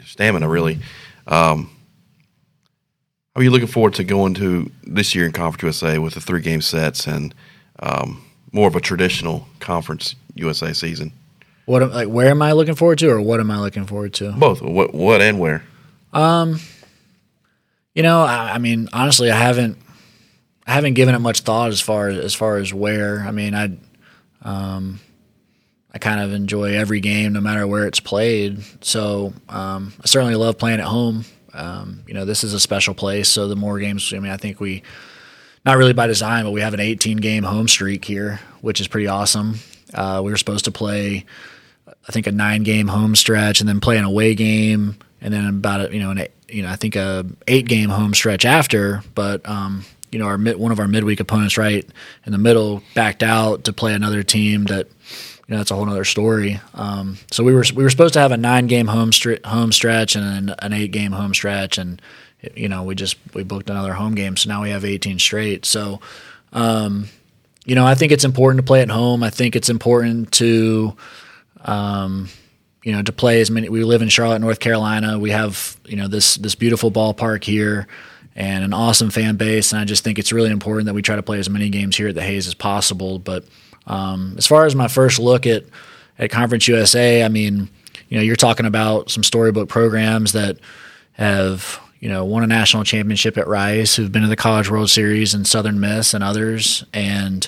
[0.04, 0.80] stamina, really.
[1.28, 1.72] Um,
[3.38, 6.42] are you looking forward to going to this year in Conference USA with the three
[6.42, 7.34] game sets and
[7.80, 8.22] um,
[8.52, 11.14] more of a traditional Conference USA season?
[11.64, 14.34] What like where am I looking forward to, or what am I looking forward to?
[14.34, 14.62] Both.
[14.62, 15.64] What what and where?
[16.12, 16.60] Um,
[17.96, 19.78] you know, I, I mean, honestly, I haven't
[20.68, 23.22] I haven't given it much thought as far as as far as where.
[23.22, 23.78] I mean, I
[24.42, 25.00] um,
[25.94, 28.62] I kind of enjoy every game, no matter where it's played.
[28.84, 31.26] So um, I certainly love playing at home.
[31.54, 34.14] Um, you know, this is a special place, so the more games.
[34.14, 34.84] I mean, I think we
[35.66, 38.88] not really by design, but we have an 18 game home streak here, which is
[38.88, 39.56] pretty awesome.
[39.94, 41.26] Uh, we were supposed to play
[42.08, 45.46] I think a nine game home stretch and then play an away game and then
[45.48, 49.04] about a, you know an you know I think a eight game home stretch after.
[49.14, 51.88] But um, you know our one of our midweek opponents right
[52.26, 54.88] in the middle backed out to play another team that
[55.50, 56.62] you know that's a whole other story.
[56.76, 59.72] Um, so we were we were supposed to have a nine game home stri- home
[59.72, 62.00] stretch and an, an eight game home stretch and
[62.56, 65.66] you know we just we booked another home game so now we have 18 straight
[65.66, 66.00] so
[66.54, 67.10] um,
[67.66, 70.96] you know i think it's important to play at home i think it's important to
[71.66, 72.30] um,
[72.84, 73.70] you know, to play as many.
[73.70, 75.20] We live in Charlotte, North Carolina.
[75.20, 77.88] We have you know this this beautiful ballpark here
[78.36, 79.74] and an awesome fan base.
[79.74, 81.98] And I just think it's really important that we try to play as many games
[81.98, 83.20] here at the Hayes as possible.
[83.20, 83.44] But
[83.90, 85.64] um, as far as my first look at
[86.18, 87.70] at Conference USA, I mean,
[88.10, 90.58] you know, you're talking about some storybook programs that
[91.14, 94.90] have you know won a national championship at Rice, who've been to the College World
[94.90, 97.48] Series and Southern Miss and others, and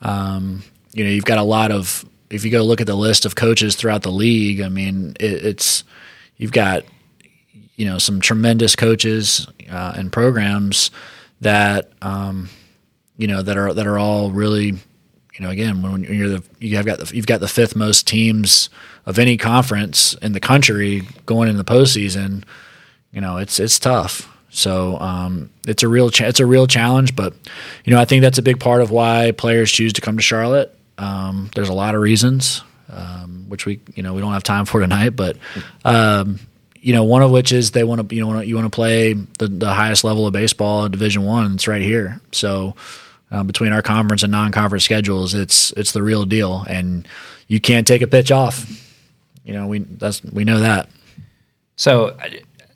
[0.00, 3.26] um, you know you've got a lot of if you go look at the list
[3.26, 5.84] of coaches throughout the league, I mean, it, it's
[6.36, 6.84] you've got
[7.76, 10.90] you know some tremendous coaches uh, and programs
[11.40, 12.48] that um,
[13.16, 14.74] you know that are that are all really
[15.34, 18.06] you know again when you're the you have got the you've got the fifth most
[18.06, 18.68] teams
[19.06, 22.44] of any conference in the country going in the postseason.
[23.12, 24.28] You know, it's it's tough.
[24.50, 27.34] So um, it's a real cha- it's a real challenge, but
[27.84, 30.22] you know I think that's a big part of why players choose to come to
[30.22, 30.76] Charlotte.
[30.98, 34.66] Um, there's a lot of reasons, um, which we you know we don't have time
[34.66, 35.36] for tonight, but
[35.84, 36.38] um,
[36.76, 39.14] you know one of which is they want to you know you want to play
[39.14, 41.54] the, the highest level of baseball, Division One.
[41.54, 42.20] It's right here.
[42.32, 42.76] So
[43.32, 47.08] uh, between our conference and non-conference schedules, it's it's the real deal, and
[47.48, 48.70] you can't take a pitch off.
[49.44, 50.88] You know we that's we know that.
[51.76, 52.16] So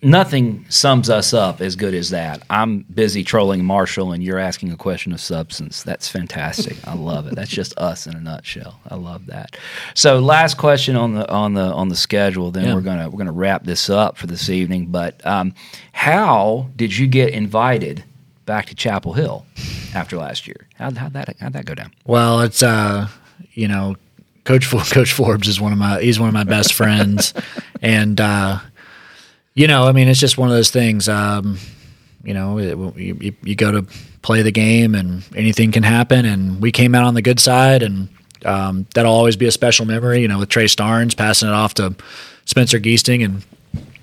[0.02, 2.42] nothing sums us up as good as that.
[2.48, 5.82] I'm busy trolling Marshall, and you're asking a question of substance.
[5.82, 6.76] That's fantastic.
[6.86, 7.34] I love it.
[7.34, 8.80] That's just us in a nutshell.
[8.88, 9.56] I love that.
[9.94, 12.50] So, last question on the on the on the schedule.
[12.50, 12.74] Then yeah.
[12.74, 14.86] we're gonna we're gonna wrap this up for this evening.
[14.86, 15.54] But um,
[15.92, 18.04] how did you get invited
[18.46, 19.44] back to Chapel Hill
[19.94, 20.66] after last year?
[20.76, 21.92] How how'd that how'd that go down?
[22.06, 23.08] Well, it's uh,
[23.52, 23.96] you know.
[24.44, 27.34] Coach Coach Forbes is one of my he's one of my best friends,
[27.82, 28.60] and uh,
[29.54, 31.08] you know, I mean, it's just one of those things.
[31.08, 31.58] Um,
[32.22, 33.84] you know, it, you, you go to
[34.22, 36.24] play the game, and anything can happen.
[36.24, 38.08] And we came out on the good side, and
[38.44, 40.20] um, that'll always be a special memory.
[40.20, 41.96] You know, with Trey Starnes passing it off to
[42.44, 43.44] Spencer Giesting and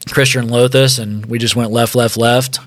[0.09, 2.59] Christian Lothes, and we just went left, left, left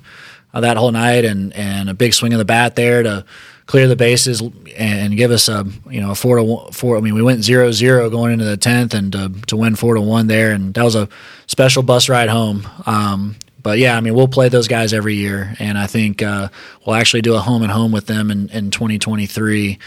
[0.56, 3.26] uh, that whole night, and and a big swing of the bat there to
[3.66, 4.42] clear the bases
[4.76, 6.96] and give us a you know a four to one, four.
[6.96, 9.94] I mean, we went zero zero going into the tenth, and to, to win four
[9.94, 11.10] to one there, and that was a
[11.46, 12.66] special bus ride home.
[12.86, 16.48] Um, but yeah, I mean, we'll play those guys every year, and I think uh,
[16.86, 19.78] we'll actually do a home and home with them in, in 2023.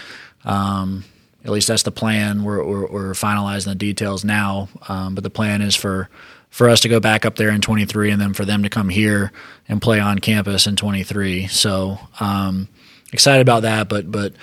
[0.45, 1.03] Um,
[1.45, 2.43] at least that's the plan.
[2.43, 6.09] We're, we're, we're finalizing the details now, um, but the plan is for
[6.49, 8.89] for us to go back up there in 23, and then for them to come
[8.89, 9.31] here
[9.67, 11.47] and play on campus in 23.
[11.47, 12.67] So um,
[13.13, 13.89] excited about that.
[13.89, 14.33] But but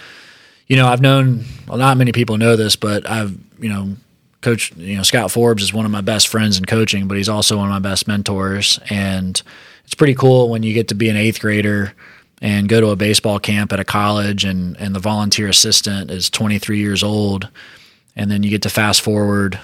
[0.67, 3.97] you know, I've known well, not many people know this, but I've you know,
[4.41, 7.29] coach you know Scott Forbes is one of my best friends in coaching, but he's
[7.29, 9.41] also one of my best mentors, and
[9.85, 11.95] it's pretty cool when you get to be an eighth grader
[12.43, 16.29] and go to a baseball camp at a college and and the volunteer assistant is
[16.29, 17.49] 23 years old
[18.15, 19.59] and then you get to fast forward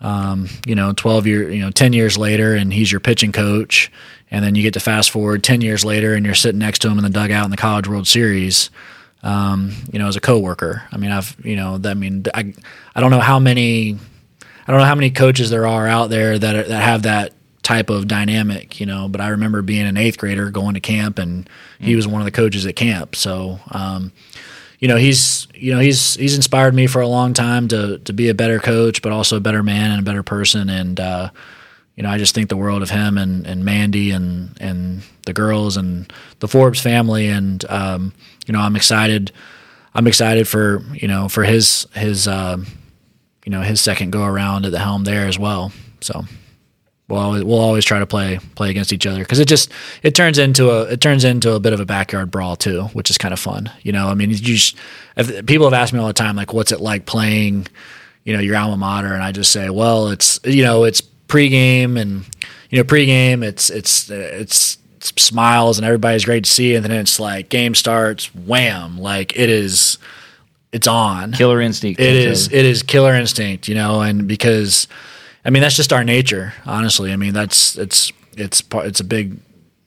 [0.00, 3.90] um, you know 12 year you know 10 years later and he's your pitching coach
[4.30, 6.88] and then you get to fast forward 10 years later and you're sitting next to
[6.88, 8.70] him in the dugout in the College World Series.
[9.22, 10.84] um, you know, as a coworker.
[10.92, 12.54] I mean, I've, you know, that, I mean, I,
[12.94, 13.96] I don't know how many,
[14.66, 17.32] I don't know how many coaches there are out there that that have that
[17.62, 19.08] type of dynamic, you know.
[19.08, 21.48] But I remember being an eighth grader going to camp, and
[21.80, 23.16] he was one of the coaches at camp.
[23.16, 24.12] So, um,
[24.78, 28.12] you know, he's you know he's he's inspired me for a long time to to
[28.12, 30.68] be a better coach, but also a better man and a better person.
[30.68, 31.30] And uh,
[31.94, 35.32] you know, I just think the world of him and, and Mandy and and the
[35.32, 37.28] girls and the Forbes family.
[37.28, 38.12] And um,
[38.46, 39.32] you know, I'm excited.
[39.94, 42.58] I'm excited for you know for his his uh,
[43.44, 45.72] you know his second go around at the helm there as well.
[46.00, 46.24] So
[47.08, 49.70] we'll always, we'll always try to play play against each other because it just
[50.02, 53.10] it turns into a it turns into a bit of a backyard brawl too, which
[53.10, 53.70] is kind of fun.
[53.82, 54.76] You know, I mean, you just,
[55.16, 57.66] if, people have asked me all the time like, what's it like playing,
[58.24, 61.98] you know, your alma mater, and I just say, well, it's you know, it's pregame
[62.00, 62.24] and
[62.70, 64.78] you know, pregame, it's it's it's.
[65.18, 68.98] Smiles and everybody's great to see, and then it's like game starts, wham!
[68.98, 69.98] Like it is,
[70.72, 71.30] it's on.
[71.30, 72.00] Killer instinct.
[72.00, 72.48] It is.
[72.48, 74.88] It is killer instinct, you know, and because
[75.46, 77.12] I mean, that's just our nature, honestly.
[77.12, 79.38] I mean, that's it's it's it's a big,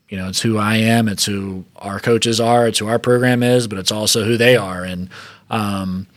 [0.08, 3.44] you know, it's who I am, it's who our coaches are, it's who our program
[3.44, 4.86] is, but it's also who they are.
[4.86, 5.10] And
[5.50, 6.08] um,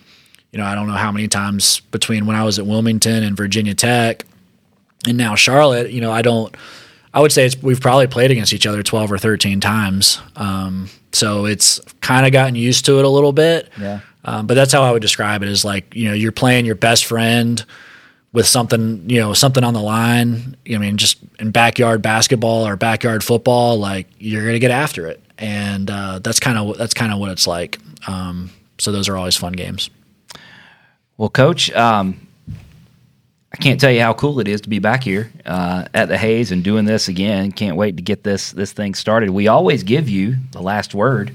[0.52, 3.36] you know, I don't know how many times between when I was at Wilmington and
[3.36, 4.24] Virginia Tech
[5.08, 6.54] and now Charlotte, you know, I don't.
[7.14, 10.20] I would say we've probably played against each other twelve or thirteen times.
[10.36, 13.70] Um, so it's kind of gotten used to it a little bit.
[13.78, 14.00] Yeah.
[14.24, 16.76] Um, but that's how I would describe it: is like you know you're playing your
[16.76, 17.64] best friend
[18.32, 20.56] with something, you know, something on the line.
[20.72, 25.06] I mean, just in backyard basketball or backyard football, like you're going to get after
[25.06, 27.78] it, and uh, that's kind of that's kind of what it's like.
[28.06, 29.90] Um, so those are always fun games.
[31.18, 32.26] Well, Coach, um,
[33.52, 36.16] I can't tell you how cool it is to be back here uh, at the
[36.16, 37.52] Hayes and doing this again.
[37.52, 39.30] Can't wait to get this this thing started.
[39.30, 41.34] We always give you the last word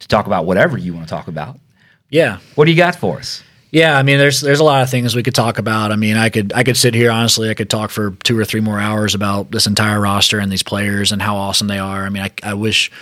[0.00, 1.58] to talk about whatever you want to talk about.
[2.10, 2.40] Yeah.
[2.56, 3.42] What do you got for us?
[3.72, 5.92] Yeah, I mean, there's there's a lot of things we could talk about.
[5.92, 7.48] I mean, I could I could sit here honestly.
[7.48, 10.62] I could talk for two or three more hours about this entire roster and these
[10.62, 12.04] players and how awesome they are.
[12.04, 12.92] I mean, I, I wish,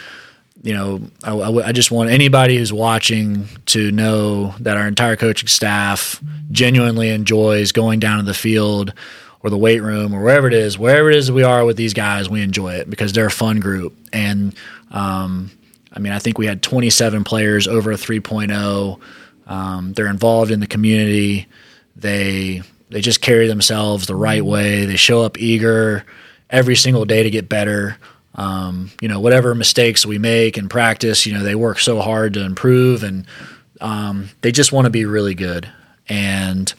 [0.63, 5.17] you know, I, I, I just want anybody who's watching to know that our entire
[5.17, 6.23] coaching staff
[6.53, 8.95] genuinely enjoys going down to the field
[9.43, 11.95] or the weight room or wherever it is, wherever it is we are with these
[11.95, 13.93] guys, we enjoy it because they're a fun group.
[14.13, 14.55] And
[14.93, 15.51] um,
[15.93, 19.01] I mean, I think we had 27 players over a 3.0
[19.51, 21.47] um, they're involved in the community.
[21.97, 24.87] They they just carry themselves the right way.
[24.87, 26.05] They show up eager
[26.49, 27.99] every single day to get better.
[28.37, 32.35] Um, you know, whatever mistakes we make in practice, you know, they work so hard
[32.35, 33.27] to improve, and
[33.81, 35.71] um, they just want to be really good.
[36.09, 36.73] And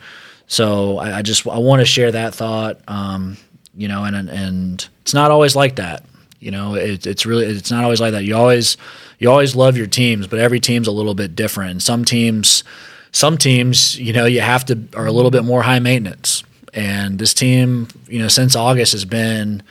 [0.48, 2.80] so I, I just I want to share that thought.
[2.88, 3.36] Um,
[3.76, 6.06] you know, and and it's not always like that.
[6.40, 8.24] You know, it, it's really it's not always like that.
[8.24, 8.78] You always
[9.22, 11.84] you always love your teams, but every team's a little bit different.
[11.84, 12.64] Some teams,
[13.12, 16.44] some teams, you know, you have to are a little bit more high maintenance.
[16.74, 19.62] And this team, you know, since August has been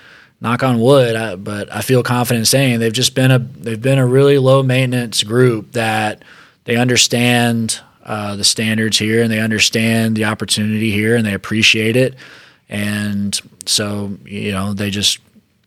[0.40, 3.98] knock on wood, I, but I feel confident saying they've just been a they've been
[3.98, 6.22] a really low maintenance group that
[6.62, 11.97] they understand uh, the standards here and they understand the opportunity here and they appreciate
[11.97, 12.14] it.
[12.68, 15.18] And so, you know, they just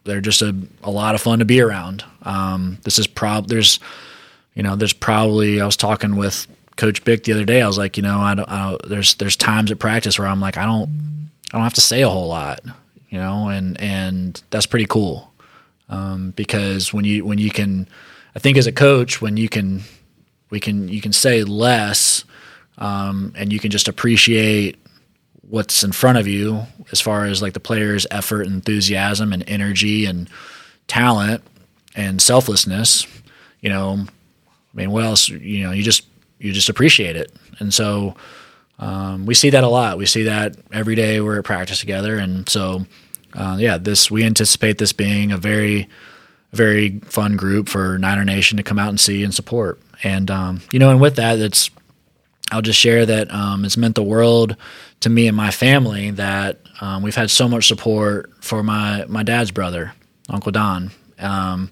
[0.04, 2.04] they're just a, a lot of fun to be around.
[2.24, 3.80] Um, this is prob there's
[4.54, 7.62] you know there's probably I was talking with Coach Bick the other day.
[7.62, 10.28] I was like, you know, I don't, I don't, there's there's times at practice where
[10.28, 12.62] I'm like, I don't I don't have to say a whole lot,
[13.10, 15.32] you know, and and that's pretty cool
[15.90, 17.88] um, because when you when you can,
[18.36, 19.84] I think as a coach when you can
[20.50, 22.26] we can you can say less
[22.80, 24.83] um, and you can just appreciate
[25.50, 30.06] what's in front of you as far as like the player's effort, enthusiasm, and energy
[30.06, 30.30] and
[30.88, 31.44] talent
[31.96, 33.06] and selflessness.
[33.62, 35.30] You know, I mean, what else?
[35.30, 36.06] You know, you just
[36.40, 38.16] you just appreciate it, and so
[38.80, 39.98] um, we see that a lot.
[39.98, 42.86] We see that every day we're at practice together, and so
[43.36, 45.88] uh, yeah, this we anticipate this being a very
[46.52, 49.80] very fun group for Niner Nation to come out and see and support.
[50.04, 51.70] And um, you know, and with that, it's
[52.52, 54.56] I'll just share that um, it's meant the world
[55.04, 59.22] to me and my family that um, we've had so much support for my my
[59.22, 59.94] dad's brother,
[60.30, 60.92] Uncle Don.
[61.20, 61.72] Um,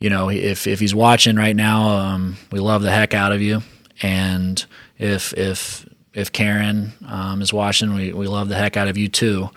[0.00, 3.40] you know, if if he's watching right now, um, we love the heck out of
[3.40, 3.62] you.
[4.02, 4.64] And
[4.98, 9.08] if if if Karen um, is watching, we, we love the heck out of you
[9.08, 9.50] too.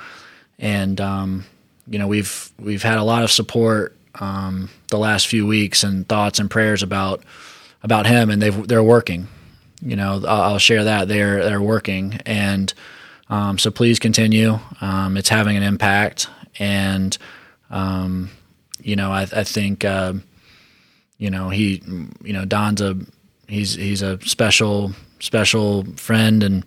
[0.60, 1.46] And um,
[1.88, 6.38] you know, we've we've had a lot of support the last few weeks and thoughts
[6.38, 7.24] and prayers about
[7.82, 9.28] about him, and they they're working
[9.82, 12.74] you know, I'll share that they're they're working, and
[13.30, 14.60] um, so please continue.
[14.82, 16.28] Um, it's having an impact,
[16.58, 17.18] and
[17.70, 18.30] um,
[18.82, 20.14] you know, I, I think uh,
[21.18, 21.82] you know he,
[22.24, 22.98] you know, Don's a
[23.48, 26.66] he's he's a special special friend and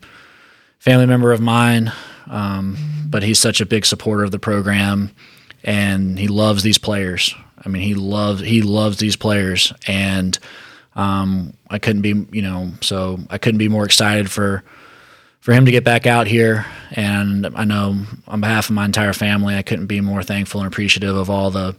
[0.78, 1.92] family member of mine.
[2.28, 2.76] Um,
[3.08, 5.10] but he's such a big supporter of the program,
[5.64, 7.34] and he loves these players.
[7.64, 10.38] I mean, he loves he loves these players, and
[10.96, 14.62] um, I couldn't be you know so I couldn't be more excited for
[15.42, 16.64] for him to get back out here.
[16.92, 17.96] And I know
[18.28, 21.50] on behalf of my entire family, I couldn't be more thankful and appreciative of all
[21.50, 21.76] the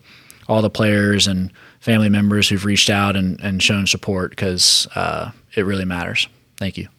[0.49, 5.31] all the players and family members who've reached out and, and shown support because uh,
[5.55, 6.27] it really matters.
[6.57, 6.89] Thank you.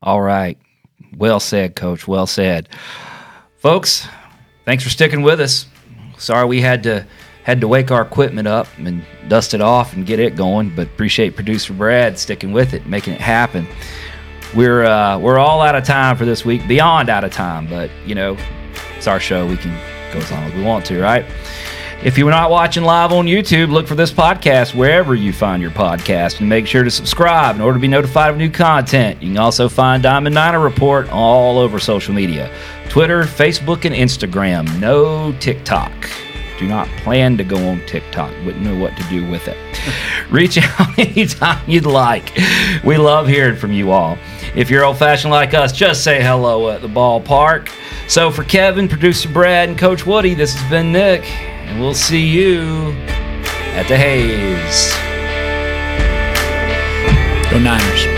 [0.00, 0.56] All right.
[1.16, 2.06] Well said, Coach.
[2.06, 2.68] Well said.
[3.58, 4.06] Folks,
[4.64, 5.66] thanks for sticking with us.
[6.16, 7.04] Sorry we had to
[7.44, 10.86] had to wake our equipment up and dust it off and get it going, but
[10.86, 13.66] appreciate producer Brad sticking with it, making it happen.
[14.54, 17.90] We're uh, we're all out of time for this week, beyond out of time, but
[18.06, 18.36] you know,
[18.96, 19.46] it's our show.
[19.46, 19.72] We can
[20.12, 21.24] go as long as we want to, right?
[22.04, 25.70] If you're not watching live on YouTube, look for this podcast wherever you find your
[25.70, 29.22] podcast and make sure to subscribe in order to be notified of new content.
[29.22, 32.52] You can also find Diamond Niner Report all over social media
[32.88, 34.80] Twitter, Facebook, and Instagram.
[34.80, 35.92] No TikTok.
[36.62, 38.30] Do not plan to go on TikTok.
[38.44, 39.56] Wouldn't know what to do with it.
[40.30, 42.38] Reach out anytime you'd like.
[42.84, 44.16] We love hearing from you all.
[44.54, 47.68] If you're old fashioned like us, just say hello at the ballpark.
[48.06, 52.28] So for Kevin, producer Brad, and Coach Woody, this has been Nick and we'll see
[52.28, 52.92] you
[53.74, 54.92] at the Hayes.
[57.50, 58.11] Go Niners.